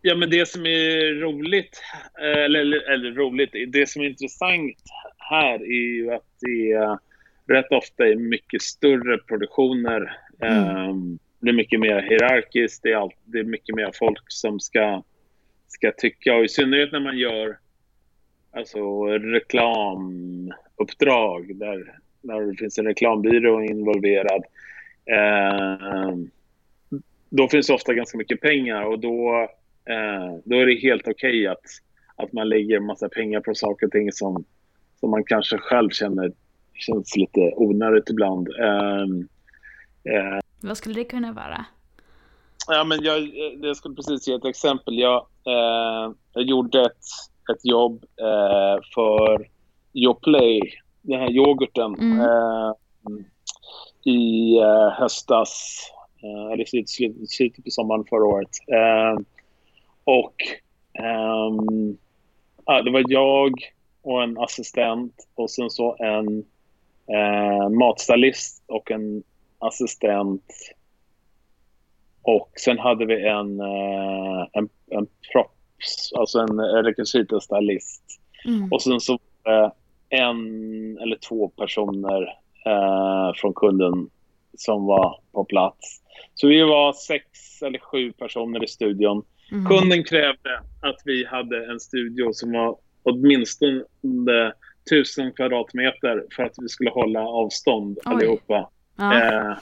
Ja, 0.00 0.14
men 0.14 0.30
det 0.30 0.48
som 0.48 0.66
är 0.66 1.20
roligt, 1.20 1.82
eh, 2.20 2.44
eller, 2.44 2.60
eller, 2.60 2.90
eller 2.92 3.12
roligt, 3.12 3.50
det 3.68 3.88
som 3.88 4.02
är 4.02 4.06
intressant 4.06 4.76
här 5.18 5.54
är 5.54 5.94
ju 5.96 6.12
att 6.12 6.26
det 6.40 6.72
är 6.72 6.98
rätt 7.54 7.72
ofta 7.72 8.06
är 8.06 8.16
mycket 8.16 8.62
större 8.62 9.18
produktioner. 9.18 10.16
Mm. 10.42 10.64
Ehm, 10.64 11.18
Det 11.40 11.48
är 11.48 11.52
mycket 11.52 11.80
mer 11.80 12.02
hierarkiskt, 12.02 12.82
det 12.82 12.92
är, 12.92 12.96
allt, 12.96 13.16
det 13.24 13.38
är 13.38 13.44
mycket 13.44 13.74
mer 13.74 13.90
folk 13.94 14.24
som 14.28 14.60
ska, 14.60 15.02
ska 15.72 15.92
tycka 15.92 16.34
och 16.34 16.44
i 16.44 16.48
synnerhet 16.48 16.92
när 16.92 17.00
man 17.00 17.18
gör 17.18 17.58
alltså, 18.50 19.04
reklamuppdrag 19.06 21.56
där, 21.56 21.98
där 22.22 22.40
det 22.40 22.56
finns 22.56 22.78
en 22.78 22.86
reklambyrå 22.86 23.64
involverad. 23.64 24.44
Eh, 25.06 26.16
då 27.30 27.48
finns 27.48 27.66
det 27.66 27.72
ofta 27.72 27.94
ganska 27.94 28.18
mycket 28.18 28.40
pengar 28.40 28.82
och 28.82 28.98
då, 28.98 29.48
eh, 29.84 30.36
då 30.44 30.56
är 30.56 30.66
det 30.66 30.74
helt 30.74 31.08
okej 31.08 31.46
att, 31.46 31.64
att 32.16 32.32
man 32.32 32.48
lägger 32.48 32.76
en 32.76 32.86
massa 32.86 33.08
pengar 33.08 33.40
på 33.40 33.54
saker 33.54 33.86
och 33.86 33.92
ting 33.92 34.12
som, 34.12 34.44
som 35.00 35.10
man 35.10 35.24
kanske 35.24 35.58
själv 35.58 35.90
känner 35.90 36.32
känns 36.74 37.16
lite 37.16 37.52
onödigt 37.56 38.10
ibland. 38.10 38.48
Eh, 38.48 39.02
eh 40.14 40.38
Vad 40.60 40.76
skulle 40.76 40.94
det 40.94 41.04
kunna 41.04 41.32
vara? 41.32 41.66
Ja, 42.68 42.84
men 42.84 43.02
jag, 43.04 43.30
jag 43.62 43.76
skulle 43.76 43.94
precis 43.94 44.28
ge 44.28 44.34
ett 44.34 44.44
exempel. 44.44 44.98
Jag, 44.98 45.26
eh, 45.46 46.12
jag 46.32 46.44
gjorde 46.44 46.80
ett, 46.80 47.04
ett 47.52 47.64
jobb 47.64 48.04
eh, 48.20 48.80
för 48.94 49.48
Yoplait, 49.94 50.62
den 51.02 51.20
här 51.20 51.30
yoghurten, 51.30 51.94
Mm. 51.94 52.20
eh, 52.20 52.72
i 54.04 54.58
eh, 54.58 54.88
höstas, 54.90 55.80
eh, 56.22 56.52
eller 56.52 56.64
slut- 56.64 56.88
slut- 56.88 57.30
slutet 57.30 57.64
på 57.64 57.70
sommaren 57.70 58.04
förra 58.10 58.24
året. 58.24 58.48
Eh, 58.66 59.20
och 60.04 60.34
ehm, 61.04 61.96
ja, 62.66 62.82
det 62.82 62.90
var 62.90 63.04
jag 63.08 63.52
och 64.02 64.22
en 64.22 64.38
assistent 64.38 65.14
och 65.34 65.50
sen 65.50 65.70
så 65.70 65.96
en 65.98 66.44
eh, 67.16 67.68
matstylist 67.68 68.62
och 68.66 68.90
en 68.90 69.22
assistent 69.58 70.52
och 72.22 72.50
sen 72.56 72.78
hade 72.78 73.06
vi 73.06 73.28
en, 73.28 73.60
eh, 73.60 74.46
en, 74.52 74.68
en 74.90 75.06
props, 75.32 76.12
alltså 76.14 76.38
en 76.38 76.60
rekvisitastylist. 76.60 78.02
Mm. 78.44 78.72
Och 78.72 78.82
sen 78.82 79.00
så 79.00 79.18
var 79.42 79.52
det 79.52 79.72
en 80.08 80.98
eller 80.98 81.16
två 81.28 81.48
personer 81.48 82.22
eh, 82.66 83.34
från 83.34 83.54
kunden 83.54 84.10
som 84.56 84.86
var 84.86 85.20
på 85.32 85.44
plats. 85.44 86.02
Så 86.34 86.48
vi 86.48 86.62
var 86.62 86.92
sex 86.92 87.26
eller 87.62 87.78
sju 87.78 88.12
personer 88.12 88.64
i 88.64 88.68
studion. 88.68 89.24
Mm. 89.52 89.66
Kunden 89.66 90.04
krävde 90.04 90.60
att 90.80 91.02
vi 91.04 91.26
hade 91.26 91.70
en 91.72 91.80
studio 91.80 92.32
som 92.32 92.52
var 92.52 92.76
åtminstone 93.02 93.84
tusen 94.90 95.32
kvadratmeter 95.32 96.24
för 96.36 96.42
att 96.42 96.54
vi 96.62 96.68
skulle 96.68 96.90
hålla 96.90 97.20
avstånd 97.20 97.98
Oj. 97.98 98.12
allihopa 98.12 98.70
Ja. 98.96 99.18
eh, 99.18 99.56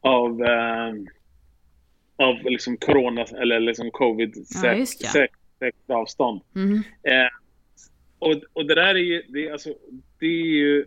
av, 0.00 0.42
eh, 0.42 0.92
av 2.16 2.34
liksom 2.44 2.76
corona 2.76 3.22
eller 3.22 3.60
liksom 3.60 3.90
covid 3.90 4.34
Ja, 4.36 4.60
säkert 4.86 5.32
säkert 5.58 5.90
avstånd. 5.90 6.40
Mm. 6.56 6.76
Eh, 7.02 7.28
och, 8.18 8.34
och 8.52 8.66
det 8.66 8.74
där 8.74 8.94
är 8.94 8.98
ju, 8.98 9.22
det, 9.28 9.46
är 9.48 9.52
alltså, 9.52 9.74
det 10.20 10.26
är 10.26 10.46
ju 10.46 10.84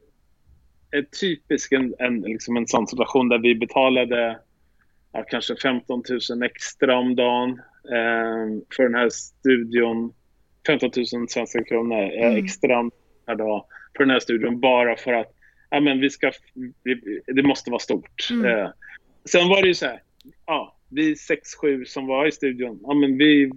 ett 0.92 1.20
typiskt 1.22 1.74
en, 1.74 1.96
en, 2.00 2.22
liksom 2.22 2.58
en 2.58 2.68
sån 2.68 2.88
situation 2.88 3.30
där 3.30 3.38
vi 3.38 3.56
betalade 3.56 4.40
ja, 5.12 5.24
kanske 5.28 5.56
15 5.56 6.04
000 6.30 6.44
extra 6.44 6.98
om 6.98 7.16
dagen 7.16 7.50
eh, 7.92 8.64
för 8.76 8.84
den 8.84 8.96
här 8.96 9.10
studion. 9.10 10.14
15 10.68 10.92
000 11.14 11.30
svenska 11.30 11.64
kronor 11.64 12.02
eh, 12.02 12.28
Mm. 12.28 12.46
extra 12.46 12.90
per 13.26 13.36
dag 13.36 13.66
för 13.98 14.04
den 14.04 14.10
här 14.10 14.20
studion 14.20 14.60
bara 14.60 14.96
för 14.96 15.14
att 15.14 15.34
ja, 15.70 15.80
men 15.80 16.00
vi 16.00 16.10
ska, 16.10 16.32
vi, 16.84 17.22
det 17.26 17.44
måste 17.44 17.72
vara 17.72 17.80
stort. 17.80 18.28
Mm. 18.32 18.46
Eh, 18.46 18.70
sen 19.26 19.50
var 19.50 19.62
det 19.62 19.68
ju 19.68 19.74
så 19.74 19.86
här, 19.86 20.02
ja, 20.46 20.77
vi 20.90 21.16
sex, 21.16 21.56
sju 21.56 21.86
som 21.86 22.08
var 22.08 22.26
i 22.28 22.32
studion, 22.32 22.80
ja 22.84 22.94
men 22.94 23.18
vi 23.18 23.52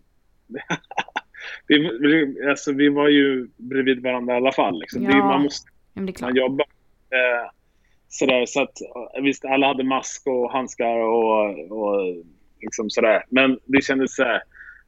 vi, 2.00 2.36
alltså, 2.48 2.72
vi 2.72 2.88
var 2.88 3.08
ju 3.08 3.48
bredvid 3.56 4.02
varandra 4.02 4.34
i 4.34 4.36
alla 4.36 4.52
fall. 4.52 4.80
Liksom. 4.80 5.04
Det, 5.04 5.10
Ja. 5.10 5.24
man 5.24 5.42
måste 5.42 5.70
men 5.94 6.06
det 6.06 6.10
är 6.10 6.14
klart. 6.14 6.28
man 6.30 6.36
jobba. 6.36 6.64
Eh, 7.10 7.50
sådär, 8.08 8.46
så 8.46 8.62
att, 8.62 8.80
eh, 9.16 9.22
visst, 9.22 9.44
alla 9.44 9.66
hade 9.66 9.84
mask 9.84 10.26
och 10.26 10.52
handskar 10.52 10.96
och, 10.96 11.58
och 11.72 12.16
liksom 12.60 12.90
sådär. 12.90 13.24
Men 13.30 13.58
det 13.64 13.84
kändes 13.84 14.16
så 14.16 14.22
här, 14.24 14.42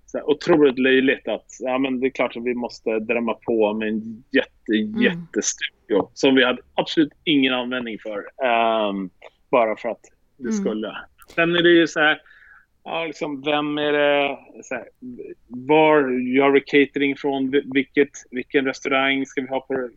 så 0.07 0.19
här, 0.19 0.31
otroligt 0.31 0.79
löjligt 0.79 1.29
att 1.29 1.47
ja, 1.61 1.79
men 1.79 2.01
det 2.01 2.07
är 2.07 2.11
klart 2.11 2.37
att 2.37 2.45
vi 2.45 2.55
måste 2.55 2.99
drämma 2.99 3.35
på 3.35 3.75
med 3.75 3.89
en 3.89 4.25
jätte, 4.33 4.49
Mm. 4.73 5.03
jättestudio 5.03 6.11
som 6.15 6.35
vi 6.35 6.45
hade 6.45 6.63
absolut 6.75 7.13
ingen 7.25 7.55
användning 7.55 7.99
för. 7.99 8.19
ehm, 8.47 9.11
bara 9.51 9.77
för 9.77 9.89
att 9.89 10.01
vi 10.39 10.49
Mm. 10.49 10.53
skulle. 10.65 10.97
Sen 11.35 11.57
är 11.57 11.63
det 11.63 11.71
ju 11.71 11.87
så 11.87 12.01
här, 12.01 12.21
ja, 12.85 13.05
liksom, 13.07 13.43
vem 13.43 13.79
är 13.79 13.93
det, 13.93 14.39
här, 14.71 14.89
var 15.49 16.11
gör 16.11 16.51
vi 16.51 16.61
catering 16.61 17.17
från, 17.17 17.51
Vil- 17.55 17.71
vilket, 17.75 18.11
vilken 18.31 18.65
restaurang 18.65 19.27
ska 19.27 19.41
vi 19.41 19.49
ha 19.49 19.61
på, 19.61 19.89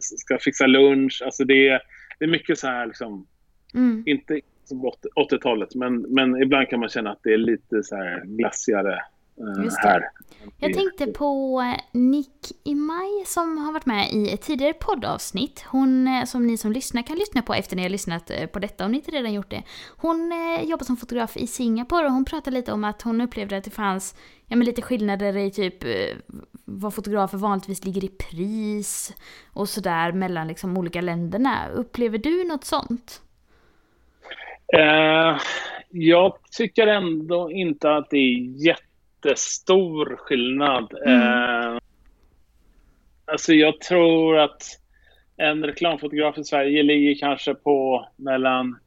ska 0.00 0.38
fixa 0.38 0.66
lunch, 0.66 1.22
alltså 1.24 1.44
det, 1.44 1.68
är- 1.68 1.82
det 2.18 2.24
är 2.24 2.28
mycket 2.28 2.58
så 2.58 2.66
här 2.66 2.86
liksom, 2.86 3.26
Mm. 3.74 4.02
inte 4.06 4.40
som 4.64 4.90
80-talet. 5.16 5.74
Men, 5.74 6.00
men 6.00 6.42
ibland 6.42 6.68
kan 6.68 6.80
man 6.80 6.88
känna 6.88 7.10
att 7.12 7.22
det 7.22 7.32
är 7.32 7.38
lite 7.38 7.82
så 7.82 7.96
här 7.96 8.22
glassigare 8.24 9.02
här. 9.82 10.02
Jag 10.58 10.74
tänkte 10.74 11.06
på 11.06 11.62
Nick 11.92 12.52
i 12.64 12.74
maj 12.74 13.24
som 13.26 13.58
har 13.58 13.72
varit 13.72 13.86
med 13.86 14.12
i 14.12 14.30
ett 14.32 14.42
tidigare 14.42 14.72
poddavsnitt. 14.72 15.64
Hon, 15.68 16.08
eh, 16.08 16.24
som 16.24 16.46
ni 16.46 16.56
som 16.56 16.72
lyssnar 16.72 17.02
kan 17.02 17.16
lyssna 17.16 17.42
på 17.42 17.54
efter 17.54 17.76
ni 17.76 17.82
har 17.82 17.88
lyssnat 17.88 18.30
eh, 18.30 18.46
på 18.46 18.58
detta 18.58 18.84
om 18.84 18.90
ni 18.90 18.96
inte 18.96 19.10
redan 19.10 19.32
gjort 19.32 19.50
det. 19.50 19.62
Hon 19.96 20.32
eh, 20.32 20.68
jobbar 20.68 20.84
som 20.84 20.96
fotograf 20.96 21.36
i 21.36 21.46
Singapore 21.46 22.06
och 22.06 22.12
hon 22.12 22.24
pratade 22.24 22.56
lite 22.56 22.72
om 22.72 22.84
att 22.84 23.02
hon 23.02 23.20
upplevde 23.20 23.56
att 23.56 23.64
det 23.64 23.70
fanns 23.70 24.16
ja, 24.46 24.56
men 24.56 24.66
lite 24.66 24.82
skillnader 24.82 25.36
i 25.36 25.50
typ 25.50 25.84
vad 26.64 26.94
fotografer 26.94 27.38
vanligtvis 27.38 27.84
ligger 27.84 28.04
i 28.04 28.08
pris 28.08 29.14
och 29.52 29.68
sådär 29.68 30.12
mellan 30.12 30.48
liksom 30.48 30.76
olika 30.76 31.00
länderna. 31.00 31.68
Upplever 31.74 32.18
du 32.18 32.44
något 32.44 32.64
sånt? 32.64 33.22
Uh, 34.76 35.40
jag 35.90 36.32
tycker 36.56 36.86
ändå 36.86 37.50
inte 37.50 37.90
att 37.90 38.10
det 38.10 38.16
är 38.16 38.68
jättestor 39.24 40.16
skillnad. 40.16 40.94
Mm. 41.06 41.20
Uh, 41.20 41.78
alltså 43.24 43.52
jag 43.52 43.80
tror 43.80 44.38
att 44.38 44.62
en 45.36 45.64
reklamfotograf 45.64 46.38
i 46.38 46.44
Sverige 46.44 46.82
ligger 46.82 47.14
kanske 47.14 47.54
på 47.54 48.08
mellan 48.16 48.78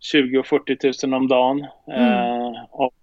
20 0.00 0.38
och 0.38 0.46
40 0.46 1.06
000 1.06 1.14
om 1.14 1.28
dagen. 1.28 1.66
Mm. 1.86 2.12
Uh, 2.12 2.64
och, 2.70 2.94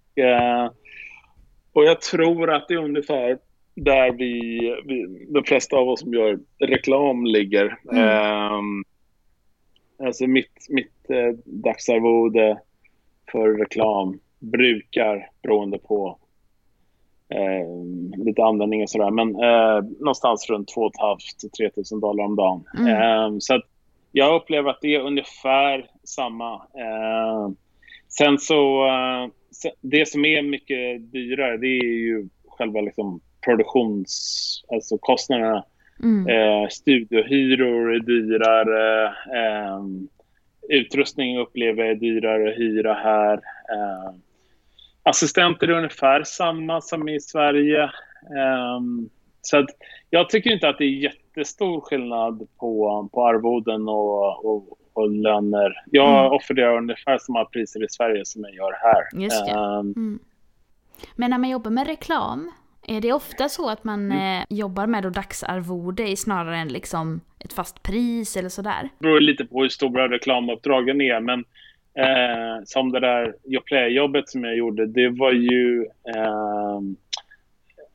och 1.72 1.84
jag 1.84 2.00
tror 2.00 2.50
att 2.50 2.68
det 2.68 2.74
är 2.74 2.78
ungefär 2.78 3.38
där 3.74 4.12
vi, 4.12 4.58
vi, 4.84 5.26
de 5.28 5.44
flesta 5.44 5.76
av 5.76 5.88
oss 5.88 6.00
som 6.00 6.14
gör 6.14 6.38
reklam 6.58 7.24
ligger. 7.24 7.78
Mm. 7.92 8.52
Um, 8.52 8.84
alltså 10.06 10.26
mitt, 10.26 10.66
mitt 10.68 11.10
eh, 11.10 11.38
dagsarvode 11.44 12.60
för 13.32 13.58
reklam 13.58 14.20
brukar, 14.38 15.30
beroende 15.42 15.78
på 15.78 16.18
eh, 17.34 18.24
lite 18.24 18.42
användning 18.42 18.82
och 18.82 18.90
sådär, 18.90 19.10
men 19.10 19.28
eh, 19.28 19.84
någonstans 20.00 20.50
runt 20.50 20.68
2 20.68 20.88
500-3 20.88 21.92
000 21.92 22.00
dollar 22.00 22.24
om 22.24 22.36
dagen. 22.36 22.64
Mm. 22.78 22.88
Eh, 22.88 23.38
så 23.38 23.54
att 23.54 23.64
jag 24.12 24.34
upplever 24.34 24.70
att 24.70 24.80
det 24.80 24.94
är 24.94 25.00
ungefär 25.00 25.86
samma. 26.04 26.54
Eh, 26.54 27.48
sen 28.08 28.38
så, 28.38 28.86
eh, 28.86 29.30
det 29.80 30.08
som 30.08 30.24
är 30.24 30.42
mycket 30.42 31.12
dyrare, 31.12 31.56
det 31.56 31.66
är 31.66 31.84
ju 31.84 32.28
själva 32.48 32.80
liksom 32.80 33.20
produktions... 33.44 34.64
Alltså 34.68 34.98
kostnaderna. 34.98 35.64
Mm. 36.02 36.28
Eh, 36.28 36.68
studiohyror 36.68 37.94
är 37.94 38.00
dyrare. 38.00 39.12
Utrustning 40.68 41.38
upplever 41.38 41.82
jag 41.82 41.90
är 41.90 41.94
dyrare 41.94 42.54
hyra 42.56 42.94
här. 42.94 43.40
Assistenter 45.04 45.68
är 45.68 45.72
ungefär 45.72 46.24
samma 46.24 46.80
som 46.80 47.08
i 47.08 47.20
Sverige. 47.20 47.82
Eh, 47.82 48.80
så 49.42 49.66
jag 50.10 50.30
tycker 50.30 50.50
inte 50.50 50.68
att 50.68 50.78
det 50.78 50.84
är 50.84 51.02
jättestor 51.02 51.80
skillnad 51.80 52.48
på, 52.58 53.08
på 53.12 53.26
arvoden 53.26 53.88
och, 53.88 54.44
och, 54.44 54.78
och 54.92 55.10
löner. 55.10 55.72
Jag 55.90 56.20
mm. 56.20 56.32
offererar 56.32 56.76
ungefär 56.76 57.18
samma 57.18 57.44
priser 57.44 57.84
i 57.84 57.88
Sverige 57.88 58.24
som 58.24 58.42
jag 58.42 58.54
gör 58.54 58.72
här. 58.82 59.22
Just. 59.22 59.48
Um, 59.48 59.92
mm. 59.96 60.18
Men 61.16 61.30
när 61.30 61.38
man 61.38 61.50
jobbar 61.50 61.70
med 61.70 61.86
reklam, 61.86 62.52
är 62.86 63.00
det 63.00 63.12
ofta 63.12 63.48
så 63.48 63.68
att 63.70 63.84
man 63.84 64.12
mm. 64.12 64.40
eh, 64.40 64.46
jobbar 64.48 64.86
med 64.86 65.12
dagsarvode 65.12 66.16
snarare 66.16 66.56
än 66.56 66.68
liksom 66.68 67.20
ett 67.38 67.52
fast 67.52 67.82
pris 67.82 68.36
eller 68.36 68.48
sådär? 68.48 68.88
Det 68.98 69.02
beror 69.02 69.20
lite 69.20 69.44
på 69.44 69.62
hur 69.62 69.68
stora 69.68 70.08
reklamuppdragen 70.08 71.00
är, 71.00 71.20
men 71.20 71.44
eh, 71.98 72.64
som 72.64 72.92
det 72.92 73.00
där 73.00 73.34
Yoplay-jobbet 73.44 74.28
som 74.28 74.44
jag 74.44 74.56
gjorde, 74.56 74.86
det 74.86 75.08
var 75.08 75.32
ju 75.32 75.82
eh, 76.14 76.80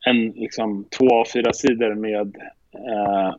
en 0.05 0.31
liksom 0.31 0.85
två 0.97 1.13
av 1.13 1.25
fyra 1.33 1.53
sidor 1.53 1.95
med, 1.95 2.35
eh, 2.73 3.35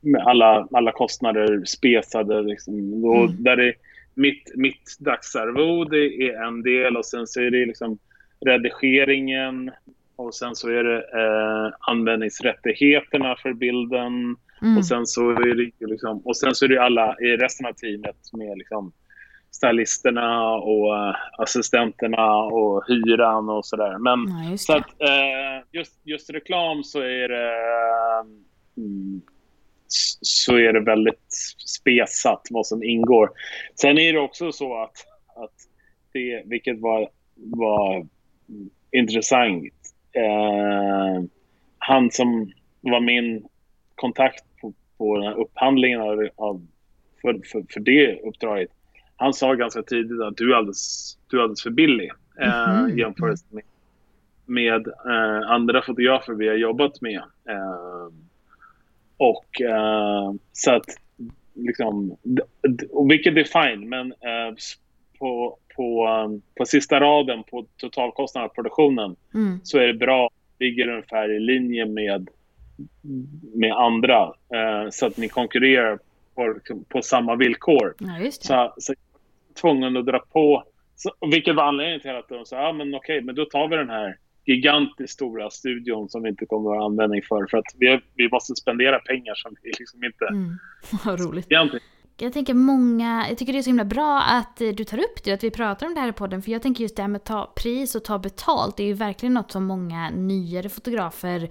med 0.00 0.22
alla, 0.22 0.68
alla 0.72 0.92
kostnader 0.92 1.64
spesade. 1.64 2.42
Liksom. 2.42 2.74
Mm. 2.74 3.42
där 3.42 3.60
är 3.60 3.74
mitt, 4.14 4.52
mitt 4.54 4.96
dagsarvode 4.98 5.98
är 5.98 6.42
en 6.42 6.62
del 6.62 6.96
och 6.96 7.06
sen 7.06 7.26
så 7.26 7.40
är 7.40 7.50
det 7.50 7.66
liksom 7.66 7.98
redigeringen, 8.40 9.70
och 10.16 10.34
sen 10.34 10.54
så 10.54 10.68
är 10.68 10.84
det 10.84 10.98
eh, 10.98 11.74
användningsrättigheterna 11.80 13.36
för 13.42 13.52
bilden. 13.52 14.36
Mm. 14.62 14.78
Och 14.78 14.86
sen 14.86 15.06
så 15.06 15.30
är 15.30 15.54
det 15.54 15.86
liksom, 15.86 16.18
och 16.18 16.36
sen 16.36 16.54
så 16.54 16.64
är 16.64 16.68
det 16.68 16.82
alla 16.82 17.16
i 17.20 17.36
resten 17.36 17.66
av 17.66 17.72
teamet 17.72 18.16
med 18.32 18.58
liksom 18.58 18.92
stylisterna 19.58 20.54
och 20.54 20.94
uh, 20.94 21.14
assistenterna 21.38 22.36
och 22.36 22.84
hyran 22.88 23.48
och 23.48 23.66
sådär. 23.66 23.98
Men 23.98 24.50
ja, 24.50 24.56
så 24.56 24.72
att 24.72 24.88
uh, 24.88 25.64
just, 25.72 26.00
just 26.04 26.30
reklam 26.30 26.84
så 26.84 27.00
är 27.00 27.28
det 27.28 27.52
uh, 28.80 29.20
så 30.20 30.58
är 30.58 30.72
det 30.72 30.80
väldigt 30.80 31.32
spesat 31.66 32.46
vad 32.50 32.66
som 32.66 32.82
ingår. 32.82 33.30
Sen 33.74 33.98
är 33.98 34.12
det 34.12 34.20
också 34.20 34.52
så 34.52 34.82
att, 34.82 34.96
att 35.36 35.54
det, 36.12 36.42
vilket 36.46 36.80
var, 36.80 37.08
var 37.34 38.06
intressant, 38.92 39.72
eh, 40.12 41.22
han 41.78 42.10
som 42.10 42.52
var 42.80 43.00
min 43.00 43.48
kontakt 43.94 44.44
på, 44.60 44.72
på 44.98 45.16
den 45.16 45.26
här 45.26 45.40
upphandlingen 45.40 46.00
av, 46.00 46.28
av 46.36 46.66
för, 47.22 47.40
för, 47.52 47.64
för, 47.72 47.80
det 47.80 48.20
uppdraget. 48.20 48.70
Han 49.20 49.34
sa 49.34 49.54
ganska 49.54 49.82
tidigt 49.82 50.20
att 50.20 50.36
du 50.36 50.52
är 50.52 50.56
alldeles, 50.56 51.18
du 51.30 51.38
är 51.38 51.42
alldeles 51.42 51.62
för 51.62 51.70
billig 51.70 52.10
eh, 52.40 52.78
mm. 52.78 52.98
jämfört 52.98 53.38
med, 53.50 53.64
med 54.46 54.86
eh, 54.86 55.50
andra 55.50 55.82
fotografer 55.82 56.32
vi 56.32 56.48
har 56.48 56.54
jobbat 56.54 57.00
med. 57.00 57.22
Eh, 57.48 58.08
och 59.16 59.60
eh, 59.60 60.32
så 60.52 60.70
att 60.70 60.86
liksom, 61.54 62.16
vilket 63.08 63.36
är 63.36 63.44
fine, 63.44 63.88
men 63.88 64.12
eh, 64.12 64.54
på, 65.18 65.58
på, 65.76 66.08
på 66.58 66.64
sista 66.64 67.00
raden 67.00 67.42
på 67.50 67.66
totalkostnaden 67.76 68.50
av 68.50 68.54
produktionen 68.54 69.16
mm. 69.34 69.60
så 69.62 69.78
är 69.78 69.86
det 69.86 69.94
bra, 69.94 70.30
ligger 70.58 70.88
ungefär 70.88 71.36
i 71.36 71.40
linje 71.40 71.86
med, 71.86 72.28
med 73.54 73.72
andra 73.72 74.22
eh, 74.54 74.90
så 74.90 75.06
att 75.06 75.16
ni 75.16 75.28
konkurrerar 75.28 75.98
på, 76.34 76.54
på 76.88 77.02
samma 77.02 77.36
villkor. 77.36 77.94
Ja, 77.98 78.30
så, 78.30 78.74
så 78.78 78.94
tvungen 79.60 79.96
att 79.96 80.06
dra 80.06 80.18
på, 80.18 80.64
så, 80.96 81.10
vilket 81.30 81.56
var 81.56 81.64
anledningen 81.64 82.00
till 82.00 82.10
att 82.10 82.28
de 82.28 82.44
sa, 82.44 82.56
ja 82.56 82.72
men 82.72 82.94
okej, 82.94 83.22
men 83.22 83.34
då 83.34 83.44
tar 83.44 83.68
vi 83.68 83.76
den 83.76 83.90
här 83.90 84.16
gigantiskt 84.46 85.14
stora 85.14 85.50
studion 85.50 86.08
som 86.08 86.22
vi 86.22 86.28
inte 86.28 86.46
kommer 86.46 86.70
att 86.70 86.78
ha 86.78 86.84
användning 86.84 87.22
för. 87.22 87.46
För 87.50 87.58
att 87.58 87.74
vi, 87.78 88.00
vi 88.14 88.28
måste 88.28 88.54
spendera 88.54 88.98
pengar 88.98 89.34
som 89.34 89.56
vi 89.62 89.72
liksom 89.78 90.04
inte... 90.04 90.26
Mm. 90.26 90.58
Vad 91.04 91.20
roligt. 91.20 91.46
Egentligen 91.50 91.82
jag 92.20 92.32
tänker 92.32 92.54
många, 92.54 93.26
jag 93.28 93.38
tycker 93.38 93.52
det 93.52 93.58
är 93.58 93.62
så 93.62 93.70
himla 93.70 93.84
bra 93.84 94.20
att 94.20 94.60
eh, 94.60 94.68
du 94.68 94.84
tar 94.84 94.98
upp 94.98 95.24
det 95.24 95.32
att 95.32 95.44
vi 95.44 95.50
pratar 95.50 95.86
om 95.86 95.94
det 95.94 96.00
här 96.00 96.08
i 96.08 96.12
podden. 96.12 96.42
För 96.42 96.50
jag 96.50 96.62
tänker 96.62 96.82
just 96.82 96.96
det 96.96 97.02
här 97.02 97.08
med 97.08 97.18
att 97.18 97.24
ta 97.24 97.52
pris 97.56 97.94
och 97.94 98.04
ta 98.04 98.18
betalt, 98.18 98.76
det 98.76 98.82
är 98.82 98.86
ju 98.86 98.92
verkligen 98.92 99.34
något 99.34 99.52
som 99.52 99.64
många 99.64 100.10
nyare 100.10 100.68
fotografer 100.68 101.48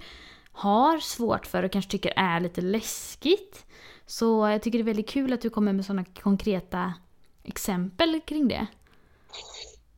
har 0.52 0.98
svårt 0.98 1.46
för 1.46 1.62
och 1.62 1.72
kanske 1.72 1.90
tycker 1.90 2.12
är 2.16 2.40
lite 2.40 2.60
läskigt. 2.60 3.66
Så 4.06 4.48
jag 4.48 4.62
tycker 4.62 4.78
det 4.78 4.82
är 4.82 4.84
väldigt 4.84 5.08
kul 5.08 5.32
att 5.32 5.40
du 5.40 5.50
kommer 5.50 5.72
med 5.72 5.84
sådana 5.84 6.04
konkreta 6.04 6.94
exempel 7.48 8.20
kring 8.26 8.48
det. 8.48 8.66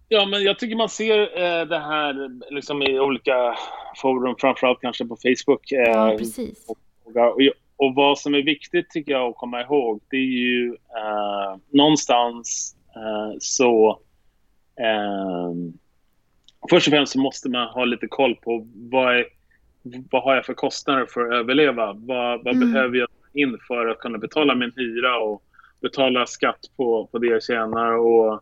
Ja, 0.08 0.26
men 0.26 0.42
jag 0.42 0.58
tycker 0.58 0.76
man 0.76 0.88
ser 0.88 1.20
eh, 1.20 1.66
det 1.66 1.78
här 1.78 2.30
liksom 2.54 2.82
i 2.82 3.00
olika 3.00 3.56
forum, 3.96 4.34
framförallt 4.38 4.80
kanske 4.80 5.04
på 5.04 5.16
Facebook. 5.16 5.72
Eh, 5.72 5.78
ja, 5.78 6.16
precis. 6.18 6.66
Och, 6.68 6.78
och, 7.16 7.40
och 7.76 7.94
vad 7.94 8.18
som 8.18 8.34
är 8.34 8.42
viktigt 8.42 8.90
tycker 8.90 9.12
jag 9.12 9.30
att 9.30 9.36
komma 9.36 9.60
ihåg, 9.60 10.00
det 10.10 10.16
är 10.16 10.20
ju 10.20 10.66
eh, 10.68 11.56
någonstans 11.68 12.76
eh, 12.96 13.36
så... 13.38 14.00
Eh, 14.80 15.52
först 16.70 16.86
och 16.86 16.92
främst 16.92 17.12
så 17.12 17.18
måste 17.18 17.48
man 17.48 17.68
ha 17.68 17.84
lite 17.84 18.06
koll 18.06 18.36
på 18.36 18.66
vad, 18.74 19.16
är, 19.16 19.26
vad 20.10 20.22
har 20.22 20.34
jag 20.34 20.46
för 20.46 20.54
kostnader 20.54 21.06
för 21.06 21.26
att 21.26 21.32
överleva? 21.32 21.92
Vad, 21.92 22.44
vad 22.44 22.54
mm. 22.54 22.72
behöver 22.72 22.96
jag 22.96 23.08
in 23.34 23.58
för 23.66 23.86
att 23.86 23.98
kunna 23.98 24.18
betala 24.18 24.54
min 24.54 24.72
hyra 24.76 25.18
och 25.18 25.42
betala 25.80 26.26
skatt 26.26 26.60
på, 26.76 27.08
på 27.12 27.18
det 27.18 27.26
jag 27.26 27.42
tjänar 27.42 27.92
och 27.92 28.32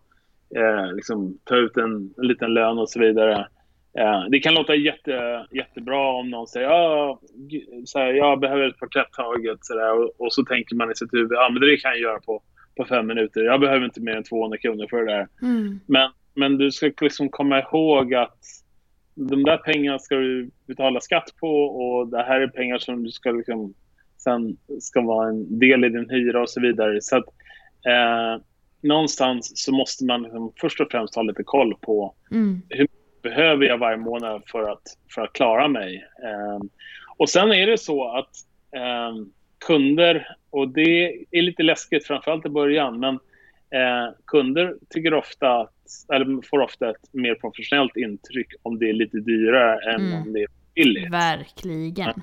eh, 0.57 0.93
liksom, 0.95 1.39
ta 1.45 1.57
ut 1.57 1.77
en, 1.77 2.15
en 2.17 2.27
liten 2.27 2.55
lön 2.55 2.79
och 2.79 2.91
så 2.91 3.01
vidare. 3.01 3.49
Eh, 3.99 4.25
det 4.31 4.41
kan 4.41 4.55
låta 4.55 4.75
jätte, 4.75 5.47
jättebra 5.51 6.09
om 6.09 6.31
någon 6.31 6.47
säger 6.47 6.69
ah, 6.69 7.21
så 7.85 7.99
här, 7.99 8.13
jag 8.13 8.41
behöver 8.41 8.69
ett 8.69 8.79
porträtt 8.79 9.13
taget 9.13 9.59
så 9.61 9.75
där, 9.75 9.99
och, 9.99 10.13
och, 10.19 10.33
så 10.33 10.45
tänker 10.45 10.77
man 10.77 10.91
i 10.91 10.95
sitt 10.95 11.15
huvud 11.15 11.39
ah, 11.39 11.51
men 11.51 11.61
det 11.61 11.77
kan 11.77 11.91
jag 11.91 12.01
göra 12.01 12.21
på, 12.21 12.43
på 12.77 12.85
fem 12.85 13.07
minuter. 13.07 13.41
Jag 13.41 13.61
behöver 13.61 13.85
inte 13.85 14.01
mer 14.01 14.17
än 14.17 14.25
200 14.25 14.59
kronor 14.59 14.87
för 14.91 15.05
det 15.05 15.13
där. 15.13 15.29
Mm. 15.43 15.81
Men, 15.87 16.11
men 16.35 16.59
du 16.59 16.73
ska 16.73 16.93
liksom 17.01 17.29
komma 17.29 17.59
ihåg 17.59 18.15
att 18.15 18.39
de 19.15 19.43
där 19.43 19.57
pengarna 19.57 19.99
ska 19.99 20.15
du 20.15 20.51
betala 20.67 21.01
skatt 21.01 21.35
på 21.41 21.65
och 21.65 22.09
det 22.09 22.23
här 22.23 22.41
är 22.41 22.49
pengar 22.49 22.79
som 22.79 23.05
du 23.05 23.11
ska 23.11 23.31
liksom, 23.31 23.75
sen 24.19 24.57
ska 24.81 25.01
vara 25.01 25.29
en 25.29 25.59
del 25.59 25.85
i 25.85 25.89
din 25.89 26.11
hyra 26.11 26.43
och 26.43 26.51
så 26.51 26.61
vidare. 26.61 27.01
Så 27.01 27.17
att, 27.17 27.25
eh, 27.87 28.43
någonstans 28.83 29.53
så 29.55 29.73
måste 29.73 30.05
man 30.05 30.23
liksom 30.23 30.53
först 30.61 30.81
och 30.81 30.91
främst 30.91 31.15
ha 31.15 31.23
lite 31.23 31.43
koll 31.43 31.75
på 31.81 32.15
Mm. 32.31 32.63
hur 32.69 32.89
behöver 33.23 33.65
jag 33.67 33.79
varje 33.79 33.97
månad 33.97 34.43
för 34.47 34.71
att, 34.73 34.83
för 35.15 35.23
att 35.23 35.33
klara 35.33 35.69
mig. 35.69 35.97
Eh, 36.25 36.61
och 37.17 37.29
sen 37.29 37.53
är 37.53 37.67
det 37.67 37.79
så 37.79 38.09
att 38.17 38.31
eh, 38.77 39.15
kunder, 39.67 40.27
och 40.51 40.69
det 40.69 41.13
är 41.31 41.43
lite 41.43 41.63
läskigt 41.63 42.07
framförallt 42.07 42.47
i 42.47 42.49
början, 42.49 43.01
men 43.01 43.15
eh, 43.71 44.15
kunder 44.27 44.75
tycker 44.91 45.15
ofta 45.15 45.61
att, 45.61 45.75
eller 46.13 46.47
får 46.49 46.61
ofta 46.61 46.91
ett 46.91 47.13
mer 47.13 47.35
professionellt 47.35 47.97
intryck 47.97 48.47
om 48.63 48.79
det 48.79 48.89
är 48.89 48.93
lite 48.93 49.19
dyrare 49.19 49.95
än 49.95 50.01
Mm. 50.07 50.23
om 50.23 50.33
det 50.33 50.43
är 50.43 50.49
billigt. 50.75 51.13
Verkligen. 51.13 52.23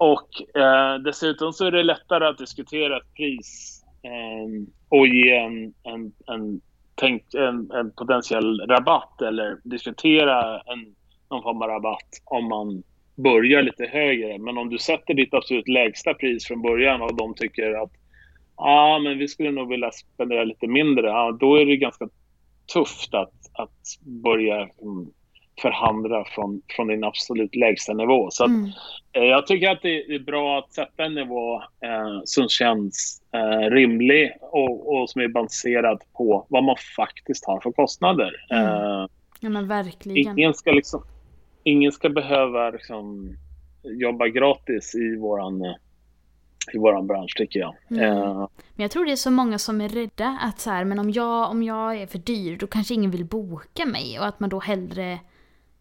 Och 0.00 0.56
eh, 0.62 0.94
dessutom 0.94 1.52
så 1.52 1.66
är 1.66 1.70
det 1.70 1.82
lättare 1.82 2.26
att 2.26 2.38
diskutera 2.38 2.96
ett 2.96 3.14
pris 3.16 3.82
eh, 4.02 4.66
och 4.88 5.06
ge 5.06 5.36
en, 5.36 5.74
en, 5.82 6.12
en, 6.26 6.60
tänk, 6.94 7.34
en, 7.34 7.70
en 7.70 7.90
potentiell 7.90 8.60
rabatt 8.60 9.22
eller 9.22 9.58
diskutera 9.64 10.60
en, 10.60 10.94
någon 11.30 11.42
form 11.42 11.62
av 11.62 11.68
rabatt 11.68 12.08
om 12.24 12.48
man 12.48 12.82
börjar 13.14 13.62
lite 13.62 13.84
högre. 13.84 14.38
Men 14.38 14.58
om 14.58 14.68
du 14.68 14.78
sätter 14.78 15.14
ditt 15.14 15.34
absolut 15.34 15.68
lägsta 15.68 16.14
pris 16.14 16.46
från 16.46 16.62
början 16.62 17.02
och 17.02 17.16
de 17.16 17.34
tycker 17.34 17.82
att 17.82 17.92
ah, 18.54 18.98
men 18.98 19.18
vi 19.18 19.28
skulle 19.28 19.50
nog 19.50 19.68
vilja 19.68 19.90
spendera 19.90 20.44
lite 20.44 20.66
mindre, 20.66 21.12
ah, 21.12 21.32
då 21.32 21.56
är 21.56 21.66
det 21.66 21.76
ganska 21.76 22.08
tufft 22.72 23.14
att, 23.14 23.34
att 23.52 23.98
börja 24.00 24.56
mm, 24.56 25.10
förhandla 25.62 26.24
från, 26.24 26.62
från 26.76 26.86
din 26.88 27.04
absolut 27.04 27.56
lägsta 27.56 27.92
nivå. 27.92 28.28
Så 28.30 28.44
att, 28.44 28.50
Mm. 28.50 28.70
Eh, 29.12 29.22
Jag 29.24 29.46
tycker 29.46 29.70
att 29.70 29.82
det 29.82 30.14
är 30.14 30.18
bra 30.18 30.58
att 30.58 30.72
sätta 30.72 31.04
en 31.04 31.14
nivå 31.14 31.56
eh, 31.56 32.20
som 32.24 32.48
känns 32.48 33.22
eh, 33.34 33.70
rimlig 33.70 34.32
och, 34.40 34.94
och 34.94 35.10
som 35.10 35.20
är 35.22 35.28
baserad 35.28 36.02
på 36.16 36.46
vad 36.48 36.64
man 36.64 36.76
faktiskt 36.96 37.44
har 37.46 37.60
för 37.60 37.72
kostnader. 37.72 38.30
Mm. 38.50 38.64
Eh, 38.66 39.06
Ja 39.42 39.48
men 39.48 39.68
verkligen. 39.68 40.38
ingen, 40.38 40.54
ska 40.54 40.70
liksom, 40.72 41.02
ingen 41.64 41.92
ska 41.92 42.08
behöva 42.08 42.70
liksom, 42.70 43.36
jobba 43.82 44.28
gratis 44.28 44.94
i 44.94 45.16
våran, 45.16 45.64
i 46.74 46.78
våran 46.78 47.06
bransch, 47.06 47.34
tycker 47.36 47.60
jag. 47.60 47.74
Mm. 47.90 48.04
Eh, 48.04 48.34
Men 48.74 48.82
jag 48.84 48.90
tror 48.90 49.04
det 49.04 49.12
är 49.12 49.16
så 49.16 49.30
många 49.30 49.58
som 49.58 49.80
är 49.80 49.88
rädda 49.88 50.38
att 50.42 50.60
så 50.60 50.70
här, 50.70 50.84
men 50.84 50.98
om 50.98 51.10
jag, 51.10 51.50
om 51.50 51.62
jag 51.62 51.96
är 52.02 52.06
för 52.06 52.18
dyr 52.18 52.56
då 52.56 52.66
kanske 52.66 52.94
ingen 52.94 53.10
vill 53.10 53.24
boka 53.24 53.86
mig 53.86 54.18
och 54.18 54.26
att 54.26 54.40
man 54.40 54.50
då 54.50 54.58
hellre 54.60 55.18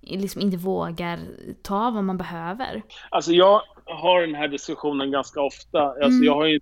liksom 0.02 0.42
inte 0.42 0.58
vågar 0.58 1.20
ta 1.62 1.92
vad 1.92 2.04
man 2.04 2.18
behöver. 2.18 2.82
Alltså 3.10 3.32
jag 3.32 3.62
har 3.86 4.22
den 4.22 4.36
här 4.36 4.48
diskussionen 4.48 5.12
ganska 5.12 5.42
ofta. 5.42 5.82
Alltså 5.82 6.06
Mm. 6.08 6.24
Jag 6.24 6.36
har 6.36 6.46
ju 6.46 6.60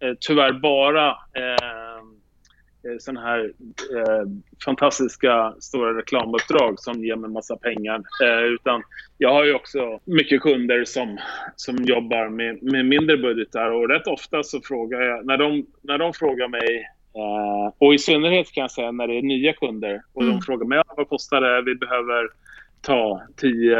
eh, 0.00 0.14
tyvärr 0.20 0.52
bara 0.52 1.08
eh, 1.10 1.94
eh, 2.84 2.98
sådana 2.98 3.20
här 3.20 3.52
eh, 3.96 4.24
fantastiska 4.64 5.54
stora 5.60 5.98
reklamuppdrag 5.98 6.80
som 6.80 7.04
ger 7.04 7.16
mig 7.16 7.30
massa 7.30 7.56
pengar. 7.56 8.02
Eh, 8.24 8.42
utan 8.44 8.82
jag 9.18 9.32
har 9.32 9.44
ju 9.44 9.54
också 9.54 10.00
mycket 10.04 10.42
kunder 10.42 10.84
som, 10.84 11.18
som 11.56 11.76
jobbar 11.76 12.28
med, 12.28 12.62
med 12.62 12.86
mindre 12.86 13.16
budgetar 13.16 13.70
och 13.70 13.88
rätt 13.88 14.06
ofta 14.06 14.42
så 14.42 14.60
frågar 14.60 15.00
jag, 15.00 15.26
när 15.26 15.36
de, 15.36 15.66
när 15.82 15.98
de 15.98 16.12
frågar 16.12 16.48
mig 16.48 16.86
eh, 17.16 17.72
och 17.78 17.94
i 17.94 17.98
synnerhet 17.98 18.52
kan 18.52 18.60
jag 18.62 18.70
säga 18.70 18.90
när 18.90 19.06
det 19.08 19.18
är 19.18 19.22
nya 19.22 19.52
kunder 19.52 20.02
och 20.12 20.22
Mm. 20.22 20.34
de 20.34 20.42
frågar 20.42 20.66
mig 20.66 20.78
ja, 20.86 20.94
vad 20.96 21.08
kostar 21.08 21.40
det, 21.40 21.62
vi 21.62 21.74
behöver 21.74 22.28
ta 22.84 23.22
10 23.36 23.76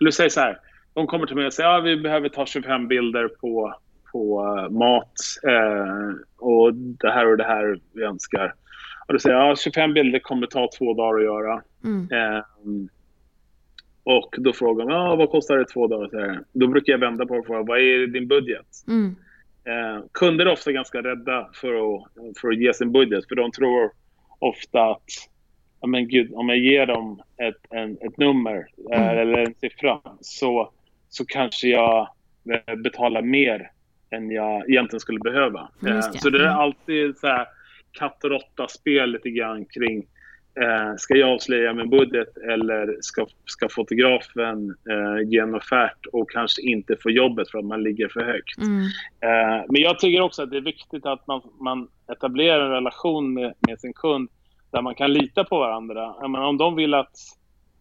eller 0.00 0.10
säg 0.10 0.30
så 0.30 0.40
här. 0.40 0.58
De 0.94 1.06
kommer 1.06 1.26
till 1.26 1.36
mig 1.36 1.46
och 1.46 1.52
säger 1.52 1.68
att 1.70 1.76
ja, 1.76 1.80
vi 1.80 1.96
behöver 1.96 2.28
ta 2.28 2.46
25 2.46 2.88
bilder 2.88 3.28
på, 3.28 3.74
på 4.12 4.56
eh, 4.58 4.70
mat 4.70 5.12
eh, 5.48 6.14
och 6.36 6.74
det 6.74 7.10
här 7.10 7.26
och 7.26 7.36
det 7.36 7.44
här 7.44 7.80
vi 7.92 8.02
önskar. 8.02 8.54
Och 9.06 9.12
då 9.12 9.18
säger 9.18 9.36
jag 9.36 9.50
ja, 9.50 9.56
25 9.56 9.94
bilder 9.94 10.18
kommer 10.18 10.46
ta 10.46 10.68
två 10.78 10.94
dagar 10.94 11.18
att 11.18 11.24
göra. 11.24 11.62
Mm. 11.84 12.08
Eh, 12.12 12.42
och 14.04 14.34
då 14.38 14.52
frågar 14.52 14.86
de 14.86 14.92
ja, 14.92 15.16
vad 15.16 15.30
kostar 15.30 15.56
det 15.56 15.64
två 15.64 15.86
dagar? 15.86 16.08
Så 16.08 16.18
här. 16.18 16.44
Då 16.52 16.66
brukar 16.66 16.92
jag 16.92 16.98
vända 16.98 17.26
på 17.26 17.34
det 17.34 17.40
och 17.40 17.46
fråga 17.46 17.62
vad 17.62 17.78
är 17.78 18.06
din 18.06 18.28
budget? 18.28 18.66
Mm. 18.88 19.16
Eh, 19.64 20.04
kunder 20.12 20.46
är 20.46 20.52
ofta 20.52 20.72
ganska 20.72 20.98
rädda 20.98 21.48
för 21.54 21.74
att, 21.74 22.04
för 22.40 22.48
att 22.48 22.58
ge 22.58 22.74
sin 22.74 22.92
budget 22.92 23.28
för 23.28 23.34
de 23.34 23.50
tror 23.50 23.90
ofta 24.38 24.82
att 24.90 25.10
ja, 25.82 25.86
men 25.88 26.08
gud, 26.08 26.32
om 26.34 26.48
jag 26.48 26.58
ger 26.58 26.86
dem 26.86 27.22
ett, 27.36 27.66
en, 27.70 27.92
ett 28.00 28.16
nummer 28.18 28.66
eh, 28.92 29.02
Mm. 29.02 29.18
eller 29.18 29.38
en 29.38 29.54
siffra 29.54 30.00
så, 30.20 30.70
så 31.08 31.24
kanske 31.26 31.68
jag 31.68 32.08
eh, 32.68 32.74
betalar 32.76 33.22
mer 33.22 33.70
än 34.10 34.30
jag 34.30 34.70
egentligen 34.70 35.00
skulle 35.00 35.20
behöva. 35.20 35.60
Eh, 35.60 35.94
det. 35.94 36.02
så 36.02 36.30
det 36.30 36.38
är 36.38 36.42
Mm. 36.42 36.58
alltid 36.58 37.16
så 37.18 37.26
här 37.26 37.46
katt 37.92 38.24
och 38.24 38.30
råtta-spel 38.30 39.10
lite 39.12 39.30
grann 39.30 39.64
kring 39.64 40.06
Eh, 40.60 40.94
ska 40.96 41.14
jag 41.14 41.30
avslöja 41.30 41.74
min 41.74 41.90
budget 41.90 42.36
eller 42.36 42.96
ska, 43.00 43.26
ska 43.44 43.68
fotografen 43.68 44.70
eh, 44.90 45.28
ge 45.28 45.38
en 45.38 45.54
offert 45.54 46.06
och 46.12 46.30
kanske 46.30 46.62
inte 46.62 46.96
få 47.02 47.10
jobbet 47.10 47.50
för 47.50 47.58
att 47.58 47.64
man 47.64 47.82
ligger 47.82 48.08
för 48.08 48.20
högt? 48.24 48.58
Mm. 48.58 48.82
Eh, 49.20 49.64
men 49.68 49.82
jag 49.82 49.98
tycker 49.98 50.20
också 50.20 50.42
att 50.42 50.50
det 50.50 50.56
är 50.56 50.60
viktigt 50.60 51.06
att 51.06 51.26
man, 51.26 51.40
man 51.60 51.88
etablerar 52.12 52.64
en 52.64 52.70
relation 52.70 53.34
med, 53.34 53.54
med 53.68 53.80
sin 53.80 53.92
kund 53.92 54.28
där 54.72 54.82
man 54.82 54.94
kan 54.94 55.12
lita 55.12 55.44
på 55.44 55.58
varandra. 55.58 56.14
Jag 56.20 56.30
menar, 56.30 56.46
om 56.46 56.58
de 56.58 56.76
vill 56.76 56.94
att, 56.94 57.16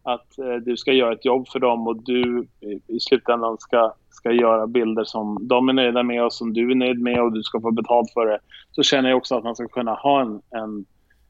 att 0.03 0.37
eh, 0.37 0.55
du 0.55 0.77
ska 0.77 0.93
göra 0.93 1.13
ett 1.13 1.25
jobb 1.25 1.47
för 1.47 1.59
dem 1.59 1.87
och 1.87 2.03
du 2.03 2.47
i, 2.59 2.95
i 2.95 2.99
slutändan 2.99 3.57
ska, 3.57 3.93
ska 4.09 4.31
göra 4.31 4.67
bilder 4.67 5.03
som 5.03 5.47
de 5.47 5.69
är 5.69 5.73
nöjda 5.73 6.03
med 6.03 6.23
och 6.23 6.33
som 6.33 6.53
du 6.53 6.71
är 6.71 6.75
nöjd 6.75 7.01
med 7.01 7.21
och 7.21 7.33
du 7.33 7.43
ska 7.43 7.61
få 7.61 7.71
betalt 7.71 8.13
för 8.13 8.25
det, 8.25 8.39
så 8.71 8.83
känner 8.83 9.09
jag 9.09 9.17
också 9.17 9.35
att 9.35 9.43
man 9.43 9.55
ska 9.55 9.67
kunna 9.67 9.93
ha 9.93 10.21
en, 10.21 10.41
en, 10.49 10.85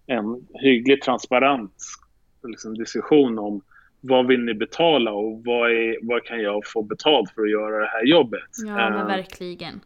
en 0.08 0.48
hyggligt 0.54 1.04
transparent 1.04 1.74
liksom, 2.44 2.74
diskussion 2.74 3.40
om 3.40 3.62
vad 4.02 4.28
vill 4.28 4.40
ni 4.40 4.54
betala 4.54 5.12
och 5.12 5.42
vad, 5.46 5.72
är, 5.72 6.08
vad 6.08 6.24
kan 6.24 6.42
jag 6.42 6.62
få 6.66 6.84
betalt 6.84 7.32
för 7.32 7.42
att 7.42 7.52
göra 7.52 7.80
det 7.80 7.88
här 7.88 8.06
jobbet? 8.06 8.50
Ja 8.66 8.90
men 8.90 8.94
Eh, 8.94 9.06
verkligen. 9.06 9.82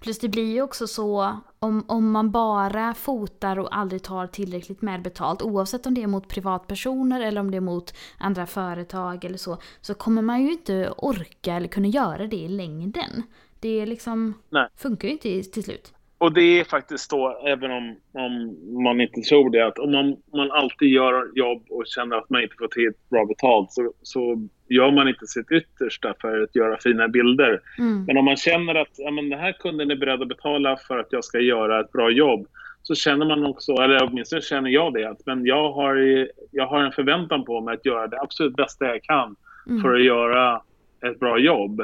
Plus 0.00 0.18
det 0.18 0.28
blir 0.28 0.52
ju 0.52 0.62
också 0.62 0.86
så 0.86 1.38
om, 1.58 1.84
om 1.88 2.10
man 2.10 2.30
bara 2.30 2.94
fotar 2.94 3.58
och 3.58 3.76
aldrig 3.76 4.02
tar 4.02 4.26
tillräckligt 4.26 4.82
med 4.82 5.02
betalt 5.02 5.42
oavsett 5.42 5.86
om 5.86 5.94
det 5.94 6.02
är 6.02 6.06
mot 6.06 6.28
privatpersoner 6.28 7.20
eller 7.20 7.40
om 7.40 7.50
det 7.50 7.56
är 7.56 7.60
mot 7.60 7.94
andra 8.18 8.46
företag 8.46 9.24
eller 9.24 9.38
så 9.38 9.58
så 9.80 9.94
kommer 9.94 10.22
man 10.22 10.42
ju 10.42 10.52
inte 10.52 10.90
orka 10.96 11.54
eller 11.54 11.68
kunna 11.68 11.88
göra 11.88 12.26
det 12.26 12.36
i 12.36 12.48
längden. 12.48 13.22
Det 13.60 13.86
liksom 13.86 14.34
Nej. 14.48 14.68
funkar 14.76 15.08
ju 15.08 15.12
inte 15.12 15.42
till 15.50 15.64
slut. 15.64 15.93
Och 16.18 16.32
det 16.32 16.60
är 16.60 16.64
faktiskt 16.64 17.10
så, 17.10 17.46
även 17.46 17.70
om, 17.70 17.96
om 18.12 18.82
man 18.82 19.00
inte 19.00 19.20
tror 19.20 19.50
det, 19.50 19.66
att 19.66 19.78
om 19.78 19.92
man, 19.92 20.16
man 20.32 20.50
alltid 20.50 20.88
gör 20.88 21.30
jobb 21.34 21.66
och 21.70 21.84
känner 21.86 22.16
att 22.16 22.30
man 22.30 22.42
inte 22.42 22.54
får 22.58 22.68
till 22.68 22.92
bra 23.10 23.24
betalt 23.24 23.72
så, 23.72 23.92
så 24.02 24.48
gör 24.68 24.90
man 24.90 25.08
inte 25.08 25.26
sitt 25.26 25.50
yttersta 25.50 26.14
för 26.20 26.42
att 26.42 26.56
göra 26.56 26.78
fina 26.78 27.08
bilder. 27.08 27.60
Mm. 27.78 28.04
Men 28.04 28.16
om 28.16 28.24
man 28.24 28.36
känner 28.36 28.74
att 28.74 28.94
ja, 28.96 29.10
men 29.10 29.30
den 29.30 29.40
här 29.40 29.52
kunden 29.52 29.90
är 29.90 29.96
beredd 29.96 30.22
att 30.22 30.28
betala 30.28 30.76
för 30.76 30.98
att 30.98 31.08
jag 31.10 31.24
ska 31.24 31.40
göra 31.40 31.80
ett 31.80 31.92
bra 31.92 32.10
jobb 32.10 32.46
så 32.82 32.94
känner 32.94 33.26
man 33.26 33.46
också, 33.46 33.72
eller 33.72 34.02
åtminstone 34.02 34.42
känner 34.42 34.70
jag 34.70 34.94
det, 34.94 35.10
att 35.10 35.26
men 35.26 35.46
jag, 35.46 35.72
har, 35.72 36.28
jag 36.50 36.66
har 36.66 36.80
en 36.80 36.92
förväntan 36.92 37.44
på 37.44 37.60
mig 37.60 37.74
att 37.74 37.86
göra 37.86 38.06
det 38.06 38.20
absolut 38.20 38.56
bästa 38.56 38.86
jag 38.86 39.02
kan 39.02 39.36
Mm. 39.66 39.82
för 39.82 39.94
att 39.94 40.04
göra 40.04 40.62
ett 41.00 41.20
bra 41.20 41.38
jobb. 41.38 41.82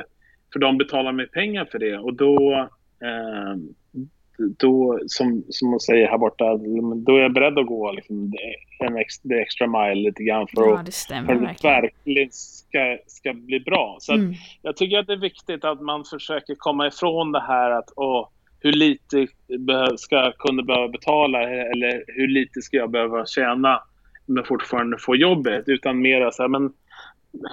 För 0.53 0.61
de 0.61 0.79
betalar 0.79 1.13
mig 1.13 1.27
pengar 1.27 1.65
för 1.65 1.79
det 1.79 1.99
och 1.99 2.15
då, 2.15 2.69
eh, 3.03 3.57
då 4.59 4.99
som, 5.07 5.45
som 5.49 5.71
man 5.71 5.81
säger 5.81 6.09
här 6.09 6.19
borta, 6.19 6.45
då 7.07 7.17
är 7.17 7.21
jag 7.21 7.33
beredd 7.33 7.59
att 7.59 7.67
gå 7.67 7.93
liksom, 7.93 8.33
en 8.79 8.97
extra, 8.97 9.29
det 9.29 9.41
extra 9.41 9.67
mile 9.67 9.95
lite 9.95 10.23
grann 10.25 10.47
för 10.55 10.63
Ja 10.71 10.77
det 10.77 10.85
för 10.85 10.93
stämmer 10.93 11.35
att 11.35 11.41
det 11.41 11.69
verkligen. 11.69 12.29
ska, 12.33 12.99
ska 13.07 13.33
bli 13.33 13.61
bra. 13.61 13.97
Så 14.01 14.15
Mm. 14.15 14.35
jag 14.63 14.77
tycker 14.77 14.99
att 14.99 15.07
det 15.07 15.13
är 15.13 15.17
viktigt 15.17 15.65
att 15.65 15.81
man 15.81 16.05
försöker 16.05 16.55
komma 16.59 16.87
ifrån 16.87 17.33
det 17.33 17.41
här 17.41 17.71
att 17.71 17.89
åh, 17.97 18.29
hur 18.61 18.73
lite 18.73 19.27
ska 19.97 20.33
kunder 20.39 20.65
behöva 20.65 20.89
betala 20.89 21.43
eller 21.43 22.05
hur 22.07 22.29
lite 22.29 22.63
ska 22.63 22.77
jag 22.77 22.91
behöva 22.91 23.27
tjäna 23.27 23.83
men 24.27 24.45
fortfarande 24.45 24.99
få 24.99 25.17
jobbet. 25.17 25.65
Utan 25.67 26.03
mer 26.03 26.31
så 26.31 26.43
här, 26.43 26.49
men 26.49 26.73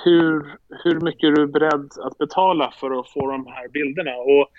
hur, 0.04 0.58
hur 0.84 1.00
mycket 1.00 1.24
är 1.24 1.32
du 1.32 1.48
beredd 1.48 1.90
att 2.04 2.18
betala 2.18 2.74
för 2.80 3.00
att 3.00 3.10
få 3.10 3.32
de 3.32 3.48
här 3.48 3.68
bilderna? 3.68 4.16
Och 4.16 4.50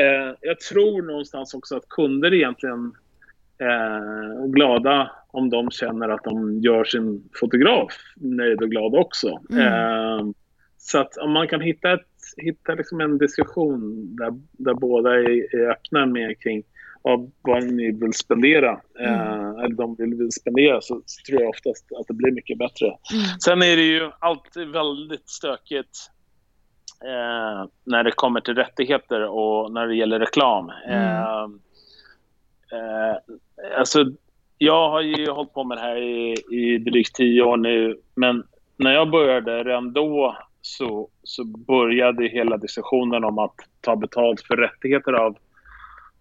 eh, 0.00 0.34
jag 0.40 0.60
tror 0.60 1.02
någonstans 1.02 1.54
också 1.54 1.76
att 1.76 1.88
kunder 1.88 2.34
egentligen 2.34 2.92
eh, 3.60 4.46
glada 4.46 5.10
om 5.30 5.50
de 5.50 5.70
känner 5.70 6.08
att 6.08 6.24
de 6.24 6.60
gör 6.60 6.84
sin 6.84 7.28
fotograf 7.40 7.92
nöjd 8.16 8.62
och 8.62 8.70
glad 8.70 8.94
också. 8.94 9.40
Mm. 9.50 9.66
Eh, 9.66 10.26
så 10.78 10.98
att 10.98 11.16
om 11.16 11.32
man 11.32 11.48
kan 11.48 11.60
hitta, 11.60 11.92
ett, 11.92 12.06
hitta 12.36 12.74
liksom 12.74 13.00
en 13.00 13.18
diskussion 13.18 14.08
där, 14.16 14.32
där 14.52 14.74
båda 14.74 15.14
är, 15.14 15.56
är 15.56 15.70
öppna 15.70 16.06
med 16.06 16.40
kring 16.40 16.62
vad, 17.06 17.32
vad 17.42 17.64
ni 17.64 17.92
vill 17.92 18.12
spendera, 18.12 18.70
eh, 19.00 19.48
eller 19.64 19.74
de 19.74 19.94
vill, 19.94 20.14
vill 20.14 20.32
spendera, 20.32 20.80
så, 20.80 21.02
så 21.06 21.22
tror 21.26 21.42
jag 21.42 21.50
oftast 21.50 21.86
att 22.00 22.06
det 22.08 22.14
blir 22.14 22.32
mycket 22.32 22.58
bättre. 22.58 22.86
Mm. 22.86 23.38
Sen 23.44 23.62
är 23.62 23.76
det 23.76 23.82
ju 23.82 24.10
alltid 24.18 24.68
väldigt 24.68 25.28
stökigt 25.28 26.10
eh, 27.04 27.68
när 27.84 28.04
det 28.04 28.10
kommer 28.10 28.40
till 28.40 28.54
rättigheter 28.54 29.24
och 29.24 29.72
när 29.72 29.86
det 29.86 29.94
gäller 29.94 30.18
reklam. 30.18 30.70
Mm. 30.86 31.00
Eh, 31.02 31.42
eh, 32.78 33.16
alltså, 33.78 34.04
jag 34.58 34.90
har 34.90 35.00
ju 35.00 35.30
hållit 35.30 35.52
på 35.52 35.64
med 35.64 35.78
det 35.78 35.82
här 35.82 35.96
i, 35.96 36.34
i 36.50 36.78
drygt 36.78 37.14
tio 37.14 37.42
år 37.42 37.56
nu, 37.56 38.00
men 38.14 38.42
när 38.76 38.92
jag 38.92 39.10
började 39.10 39.64
redan 39.64 39.92
då 39.92 40.36
så, 40.60 41.08
så 41.22 41.44
började 41.44 42.28
hela 42.28 42.56
diskussionen 42.56 43.24
om 43.24 43.38
att 43.38 43.54
ta 43.80 43.96
betalt 43.96 44.40
för 44.40 44.56
rättigheter 44.56 45.12
av, 45.12 45.36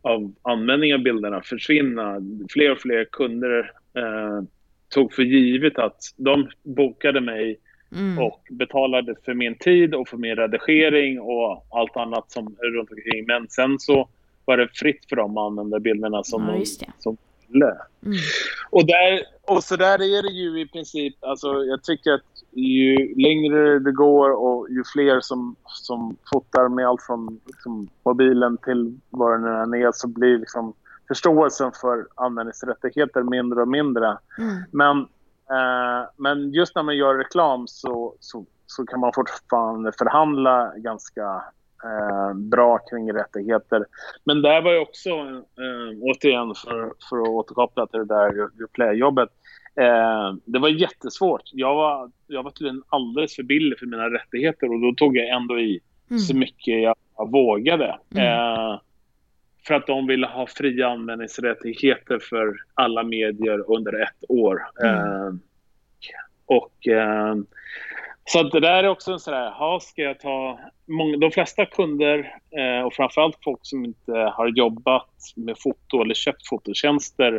av 0.05 0.33
användning 0.41 0.93
av 0.93 0.99
bilderna 0.99 1.41
försvinna. 1.41 2.21
Fler 2.49 2.71
och 2.71 2.79
fler 2.79 3.05
kunder 3.11 3.71
eh, 3.97 4.43
tog 4.89 5.13
för 5.13 5.23
givet 5.23 5.79
att 5.79 6.01
de 6.15 6.49
bokade 6.63 7.21
mig 7.21 7.59
mm. 7.91 8.19
och 8.19 8.47
betalade 8.51 9.15
för 9.25 9.33
min 9.33 9.57
tid 9.57 9.95
och 9.95 10.07
för 10.07 10.17
min 10.17 10.35
redigering 10.35 11.19
och 11.19 11.65
allt 11.69 11.97
annat 11.97 12.31
som 12.31 12.55
runt 12.59 12.91
omkring. 12.91 13.25
Men 13.25 13.47
sen 13.49 13.79
så 13.79 14.09
var 14.45 14.57
det 14.57 14.67
fritt 14.73 15.05
för 15.09 15.15
dem 15.15 15.37
att 15.37 15.51
använda 15.51 15.79
bilderna 15.79 16.23
som, 16.23 16.43
ja, 16.47 16.53
de, 16.53 16.65
som 16.99 17.17
ville. 17.47 17.65
Mm. 18.05 18.17
Och, 18.69 18.87
där, 18.87 19.21
och 19.41 19.63
så 19.63 19.75
där 19.75 20.17
är 20.17 20.23
det 20.23 20.33
ju 20.33 20.61
i 20.61 20.67
princip. 20.67 21.15
Alltså, 21.19 21.47
jag 21.47 21.83
tycker 21.83 22.11
att 22.11 22.34
ju 22.61 23.15
längre 23.15 23.79
det 23.79 23.91
går 23.91 24.29
och 24.29 24.69
ju 24.69 24.83
fler 24.93 25.19
som, 25.19 25.55
som 25.65 26.17
fotar 26.33 26.69
med 26.69 26.87
allt 26.87 27.01
från 27.01 27.39
liksom, 27.45 27.89
mobilen 28.03 28.57
till 28.57 28.99
vad 29.09 29.31
det 29.31 29.37
nu 29.37 29.57
än 29.57 29.73
är 29.73 29.91
så 29.91 30.07
blir 30.07 30.37
liksom, 30.37 30.73
förståelsen 31.07 31.71
för 31.81 32.07
användningsrättigheter 32.15 33.23
mindre 33.23 33.61
och 33.61 33.67
mindre. 33.67 34.17
Mm. 34.37 34.63
Men, 34.71 34.97
eh, 35.49 36.09
men 36.17 36.51
just 36.51 36.75
när 36.75 36.83
man 36.83 36.97
gör 36.97 37.15
reklam 37.15 37.67
så, 37.67 38.15
så, 38.19 38.45
så 38.65 38.85
kan 38.85 38.99
man 38.99 39.11
fortfarande 39.15 39.91
förhandla 39.91 40.73
ganska 40.75 41.43
eh, 41.83 42.33
bra 42.33 42.77
kring 42.77 43.13
rättigheter. 43.13 43.85
Men 44.23 44.41
där 44.41 44.61
var 44.61 44.71
ju 44.71 44.79
också, 44.79 45.09
eh, 45.09 45.97
återigen 46.01 46.55
för, 46.55 46.93
för 47.09 47.21
att 47.21 47.29
återkoppla 47.29 47.87
till 47.87 47.99
det 47.99 48.05
där 48.05 48.49
Replay-jobbet, 48.59 49.29
eh, 49.79 50.35
det 50.45 50.59
var 50.59 50.69
jättesvårt. 50.69 51.41
Jag 51.53 51.75
var, 51.75 52.11
jag 52.27 52.43
var 52.43 52.51
tydligen 52.51 52.83
alldeles 52.89 53.35
för 53.35 53.43
billig 53.43 53.79
för 53.79 53.85
mina 53.85 54.09
rättigheter 54.09 54.73
och 54.73 54.79
då 54.79 54.93
tog 54.93 55.17
jag 55.17 55.29
ändå 55.29 55.59
i 55.59 55.79
mm. 56.09 56.19
så 56.19 56.35
mycket 56.35 56.81
jag, 56.81 56.95
vågade. 57.31 57.99
Mm. 58.15 58.25
Eh, 58.25 58.79
för 59.67 59.73
att 59.73 59.87
de 59.87 60.07
ville 60.07 60.27
ha 60.27 60.47
fria 60.47 60.87
användningsrättigheter 60.87 62.19
för 62.19 62.55
alla 62.73 63.03
medier 63.03 63.71
under 63.71 64.01
ett 64.03 64.29
år. 64.29 64.61
Mm. 64.83 64.95
Eh, 64.95 65.33
och 66.45 66.87
eh, 66.87 67.35
så 68.27 68.43
det 68.43 68.59
där 68.59 68.83
är 68.83 68.87
också 68.87 69.11
en 69.11 69.19
sån 69.19 69.33
där, 69.33 69.51
ha, 69.51 69.79
ska 69.79 70.01
jag 70.01 70.19
ta... 70.19 70.59
Många, 70.85 71.17
de 71.17 71.31
flesta 71.31 71.65
kunder 71.65 72.37
eh, 72.57 72.85
och 72.85 72.93
framförallt 72.93 73.37
folk 73.43 73.59
som 73.61 73.85
inte 73.85 74.11
har 74.11 74.47
jobbat 74.47 75.09
med 75.35 75.55
foto 75.59 76.01
eller 76.01 76.13
köpt 76.13 76.47
fototjänster 76.47 77.33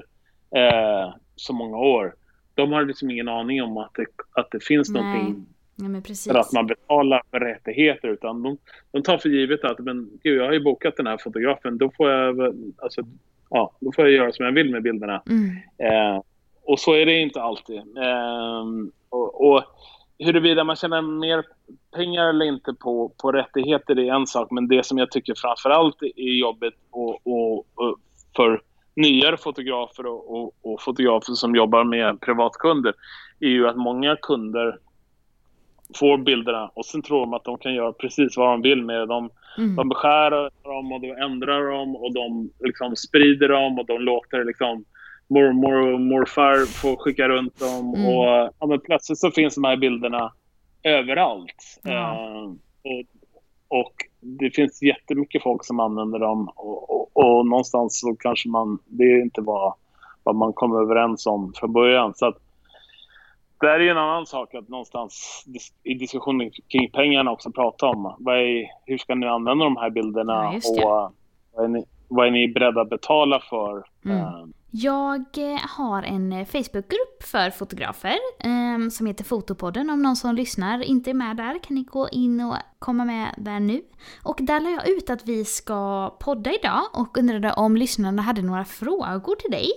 eh, 0.57 1.15
så 1.37 1.53
många 1.53 1.77
år, 1.77 2.15
de 2.57 2.73
har 2.73 2.85
liksom 2.85 3.11
ingen 3.11 3.29
aning 3.29 3.63
om 3.63 3.77
att 3.77 3.95
det, 3.95 4.07
att 4.33 4.51
det 4.51 4.65
finns 4.65 4.91
Nej. 4.91 5.03
någonting 5.03 5.47
Ja, 5.79 6.33
för 6.33 6.39
att 6.39 6.53
man 6.53 6.67
betalar 6.67 7.23
för 7.31 7.41
rättigheter. 7.41 8.09
Utan 8.09 8.43
de, 8.43 8.59
de 8.91 9.03
tar 9.03 9.19
för 9.19 9.29
givet 9.29 9.65
att 9.65 9.79
men, 9.79 10.11
gud, 10.23 10.41
jag 10.41 10.45
har 10.45 10.53
ju 10.53 10.63
bokat 10.63 10.97
den 10.97 11.07
här 11.07 11.19
fotografen. 11.19 11.79
Då 11.79 11.91
får 11.97 12.11
jag, 12.11 12.55
alltså, 12.79 13.03
ja, 13.51 13.73
då 13.81 13.93
får 13.93 14.05
jag 14.05 14.15
göra 14.15 14.33
som 14.33 14.45
jag 14.45 14.53
vill 14.53 14.73
med 14.73 14.83
bilderna. 14.83 15.23
Mm. 15.27 15.51
Eh, 15.79 16.23
och 16.63 16.81
så 16.81 16.95
är 16.95 17.07
det 17.07 17.21
inte 17.21 17.43
alltid. 17.43 17.79
Eh, 17.79 18.65
och, 19.09 19.49
och 19.49 19.65
huruvida 20.19 20.65
man 20.65 20.77
tjänar 20.77 21.03
mer 21.03 21.45
pengar 21.97 22.29
eller 22.29 22.47
inte 22.47 22.75
på, 22.75 23.13
på 23.23 23.33
rättigheter 23.33 23.99
är 23.99 24.15
en 24.15 24.27
sak. 24.27 24.51
Men 24.51 24.69
det 24.69 24.87
som 24.87 24.99
jag 24.99 25.11
tycker 25.11 25.35
framförallt 25.37 26.03
är 26.03 26.39
jobbigt 26.39 26.79
och, 26.91 27.27
och, 27.27 27.59
och 27.59 27.99
för 28.37 28.63
nyare 28.97 29.37
fotografer 29.37 30.07
och, 30.07 30.37
och, 30.37 30.55
och, 30.63 30.83
fotografer 30.83 31.33
som 31.33 31.57
jobbar 31.57 31.85
med 31.85 32.21
privatkunder 32.21 32.95
är 33.41 33.49
ju 33.49 33.69
att 33.69 33.77
många 33.77 34.17
kunder 34.17 34.79
får 35.95 36.19
bilderna 36.19 36.71
och 36.75 36.85
sen 36.85 37.03
tror 37.03 37.21
de 37.21 37.35
att 37.35 37.45
de 37.45 37.59
kan 37.59 37.75
göra 37.75 37.93
precis 37.93 38.37
vad 38.37 38.49
de 38.49 38.63
vill 38.63 38.85
med 38.85 39.09
dem. 39.09 39.31
Mm. 39.59 39.77
De 39.77 39.89
beskär 39.89 40.31
dem 40.63 40.93
och 40.93 41.01
de 41.01 41.11
ändrar 41.11 41.71
dem 41.71 41.97
och 41.97 42.15
de 42.15 42.51
liksom 42.61 42.97
sprider 42.97 43.49
dem 43.49 43.79
och 43.79 43.87
de 43.87 43.99
låter 43.99 44.45
liksom 44.45 44.85
mormor 45.29 45.93
och 45.93 46.01
morfar 46.01 46.67
få 46.67 46.97
skicka 46.97 47.29
runt 47.29 47.61
dem. 47.61 47.95
Mm. 47.95 48.07
Och 48.07 48.51
ja, 48.59 48.79
plötsligt 48.85 49.19
så 49.19 49.31
finns 49.31 49.55
de 49.55 49.65
här 49.65 49.77
bilderna 49.77 50.33
överallt. 50.83 51.81
Ja. 51.83 51.91
Uh, 51.91 52.51
och, 52.83 53.16
och, 53.69 53.93
det 54.21 54.51
finns 54.51 54.83
jättemycket 54.83 55.43
folk 55.43 55.65
som 55.65 55.81
använder 55.81 56.19
dem 56.19 56.49
och, 56.57 56.91
och, 56.91 57.11
och 57.15 57.47
någonstans 57.47 58.01
så 58.01 58.17
kanske 58.19 58.49
man, 58.49 58.79
det 58.85 59.21
inte 59.21 59.41
var 59.41 59.75
vad 60.23 60.37
man 60.37 60.53
kom 60.53 60.77
överens 60.77 61.27
om 61.27 61.53
från 61.57 61.73
början. 61.73 62.15
Så 62.15 62.27
att, 62.27 62.37
det 63.61 63.67
är 63.67 63.81
en 63.81 63.99
annan 63.99 64.27
sak 64.27 64.55
att 64.55 64.69
någonstans 64.69 65.45
i 65.83 65.95
diskussionen 65.95 66.51
kring 66.69 66.91
pengarna 66.91 67.31
också 67.31 67.51
prata 67.51 67.87
om 67.87 68.15
vad 68.19 68.39
är, 68.39 68.67
hur 68.87 68.99
ska 68.99 69.15
ni 69.15 69.27
använda 69.27 69.65
de 69.65 69.77
här 69.77 69.91
bilderna 69.91 70.33
ja, 70.33 70.61
och 70.71 71.13
vad 71.53 71.65
är, 71.65 71.69
ni, 71.69 71.85
vad 72.09 72.27
är 72.27 72.31
ni 72.31 72.49
beredda 72.49 72.81
att 72.81 72.91
betala 72.91 73.41
för? 73.41 73.85
Mm. 74.05 74.53
Jag 74.79 75.25
eh, 75.37 75.61
har 75.69 76.03
en 76.03 76.33
eh, 76.33 76.47
Facebookgrupp 76.47 77.23
för 77.23 77.51
fotografer 77.51 78.19
eh, 78.39 78.89
som 78.91 79.07
heter 79.07 79.25
Fotopodden. 79.25 79.91
Om 79.91 80.03
någon 80.03 80.17
som 80.17 80.35
lyssnar 80.35 80.83
inte 80.83 81.11
är 81.11 81.15
med 81.15 81.37
där 81.37 81.59
kan 81.59 81.75
ni 81.75 81.83
gå 81.83 82.09
in 82.09 82.41
och 82.41 82.57
komma 82.79 83.05
med 83.05 83.35
där 83.39 83.61
nu. 83.61 83.83
Och 84.23 84.39
där 84.41 84.61
la 84.61 84.71
jag 84.71 84.89
ut 84.89 85.11
att 85.11 85.29
vi 85.29 85.45
ska 85.45 86.11
podda 86.21 86.53
idag 86.53 86.83
och 86.93 87.19
undrade 87.19 87.53
om 87.53 87.77
lyssnarna 87.77 88.23
hade 88.23 88.43
några 88.43 88.65
frågor 88.65 89.35
till 89.37 89.51
dig. 89.51 89.71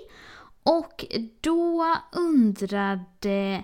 Och 0.64 1.06
då 1.42 1.96
undrade 2.12 3.64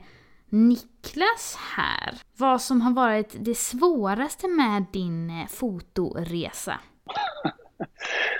Niklas 0.50 1.58
här 1.76 2.22
vad 2.38 2.62
som 2.62 2.82
har 2.82 2.94
varit 2.94 3.36
det 3.40 3.56
svåraste 3.56 4.48
med 4.48 4.86
din 4.94 5.30
eh, 5.30 5.48
fotoresa. 5.48 6.80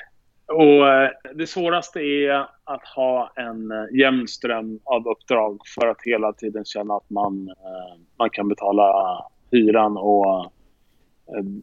Och 0.48 0.88
eh, 0.88 1.10
det 1.36 1.48
svåraste 1.48 2.00
är 2.00 2.48
att 2.64 2.86
ha 2.96 3.32
en 3.36 3.72
eh, 3.72 4.00
jämn 4.00 4.28
ström 4.28 4.80
av 4.84 5.08
uppdrag 5.08 5.62
för 5.76 5.88
att 5.88 6.02
hela 6.04 6.34
tiden 6.34 6.66
känna 6.66 6.94
att 6.94 7.10
man, 7.10 7.50
eh, 7.50 8.00
man 8.18 8.30
kan 8.30 8.48
betala 8.48 9.18
hyran 9.52 9.98
och 9.98 10.52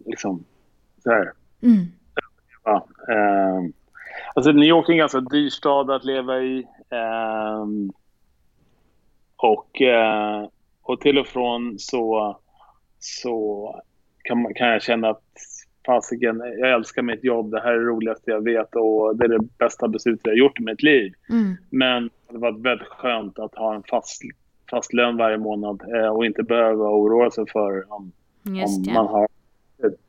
liksom 0.07 0.45
så 1.03 1.11
här. 1.11 1.33
Mm. 1.63 1.87
Ja, 2.65 2.87
alltså 4.35 4.53
New 4.53 4.69
York 4.69 4.89
är 4.89 4.93
en 4.93 4.99
ganska 4.99 5.21
dyr 5.21 5.49
stad 5.49 5.91
att 5.91 6.05
leva 6.05 6.41
i. 6.41 6.67
och, 9.37 9.83
och 10.83 11.01
till 11.01 11.19
och 11.19 11.27
från 11.27 11.79
så, 11.79 12.37
så 12.99 13.83
kan, 14.25 14.43
man, 14.43 14.55
kan 14.55 14.69
jag 14.69 14.83
känna 14.83 15.09
att 15.09 15.23
fasiken, 15.87 16.43
jag 16.59 16.71
älskar 16.71 17.03
mitt 17.03 17.25
jobb, 17.25 17.51
det 17.51 17.61
här 17.61 17.73
är 17.73 17.79
det 17.79 17.85
roligaste 17.85 18.31
jag 18.31 18.45
vet 18.45 18.75
och 18.75 19.17
det 19.17 19.25
är 19.25 19.29
det 19.29 19.59
bästa 19.59 19.89
beslutet 19.89 20.27
jag 20.27 20.37
gjort 20.37 20.61
i 20.61 20.63
mitt 20.63 20.83
liv. 20.83 21.13
Mm. 21.31 21.57
Men 21.71 22.11
det 22.31 22.39
var 22.39 22.53
väldigt 22.53 22.89
skönt 22.89 23.39
att 23.39 23.55
ha 23.55 23.75
en 23.75 23.83
fast, 23.83 24.23
fast 24.71 24.93
lön 24.93 25.17
varje 25.17 25.39
månad 25.39 25.83
eh, 25.95 26.09
och 26.09 26.27
inte 26.27 26.43
behöva 26.43 26.85
oroa 26.85 27.31
sig 27.31 27.45
för 27.53 27.93
om, 27.93 28.13
om 28.45 28.95
man 28.95 29.07
har 29.07 29.29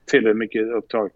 tillräckligt 0.06 0.38
mycket 0.38 0.68
uppdrag. 0.68 1.10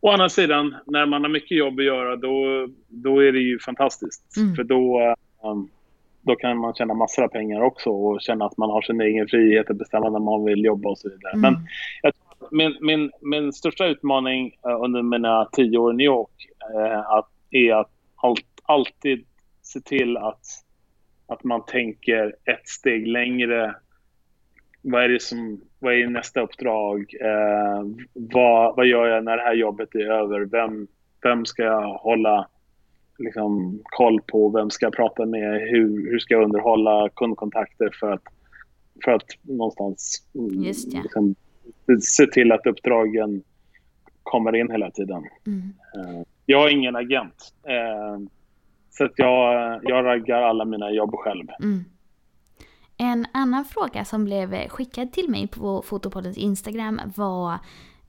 Å 0.00 0.10
andra 0.10 0.28
sidan, 0.28 0.74
när 0.86 1.06
man 1.06 1.22
har 1.22 1.28
mycket 1.28 1.58
jobb 1.58 1.78
att 1.78 1.84
göra 1.84 2.16
då, 2.16 2.68
då 2.88 3.22
är 3.22 3.32
det 3.32 3.38
ju 3.38 3.58
fantastiskt. 3.58 4.36
Mm. 4.36 4.54
För 4.54 4.64
då, 4.64 5.14
um, 5.42 5.68
då 6.20 6.36
kan 6.36 6.58
man 6.58 6.74
tjäna 6.74 6.94
massor 6.94 7.24
av 7.24 7.28
pengar 7.28 7.60
också 7.60 7.90
och 7.90 8.20
känna 8.20 8.44
att 8.44 8.56
man 8.56 8.70
har 8.70 8.82
sin 8.82 9.00
egen 9.00 9.28
frihet 9.28 9.70
att 9.70 9.76
bestämma 9.76 10.10
när 10.10 10.18
man 10.18 10.44
vill 10.44 10.64
jobba 10.64 10.88
och 10.88 10.98
så 10.98 11.08
vidare. 11.08 11.32
Mm. 11.32 11.40
Men 11.40 11.66
jag 12.02 12.12
min, 12.50 12.76
min, 12.80 13.10
min 13.20 13.52
största 13.52 13.86
utmaning 13.86 14.56
uh, 14.66 14.84
under 14.84 15.02
mina 15.02 15.48
tio 15.52 15.78
år 15.78 15.92
i 15.92 15.96
New 15.96 16.04
York 16.04 16.48
uh, 16.74 16.98
att, 16.98 17.28
är 17.50 17.74
att 17.74 17.90
allt, 18.16 18.46
alltid 18.62 19.24
se 19.62 19.80
till 19.80 20.16
att, 20.16 20.40
att 21.26 21.44
man 21.44 21.64
tänker 21.66 22.36
ett 22.44 22.68
steg 22.68 23.06
längre. 23.06 23.74
Vad 24.82 25.04
är, 25.04 25.08
det 25.08 25.22
som, 25.22 25.60
vad 25.78 25.94
är 25.94 26.06
nästa 26.06 26.40
uppdrag? 26.40 27.14
Uh, 27.22 28.04
vad, 28.12 28.76
vad 28.76 28.86
gör 28.86 29.06
jag 29.06 29.24
när 29.24 29.36
det 29.36 29.42
här 29.42 29.54
jobbet 29.54 29.94
är 29.94 30.10
över? 30.10 30.40
Vem, 30.40 30.86
vem 31.22 31.44
ska 31.44 31.62
jag 31.62 31.94
hålla 31.94 32.48
liksom, 33.18 33.80
koll 33.84 34.20
på? 34.20 34.48
Vem 34.48 34.70
ska 34.70 34.86
jag 34.86 34.92
prata 34.92 35.26
med? 35.26 35.60
Hur, 35.60 36.10
hur 36.10 36.18
ska 36.18 36.34
jag 36.34 36.44
underhålla 36.44 37.08
kundkontakter 37.14 37.90
för 38.00 38.12
att, 38.12 38.22
för 39.04 39.12
att 39.12 39.26
någonstans 39.42 40.28
Just 40.52 40.92
ja. 40.92 41.00
liksom, 41.02 41.34
se 42.00 42.26
till 42.26 42.52
att 42.52 42.66
uppdragen 42.66 43.42
kommer 44.22 44.56
in 44.56 44.70
hela 44.70 44.90
tiden. 44.90 45.24
Mm. 45.46 45.72
Eh, 45.96 46.22
jag 46.46 46.60
har 46.60 46.68
ingen 46.68 46.96
agent. 46.96 47.54
Eh, 47.66 48.18
så 48.90 49.04
att 49.04 49.12
jag, 49.16 49.80
jag 49.84 50.04
raggar 50.04 50.42
alla 50.42 50.64
mina 50.64 50.90
jobb 50.90 51.14
själv. 51.14 51.46
Mm. 51.62 51.84
En 52.96 53.26
annan 53.32 53.64
fråga 53.64 54.04
som 54.04 54.24
blev 54.24 54.68
skickad 54.68 55.12
till 55.12 55.30
mig 55.30 55.48
på 55.48 55.82
Fotopoddens 55.82 56.38
Instagram 56.38 57.00
var 57.16 57.52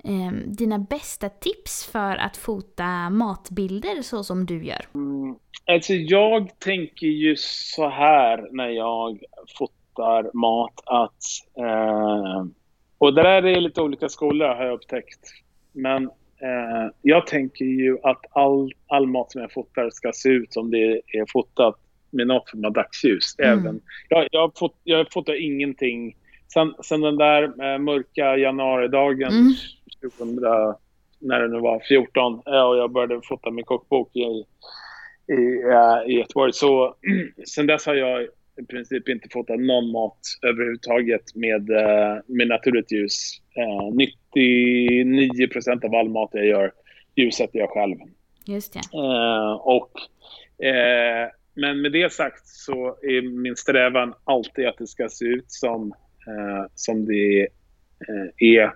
eh, 0.04 0.32
dina 0.46 0.80
bästa 0.80 1.30
tips 1.30 1.86
för 1.92 2.16
att 2.16 2.38
fota 2.38 3.10
matbilder 3.10 4.02
så 4.02 4.24
som 4.24 4.46
du 4.46 4.66
gör? 4.66 4.86
Mm, 4.94 5.36
alltså 5.66 5.94
jag 5.94 6.60
tänker 6.60 7.08
ju 7.08 7.36
så 7.38 7.90
här 7.90 8.48
när 8.52 8.70
jag 8.70 9.24
fotar 9.58 10.38
mat 10.38 10.84
att 10.86 11.24
eh, 11.58 12.46
och 13.04 13.14
där 13.14 13.26
är 13.26 13.42
det 13.42 13.60
lite 13.60 13.82
olika 13.82 14.10
skolor 14.10 14.48
har 14.48 14.66
jag 14.66 14.74
upptäckt. 14.74 15.20
Men 15.72 16.04
eh, 16.42 16.92
jag 17.02 17.28
tänker 17.28 17.66
ju 17.66 17.98
att 18.04 18.22
all, 18.32 18.74
all 18.88 19.08
mat 19.08 19.32
som 19.32 19.42
jag 19.42 19.52
fotar 19.52 19.90
ska 19.90 20.12
se 20.14 20.30
ut 20.30 20.54
som 20.54 20.72
det 20.72 21.02
är 21.08 21.32
fotat 21.32 21.76
med 22.10 22.28
något 22.28 22.50
form 22.50 22.66
av 22.66 22.72
dagsljus. 22.74 23.36
Mm. 23.40 23.60
Även, 23.60 23.82
jag, 24.10 24.28
jag, 24.32 24.52
fot, 24.56 24.76
jag 24.84 25.12
fotar 25.12 25.42
ingenting. 25.42 26.16
Sen, 26.54 26.74
sen 26.84 27.02
den 27.02 27.18
där 27.18 27.44
eh, 27.44 27.80
mörka 27.80 28.38
januaridagen 28.38 29.32
mm. 29.32 29.54
2000, 30.02 30.36
när 31.20 31.40
det 31.40 31.48
nu 31.48 31.60
var, 31.60 31.80
14 31.88 32.34
eh, 32.34 32.62
och 32.62 32.78
jag 32.78 32.92
började 32.92 33.22
fota 33.24 33.52
min 33.52 33.66
kokbok 33.66 34.16
i, 34.16 34.46
i, 35.34 35.64
uh, 35.64 36.12
i 36.12 36.14
Göteborg. 36.14 36.54
Så 36.54 36.96
sen 37.56 37.68
dess 37.68 37.86
har 37.86 37.96
jag 37.96 38.28
i 38.62 38.66
princip 38.66 39.10
inte 39.10 39.30
fotat 39.32 39.60
någon 39.60 39.92
mat 39.92 40.20
överhuvudtaget 40.42 41.36
med, 41.36 41.70
uh, 41.70 42.22
med 42.28 42.48
naturligt 42.48 42.92
ljus. 42.92 43.42
Uh, 43.58 43.96
99 44.34 45.48
procent 45.48 45.84
av 45.84 45.96
all 45.96 46.10
mat 46.10 46.30
jag 46.34 46.46
gör 46.46 46.72
ljussätter 47.16 47.60
jag 47.60 47.70
själv. 47.70 47.96
Just 48.46 48.74
det. 48.74 48.98
Uh, 48.98 49.54
och 49.54 49.92
men 51.56 51.82
med 51.82 51.92
det 51.92 52.14
sagt 52.14 52.48
så 52.48 52.88
är 53.02 53.22
min 53.22 53.56
strävan 53.56 54.14
alltid 54.24 54.68
att 54.68 54.78
det 54.78 54.88
ska 54.88 55.10
se 55.10 55.26
ut 55.26 55.52
som, 55.52 55.94
eh, 56.28 56.66
som 56.76 57.06
det 57.06 57.42
eh, 57.42 58.58
är 58.58 58.74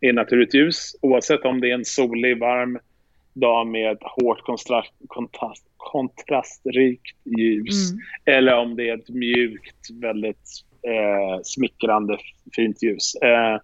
i 0.00 0.12
naturligt 0.12 0.54
ljus. 0.54 0.96
Oavsett 1.02 1.44
om 1.44 1.60
det 1.60 1.70
är 1.70 1.74
en 1.74 1.84
solig, 1.84 2.38
varm 2.38 2.78
dag 3.36 3.66
med 3.66 3.98
hårt 4.00 4.40
kontrast, 4.42 4.92
kontrast, 5.06 5.66
kontrastrikt 5.76 7.16
ljus 7.24 7.90
mm. 7.90 8.02
eller 8.24 8.58
om 8.58 8.76
det 8.76 8.88
är 8.88 8.98
ett 8.98 9.08
mjukt, 9.08 9.90
väldigt 10.02 10.64
eh, 10.82 11.40
smickrande, 11.42 12.18
fint 12.56 12.82
ljus. 12.82 13.14
Eh, 13.14 13.58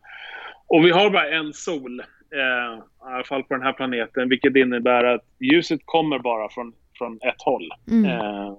och 0.66 0.84
vi 0.84 0.90
har 0.90 1.10
bara 1.10 1.30
en 1.30 1.52
sol, 1.52 2.00
eh, 2.00 2.78
i 2.78 3.14
alla 3.14 3.24
fall 3.24 3.42
på 3.42 3.54
den 3.54 3.62
här 3.62 3.72
planeten, 3.72 4.28
vilket 4.28 4.56
innebär 4.56 5.04
att 5.04 5.24
ljuset 5.40 5.80
kommer 5.84 6.18
bara 6.18 6.48
från 6.48 6.72
från 7.02 7.18
ett 7.22 7.42
håll. 7.42 7.68
Mm. 7.90 8.04
Eh, 8.04 8.54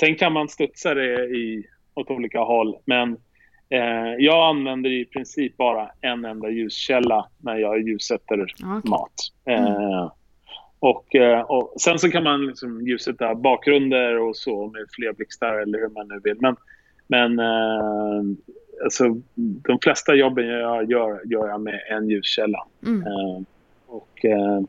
sen 0.00 0.14
kan 0.14 0.32
man 0.32 0.48
studsa 0.48 0.94
det 0.94 1.24
i, 1.24 1.66
åt 1.94 2.10
olika 2.10 2.40
håll, 2.40 2.76
men 2.84 3.16
eh, 3.70 4.14
jag 4.18 4.48
använder 4.48 4.90
i 4.90 5.04
princip 5.04 5.56
bara 5.56 5.90
en 6.00 6.24
enda 6.24 6.50
ljuskälla 6.50 7.28
när 7.38 7.56
jag 7.56 7.88
ljussätter 7.88 8.42
okay. 8.42 8.90
mat. 8.90 9.14
Mm. 9.44 9.64
Eh, 9.64 10.12
och, 10.80 11.14
eh, 11.14 11.40
och, 11.40 11.74
sen 11.80 11.98
så 11.98 12.10
kan 12.10 12.24
man 12.24 12.46
liksom 12.46 12.86
ljussätta 12.86 13.34
bakgrunder 13.34 14.18
och 14.18 14.36
så 14.36 14.66
med 14.66 14.86
fler 14.90 15.12
blixtar 15.12 15.54
eller 15.54 15.78
hur 15.78 15.88
man 15.88 16.08
nu 16.08 16.20
vill. 16.24 16.36
Men, 16.40 16.56
men 17.06 17.38
eh, 17.38 18.22
alltså, 18.84 19.04
de 19.36 19.78
flesta 19.82 20.14
jobben 20.14 20.46
jag 20.46 20.90
gör, 20.90 21.20
gör 21.24 21.48
jag 21.48 21.60
med 21.60 21.80
en 21.90 22.10
ljuskälla. 22.10 22.66
Mm. 22.86 23.06
Eh, 23.06 23.42
och, 23.86 24.24
eh, 24.24 24.60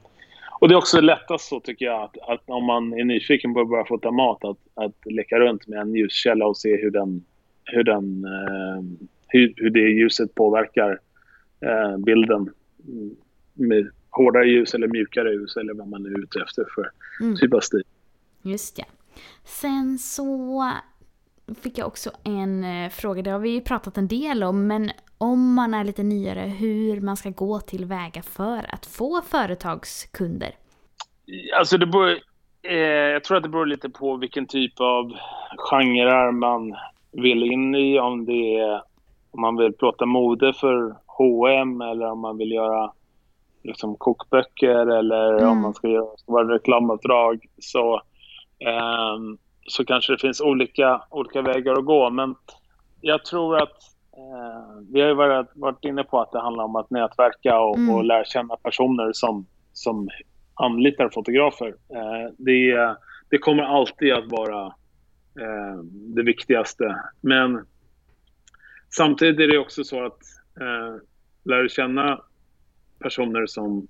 och 0.59 0.67
det 0.67 0.73
är 0.73 0.77
också 0.77 1.01
lättast 1.01 1.49
så 1.49 1.59
tycker 1.59 1.85
jag 1.85 2.03
att, 2.03 2.17
att 2.29 2.49
om 2.49 2.65
man 2.65 2.93
är 2.93 3.03
nyfiken 3.03 3.53
på 3.53 3.59
att 3.59 3.69
börja 3.69 3.85
fota 3.85 4.11
mat 4.11 4.45
att, 4.45 4.57
att 4.75 4.95
leka 5.05 5.39
runt 5.39 5.67
med 5.67 5.79
en 5.79 5.95
ljuskälla 5.95 6.47
och 6.47 6.57
se 6.57 6.77
hur 6.77 6.91
den, 6.91 7.25
hur 7.71 7.83
den 7.83 8.25
eh, 8.25 9.07
hur, 9.27 9.53
hur 9.57 9.69
det 9.69 9.79
ljuset 9.79 10.35
påverkar 10.35 10.99
eh, 11.61 11.97
bilden 11.97 12.49
med 13.53 13.89
hårdare 14.09 14.45
ljus 14.45 14.73
eller 14.73 14.87
mjukare 14.87 15.33
ljus 15.33 15.57
eller 15.57 15.73
vad 15.73 15.87
man 15.87 16.05
är 16.05 16.19
ute 16.19 16.41
efter 16.41 16.65
för 16.75 16.91
mm. 17.21 17.35
typ 17.35 17.53
av 17.53 17.59
stil. 17.59 17.83
Just 18.41 18.75
det. 18.75 18.85
Sen 19.43 19.97
så 19.97 20.63
fick 21.61 21.77
jag 21.77 21.87
också 21.87 22.11
en 22.23 22.63
eh, 22.63 22.89
fråga, 22.89 23.21
det 23.21 23.31
har 23.31 23.39
vi 23.39 23.49
ju 23.49 23.61
pratat 23.61 23.97
en 23.97 24.07
del 24.07 24.43
om, 24.43 24.67
men 24.67 24.91
om 25.17 25.53
man 25.53 25.73
är 25.73 25.83
lite 25.83 26.03
nyare, 26.03 26.39
hur 26.39 27.01
man 27.01 27.17
ska 27.17 27.29
gå 27.29 27.59
till 27.59 27.85
väga 27.85 28.21
för 28.21 28.65
att 28.73 28.85
få 28.85 29.21
företagskunder? 29.21 30.51
Alltså 31.57 31.77
det 31.77 31.85
beror, 31.85 32.09
eh, 32.61 32.77
jag 32.77 33.23
tror 33.23 33.37
att 33.37 33.43
det 33.43 33.49
beror 33.49 33.65
lite 33.65 33.89
på 33.89 34.17
vilken 34.17 34.45
typ 34.45 34.79
av 34.79 35.13
genrer 35.57 36.31
man 36.31 36.75
vill 37.11 37.43
in 37.43 37.75
i. 37.75 37.99
Om, 37.99 38.25
det 38.25 38.57
är, 38.57 38.81
om 39.31 39.41
man 39.41 39.55
vill 39.55 39.73
plåta 39.73 40.05
mode 40.05 40.53
för 40.53 40.95
H&M 41.05 41.81
eller 41.81 42.11
om 42.11 42.19
man 42.19 42.37
vill 42.37 42.51
göra 42.51 42.91
liksom, 43.63 43.95
kokböcker 43.95 44.97
eller 44.97 45.33
mm. 45.33 45.49
om 45.49 45.61
man 45.61 45.73
ska 45.73 45.87
göra 45.87 46.17
stora 46.17 46.53
reklamuppdrag. 46.53 47.45
Så, 47.59 47.95
eh, 48.59 49.17
så 49.67 49.85
kanske 49.85 50.13
det 50.13 50.17
finns 50.17 50.41
olika, 50.41 51.01
olika 51.09 51.41
vägar 51.41 51.73
att 51.73 51.85
gå. 51.85 52.09
Men 52.09 52.35
jag 53.01 53.25
tror 53.25 53.61
att 53.61 53.89
Eh, 54.19 54.81
vi 54.91 55.01
har 55.01 55.13
varit, 55.13 55.47
varit 55.53 55.85
inne 55.85 56.03
på 56.03 56.19
att 56.19 56.31
det 56.31 56.39
handlar 56.39 56.63
om 56.63 56.75
att 56.75 56.89
nätverka 56.89 57.59
och, 57.59 57.77
mm. 57.77 57.95
och 57.95 58.03
lära 58.03 58.25
känna 58.25 58.55
personer 58.55 59.11
som, 59.13 59.45
som 59.73 60.09
anlitar 60.53 61.09
fotografer. 61.09 61.67
Eh, 61.67 62.33
det, 62.37 62.95
det 63.29 63.37
kommer 63.37 63.63
alltid 63.63 64.13
att 64.13 64.31
vara 64.31 64.73
eh, 65.39 65.83
det 66.15 66.23
viktigaste. 66.23 66.95
Men 67.21 67.65
samtidigt 68.89 69.39
är 69.39 69.47
det 69.47 69.57
också 69.57 69.83
så 69.83 70.05
att 70.05 70.19
eh, 70.61 71.01
lära 71.43 71.69
känna 71.69 72.21
personer 72.99 73.45
som, 73.45 73.87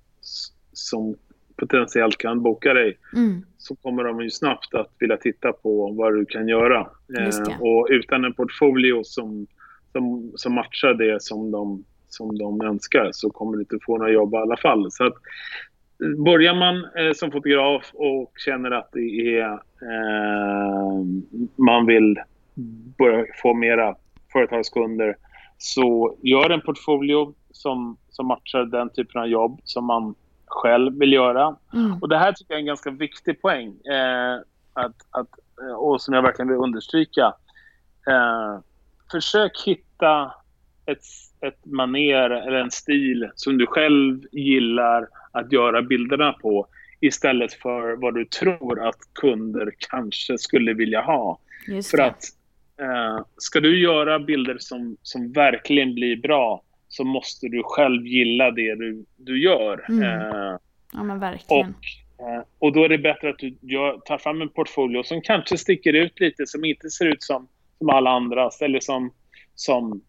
som 0.72 1.16
potentiellt 1.56 2.18
kan 2.18 2.42
boka 2.42 2.74
dig 2.74 2.98
mm. 3.16 3.42
så 3.58 3.76
kommer 3.76 4.04
de 4.04 4.20
ju 4.20 4.30
snabbt 4.30 4.74
att 4.74 4.94
vilja 4.98 5.16
titta 5.16 5.52
på 5.52 5.92
vad 5.92 6.14
du 6.14 6.26
kan 6.26 6.48
göra. 6.48 6.80
Eh, 7.18 7.60
och 7.60 7.88
utan 7.90 8.24
en 8.24 8.34
portfolio 8.34 9.04
som 9.04 9.46
som, 9.92 10.32
som 10.36 10.54
matchar 10.54 10.94
det 10.94 11.22
som 11.22 11.50
de, 11.50 11.84
som 12.08 12.38
de 12.38 12.60
önskar 12.60 13.10
så 13.12 13.30
kommer 13.30 13.56
du 13.56 13.60
inte 13.60 13.78
få 13.86 13.98
några 13.98 14.12
jobb 14.12 14.34
i 14.34 14.36
alla 14.36 14.56
fall. 14.56 14.90
Så 14.90 15.04
att, 15.04 15.14
börjar 16.24 16.54
man 16.54 16.76
eh, 16.76 17.12
som 17.14 17.30
fotograf 17.30 17.90
och 17.92 18.32
känner 18.36 18.70
att 18.70 18.88
det 18.92 19.36
är, 19.38 19.52
eh, 19.52 20.79
man 21.56 21.86
vill 21.86 22.18
börja 22.98 23.24
få 23.42 23.54
mera 23.54 23.94
företagskunder 24.32 25.16
så 25.58 26.16
gör 26.22 26.50
en 26.50 26.60
portfolio 26.60 27.34
som, 27.50 27.96
som 28.08 28.26
matchar 28.26 28.64
den 28.64 28.90
typen 28.90 29.20
av 29.20 29.28
jobb 29.28 29.60
som 29.64 29.84
man 29.84 30.14
själv 30.46 30.98
vill 30.98 31.12
göra. 31.12 31.56
Mm. 31.72 32.02
Och 32.02 32.08
Det 32.08 32.18
här 32.18 32.32
tycker 32.32 32.52
jag 32.52 32.56
är 32.56 32.60
en 32.60 32.66
ganska 32.66 32.90
viktig 32.90 33.42
poäng 33.42 33.68
eh, 33.68 34.40
att, 34.72 34.96
att, 35.10 35.28
och 35.76 36.02
som 36.02 36.14
jag 36.14 36.22
verkligen 36.22 36.48
vill 36.48 36.58
understryka. 36.58 37.34
Eh, 38.08 38.58
försök 39.12 39.62
hitta 39.66 40.32
ett, 40.86 41.04
ett 41.40 41.66
maner 41.66 42.30
eller 42.30 42.58
en 42.58 42.70
stil 42.70 43.30
som 43.34 43.58
du 43.58 43.66
själv 43.66 44.20
gillar 44.32 45.08
att 45.32 45.52
göra 45.52 45.82
bilderna 45.82 46.32
på 46.32 46.66
istället 47.00 47.52
för 47.52 47.96
vad 47.96 48.14
du 48.14 48.24
tror 48.24 48.88
att 48.88 48.98
kunder 49.12 49.72
kanske 49.90 50.38
skulle 50.38 50.74
vilja 50.74 51.00
ha. 51.00 51.38
För 51.90 51.98
att 51.98 52.24
eh, 52.80 53.24
ska 53.36 53.60
du 53.60 53.82
göra 53.82 54.18
bilder 54.18 54.56
som, 54.58 54.96
som 55.02 55.32
verkligen 55.32 55.94
blir 55.94 56.16
bra 56.16 56.62
så 56.88 57.04
måste 57.04 57.48
du 57.48 57.62
själv 57.64 58.06
gilla 58.06 58.50
det 58.50 58.74
du, 58.74 59.04
du 59.16 59.42
gör. 59.42 59.86
Mm. 59.88 60.02
Eh, 60.02 60.58
ja 60.92 61.02
men 61.02 61.18
verkligen. 61.18 61.74
Och, 62.18 62.26
eh, 62.26 62.42
och 62.58 62.72
då 62.72 62.84
är 62.84 62.88
det 62.88 62.98
bättre 62.98 63.30
att 63.30 63.38
du 63.38 63.56
gör, 63.60 63.98
tar 63.98 64.18
fram 64.18 64.42
en 64.42 64.48
portfolio 64.48 65.02
som 65.02 65.20
kanske 65.20 65.58
sticker 65.58 65.92
ut 65.92 66.20
lite, 66.20 66.46
som 66.46 66.64
inte 66.64 66.90
ser 66.90 67.06
ut 67.06 67.22
som 67.22 67.48
som 67.80 67.90
alla 67.90 68.10
andras 68.10 68.62
eller 68.62 68.80
som, 68.80 69.12
som 69.54 70.00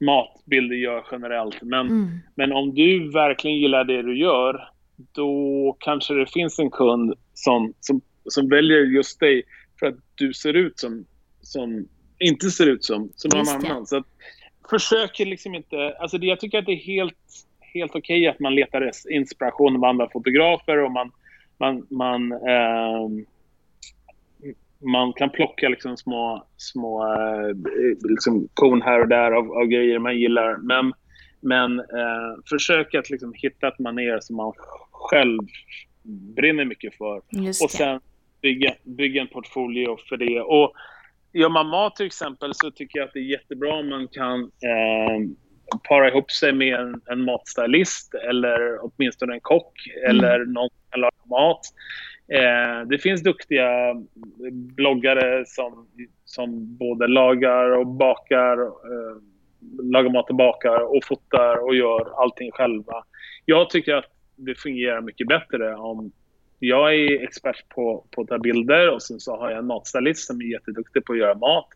matbilder 0.00 0.76
gör 0.76 1.04
generellt. 1.12 1.62
Men, 1.62 1.86
mm. 1.86 2.18
men 2.34 2.52
om 2.52 2.74
du 2.74 3.10
verkligen 3.10 3.56
gillar 3.56 3.84
det 3.84 4.02
du 4.02 4.18
gör, 4.18 4.68
då 5.12 5.76
kanske 5.80 6.14
det 6.14 6.26
finns 6.26 6.58
en 6.58 6.70
kund 6.70 7.14
som, 7.34 7.74
som, 7.80 8.00
som 8.24 8.48
väljer 8.48 8.78
just 8.78 9.20
dig 9.20 9.42
för 9.78 9.86
att 9.86 9.96
du 10.14 10.32
ser 10.32 10.54
ut 10.54 10.78
som, 10.78 11.04
som 11.40 11.88
inte 12.18 12.50
ser 12.50 12.66
ut 12.66 12.84
som, 12.84 13.12
som 13.14 13.38
någon 13.38 13.48
annan. 13.48 13.86
Så 13.86 13.96
att, 13.96 14.06
försök 14.70 15.18
liksom 15.18 15.54
inte... 15.54 15.96
Alltså 16.00 16.18
det, 16.18 16.26
jag 16.26 16.40
tycker 16.40 16.58
att 16.58 16.66
det 16.66 16.72
är 16.72 16.86
helt, 16.86 17.16
helt 17.60 17.94
okej 17.94 18.20
okay 18.20 18.26
att 18.26 18.40
man 18.40 18.54
letar 18.54 18.90
inspiration 19.10 19.76
av 19.76 19.84
andra 19.84 20.10
fotografer 20.10 20.78
och 20.78 20.92
man, 20.92 21.12
man, 21.58 21.86
man 21.90 22.32
eh, 22.32 23.26
man 24.80 25.12
kan 25.12 25.30
plocka 25.30 25.68
liksom 25.68 25.96
små, 25.96 26.46
små 26.56 27.04
eh, 27.04 27.56
liksom 28.08 28.48
korn 28.54 28.82
här 28.82 29.00
och 29.00 29.08
där 29.08 29.32
av, 29.32 29.52
av 29.52 29.66
grejer 29.66 29.98
man 29.98 30.18
gillar. 30.18 30.56
Men, 30.56 30.92
men 31.40 31.78
eh, 31.78 32.42
försök 32.50 32.94
att 32.94 33.10
liksom 33.10 33.32
hitta 33.36 33.68
ett 33.68 33.78
manér 33.78 34.18
som 34.20 34.36
man 34.36 34.52
själv 34.98 35.38
brinner 36.36 36.64
mycket 36.64 36.94
för. 36.94 37.16
Och 37.64 37.70
sen 37.70 38.00
bygga, 38.42 38.74
bygga 38.82 39.20
en 39.20 39.28
portfolio 39.28 39.96
för 40.08 40.16
det. 40.16 40.40
Och 40.40 40.72
gör 41.32 41.48
man 41.48 41.66
mat 41.66 41.96
till 41.96 42.06
exempel 42.06 42.54
så 42.54 42.70
tycker 42.70 42.98
jag 42.98 43.06
att 43.06 43.14
det 43.14 43.20
är 43.20 43.30
jättebra 43.30 43.74
om 43.74 43.88
man 43.88 44.08
kan 44.08 44.40
eh, 44.42 45.30
para 45.88 46.08
ihop 46.08 46.30
sig 46.30 46.52
med 46.52 46.80
en, 46.80 47.00
en 47.06 47.24
matstylist 47.24 48.14
eller 48.14 48.78
åtminstone 48.80 49.34
en 49.34 49.40
kock 49.40 49.72
mm. 49.86 50.10
eller 50.10 50.38
någon 50.38 50.68
som 50.68 50.90
kan 50.90 51.00
laga 51.00 51.26
mat. 51.30 51.60
Eh, 52.32 52.88
det 52.88 52.98
finns 52.98 53.22
duktiga 53.22 53.94
bloggare 54.52 55.44
som, 55.46 55.88
som 56.24 56.76
både 56.76 57.06
lagar 57.06 57.76
och 57.76 57.86
bakar, 57.86 58.62
eh, 58.62 59.16
lagar 59.82 60.10
mat 60.10 60.30
och 60.30 60.36
bakar 60.36 60.96
och 60.96 61.04
fotar 61.04 61.66
och 61.66 61.74
gör 61.74 62.22
allting 62.22 62.50
själva. 62.50 63.04
Jag 63.44 63.70
tycker 63.70 63.94
att 63.94 64.17
det 64.38 64.54
fungerar 64.54 65.00
mycket 65.00 65.28
bättre 65.28 65.74
om 65.74 66.12
jag 66.58 66.94
är 66.94 67.22
expert 67.22 67.68
på, 67.68 68.04
på 68.10 68.22
att 68.22 68.28
ta 68.28 68.38
bilder 68.38 68.90
och 68.90 69.02
sen 69.02 69.20
så 69.20 69.36
har 69.36 69.50
jag 69.50 69.58
en 69.58 69.66
matstylist 69.66 70.26
som 70.26 70.40
är 70.40 70.44
jätteduktig 70.44 71.04
på 71.04 71.12
att 71.12 71.18
göra 71.18 71.34
mat. 71.34 71.68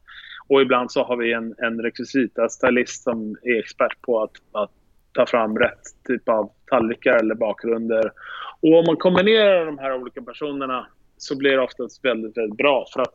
Och 0.48 0.62
ibland 0.62 0.92
så 0.92 1.04
har 1.04 1.16
vi 1.16 1.32
en, 1.32 1.54
en 1.58 1.80
rekvisita-stylist 1.80 3.02
som 3.02 3.36
är 3.42 3.58
expert 3.58 4.00
på 4.02 4.22
att, 4.22 4.32
att 4.52 4.70
ta 5.12 5.26
fram 5.26 5.58
rätt 5.58 5.82
typ 6.04 6.28
av 6.28 6.50
tallrikar 6.66 7.16
eller 7.16 7.34
bakgrunder. 7.34 8.12
Och 8.60 8.78
om 8.78 8.84
man 8.86 8.96
kombinerar 8.96 9.66
de 9.66 9.78
här 9.78 9.94
olika 9.94 10.22
personerna 10.22 10.86
så 11.16 11.38
blir 11.38 11.50
det 11.50 11.62
oftast 11.62 12.04
väldigt, 12.04 12.36
väldigt 12.36 12.56
bra 12.56 12.86
för 12.94 13.00
att, 13.00 13.14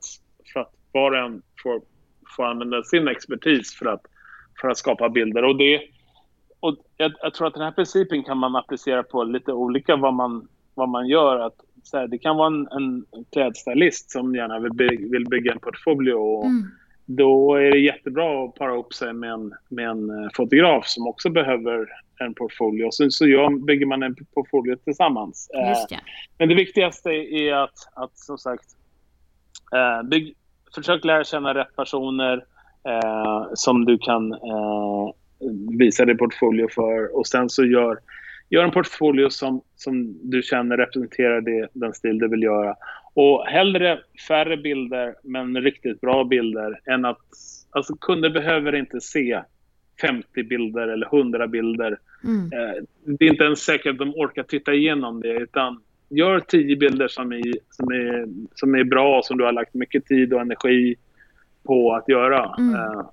för 0.54 0.60
att 0.60 0.74
var 0.92 1.12
och 1.12 1.18
en 1.18 1.42
får, 1.64 1.82
får 2.36 2.46
använda 2.46 2.84
sin 2.84 3.08
expertis 3.08 3.76
för 3.76 3.86
att, 3.86 4.02
för 4.62 4.68
att 4.68 4.78
skapa 4.78 5.10
bilder. 5.10 5.44
Och 5.44 5.58
det, 5.58 5.82
och 6.68 6.78
jag, 6.98 7.12
jag, 7.22 7.34
tror 7.34 7.48
att 7.48 7.54
den 7.54 7.64
här 7.64 7.72
principen 7.72 8.24
kan 8.24 8.38
man 8.38 8.56
applicera 8.56 9.04
på 9.04 9.24
lite 9.24 9.54
olika 9.54 9.96
vad 9.96 10.14
man, 10.14 10.48
vad 10.74 10.90
man 10.90 11.08
gör. 11.08 11.40
Att, 11.40 11.56
så 11.84 11.98
här, 11.98 12.08
det 12.08 12.18
kan 12.18 12.38
vara 12.38 12.48
en, 12.48 12.68
en 12.72 13.06
klädstylist 13.32 14.12
som 14.12 14.36
gärna 14.36 14.60
vill, 14.60 14.74
bygga, 14.74 15.08
vill 15.12 15.26
bygga 15.26 15.52
en 15.52 15.60
portfolio. 15.60 16.14
Och, 16.14 16.46
mm 16.46 16.64
då 17.08 17.56
är 17.56 17.72
det 17.72 17.80
jättebra 17.80 18.46
att 18.46 18.56
para 18.56 18.76
upp 18.76 18.94
sig 18.94 19.14
med 19.14 19.32
en, 19.32 19.54
med 19.70 19.90
en 19.90 20.10
eh, 20.10 20.30
fotograf 20.34 20.88
som 20.88 21.08
också 21.08 21.30
behöver 21.30 21.88
en 22.20 22.34
portfolio. 22.34 22.88
Så, 22.92 23.10
så 23.10 23.28
gör, 23.28 23.66
bygger 23.66 23.86
man 23.86 24.04
en 24.04 24.16
portfolio 24.34 24.76
tillsammans. 24.76 25.50
Eh, 25.54 25.98
men 26.38 26.50
det 26.50 26.56
viktigaste 26.56 27.10
är 27.10 27.54
att, 27.54 27.78
att 27.94 28.18
som 28.18 28.38
sagt, 28.38 28.66
eh, 29.74 30.08
bygg, 30.08 30.36
försök 30.76 31.06
lära 31.06 31.24
känna 31.24 31.54
rätt 31.54 31.76
personer 31.76 32.46
eh, 32.84 33.46
som 33.54 33.86
du 33.86 33.98
kan 33.98 34.34
visa 35.80 36.06
din 36.06 36.18
portfolio 36.18 36.68
för 36.72 37.18
och 37.18 37.28
sen 37.28 37.50
så 37.50 37.66
gör, 37.66 37.98
gör 38.50 38.64
en 38.64 38.72
portfolio 38.72 39.30
som, 39.30 39.62
som 39.76 40.20
du 40.30 40.42
känner 40.42 40.78
representerar 40.78 41.42
det, 41.42 41.68
den 41.74 41.94
stil 41.94 42.20
du 42.20 42.28
vill 42.28 42.44
göra. 42.44 42.76
Och 43.14 43.46
hellre 43.46 44.00
färre 44.28 44.58
bilder, 44.58 45.16
men 45.24 45.62
riktigt 45.62 46.02
bra 46.02 46.24
bilder, 46.24 46.80
än 46.86 47.06
att... 47.06 47.22
Alltså 47.70 47.96
kunder 47.96 48.30
behöver 48.30 48.76
inte 48.76 49.02
se 49.02 49.42
50 50.02 50.44
bilder 50.44 50.88
eller 50.88 51.16
100 51.16 51.48
bilder. 51.48 52.00
Mm. 52.24 52.44
Eh, 52.44 52.84
det 53.06 53.26
är 53.26 53.30
inte 53.30 53.44
ens 53.44 53.60
säkert 53.60 53.92
att 53.92 53.98
de 53.98 54.16
orkar 54.16 54.44
titta 54.44 54.74
igenom 54.74 55.22
det, 55.22 55.34
utan 55.34 55.82
gör 56.10 56.40
10 56.40 56.76
bilder 56.76 57.08
som 57.08 57.32
är, 57.32 57.54
som 57.70 57.92
är, 57.92 58.28
som 58.56 58.76
är 58.76 58.84
bra, 58.84 59.22
som 59.24 59.38
du 59.38 59.44
har 59.44 59.52
lagt 59.52 59.74
mycket 59.74 60.06
tid 60.06 60.34
och 60.34 60.42
energi 60.42 60.96
på 61.64 61.94
att 61.94 62.10
göra. 62.10 62.56
Mm. 62.58 62.76
Eh, 62.76 63.10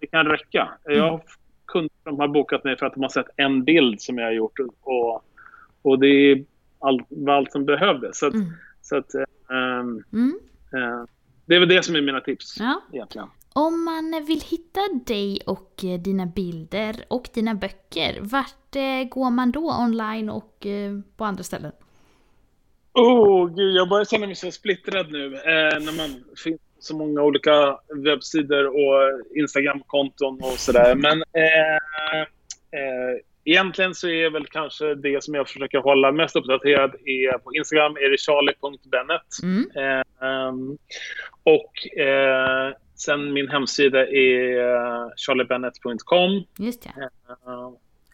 det 0.00 0.06
kan 0.06 0.26
räcka. 0.26 0.68
Mm. 0.86 0.98
Jag 0.98 1.10
har 1.10 1.22
kunder 1.68 1.90
som 2.04 2.18
har 2.20 2.28
bokat 2.28 2.64
mig 2.64 2.76
för 2.76 2.86
att 2.86 2.94
de 2.94 3.02
har 3.02 3.10
sett 3.10 3.26
en 3.36 3.64
bild 3.64 4.00
som 4.00 4.18
jag 4.18 4.24
har 4.26 4.32
gjort 4.32 4.58
och, 4.82 5.24
och 5.82 5.98
det 5.98 6.06
är 6.06 6.44
allt, 6.78 7.06
allt 7.28 7.52
som 7.52 7.64
behövdes. 7.64 8.18
Så 8.18 8.26
att, 8.26 8.34
mm. 8.34 8.52
så 8.82 8.96
att 8.96 9.10
Um, 9.50 10.04
mm. 10.12 10.38
uh, 10.74 11.04
det 11.46 11.54
är 11.54 11.60
väl 11.60 11.68
det 11.68 11.82
som 11.82 11.96
är 11.96 12.02
mina 12.02 12.20
tips 12.20 12.56
ja. 12.60 12.82
egentligen. 12.92 13.28
Om 13.52 13.84
man 13.84 14.24
vill 14.26 14.40
hitta 14.40 14.80
dig 15.06 15.40
och 15.46 15.84
eh, 15.84 16.00
dina 16.00 16.26
bilder 16.26 17.04
och 17.08 17.28
dina 17.34 17.54
böcker, 17.54 18.18
vart 18.20 18.74
går 19.10 19.30
man 19.30 19.50
då 19.50 19.72
online 19.80 20.30
och 20.30 20.66
på 21.16 21.24
andra 21.24 21.42
ställen? 21.42 21.72
Oh, 22.94 23.46
gud, 23.46 23.76
jag 23.76 23.88
börjar 23.88 24.04
känna 24.04 24.26
mig 24.26 24.34
så 24.34 24.50
splittrad 24.50 25.12
nu 25.12 25.24
eh, 25.34 25.80
när 25.80 25.96
man 25.96 26.24
finns 26.44 26.60
så 26.78 26.96
många 26.96 27.22
olika 27.22 27.78
webbsidor 28.04 28.66
och 28.66 29.22
Instagram-konton 29.36 30.38
och 30.42 30.58
sådär. 30.58 30.94
Men 30.94 31.22
eh, 31.22 32.20
eh, 32.80 33.18
Egentligen 33.48 33.94
så 33.94 34.08
är 34.08 34.30
väl 34.30 34.46
kanske 34.46 34.94
det 34.94 35.24
som 35.24 35.34
jag 35.34 35.48
försöker 35.48 35.78
hålla 35.78 36.12
mest 36.12 36.36
uppdaterad 36.36 36.94
är 36.94 37.38
på 37.38 37.54
Instagram 37.54 37.96
är 37.96 38.10
det 38.10 38.18
charlie.bennett. 38.18 39.42
Mm. 39.42 39.70
Eh, 39.76 40.52
och 41.42 41.98
eh, 41.98 42.74
sen 42.94 43.32
min 43.32 43.48
hemsida 43.48 44.00
är 44.00 45.16
charliebennett.com. 45.16 46.44
Just 46.58 46.82
det. 46.82 46.88
Eh, 46.88 47.64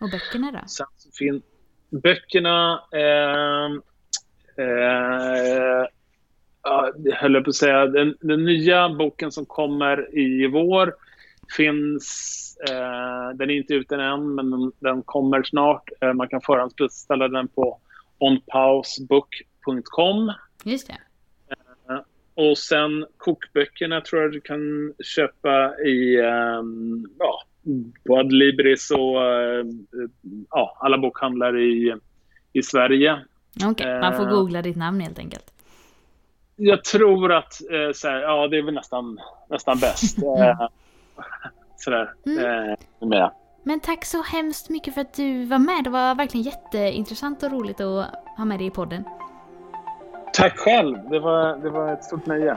och 0.01 0.11
böckerna 0.11 0.53
då? 0.53 0.69
Sen 0.69 0.87
så 0.97 1.11
fin 1.11 1.43
böckerna 1.91 2.83
eh, 2.93 3.71
jag 6.65 7.17
höll 7.17 7.45
på 7.45 7.51
att 7.51 7.57
säga, 7.57 7.87
den, 7.87 8.17
den 8.21 8.45
nya 8.45 8.89
boken 8.89 9.33
som 9.33 9.47
kommer 9.47 10.19
i 10.19 10.47
vår 10.47 10.95
finns 11.57 12.45
Eh, 12.61 13.31
den 13.35 13.51
är 13.51 13.55
inte 13.55 13.75
ute 13.75 13.97
än, 13.97 14.35
men 14.35 14.51
den, 14.51 14.73
den 14.79 15.03
kommer 15.03 15.43
snart. 15.43 15.89
Eh, 16.01 16.13
man 16.13 16.29
kan 16.29 16.41
förhandsbeställa 16.41 17.29
den 17.29 17.49
på 17.49 17.81
onpausebook.com. 18.19 20.33
Just 20.65 20.87
det. 20.87 20.99
Eh, 21.91 22.01
och 22.35 22.59
sen 22.59 23.07
kokböckerna 23.17 24.01
tror 24.01 24.23
jag 24.23 24.33
du 24.33 24.41
kan 24.41 24.95
köpa 25.05 25.79
i 25.79 26.21
um, 26.21 27.07
ja, 27.19 27.43
på 28.07 28.19
Adlibris 28.19 28.91
och 28.91 29.17
ja, 30.51 30.79
alla 30.81 30.99
bokhandlar 30.99 31.61
i, 31.61 31.95
i 32.53 32.63
Sverige. 32.63 33.25
Okej, 33.57 33.71
okay, 33.71 34.01
man 34.01 34.17
får 34.17 34.25
googla 34.25 34.63
ditt 34.63 34.77
namn 34.77 35.01
helt 35.01 35.19
enkelt. 35.19 35.54
Jag 36.57 36.85
tror 36.85 37.33
att 37.33 37.61
uh, 37.73 37.93
så 37.93 38.09
här, 38.09 38.21
ja, 38.21 38.49
det 38.49 38.59
är 38.59 38.63
väl 38.63 38.75
nästan, 38.75 39.21
nästan 39.51 39.79
bäst. 39.79 40.19
uh, 40.19 40.69
sådär. 41.77 42.13
Mm. 42.27 43.13
Eh. 43.13 43.31
Men 43.63 43.81
tack 43.81 44.05
så 44.05 44.23
hemskt 44.23 44.71
mycket 44.71 44.95
för 44.95 45.01
att 45.01 45.15
du 45.15 45.45
var 45.45 45.59
med. 45.59 45.85
Det 45.85 45.91
var 45.91 46.15
verkligen 46.15 46.45
jätteintressant 46.45 47.43
och 47.43 47.51
roligt 47.51 47.81
att 47.81 48.07
ha 48.37 48.45
med 48.45 48.59
dig 48.59 48.67
i 48.67 48.71
podden. 48.71 49.05
Tack 50.33 50.59
själv. 50.59 51.11
Det 51.11 51.19
var, 51.19 51.57
det 51.57 51.71
var 51.71 51.93
ett 51.93 52.05
stort 52.05 52.27
nöje. 52.27 52.57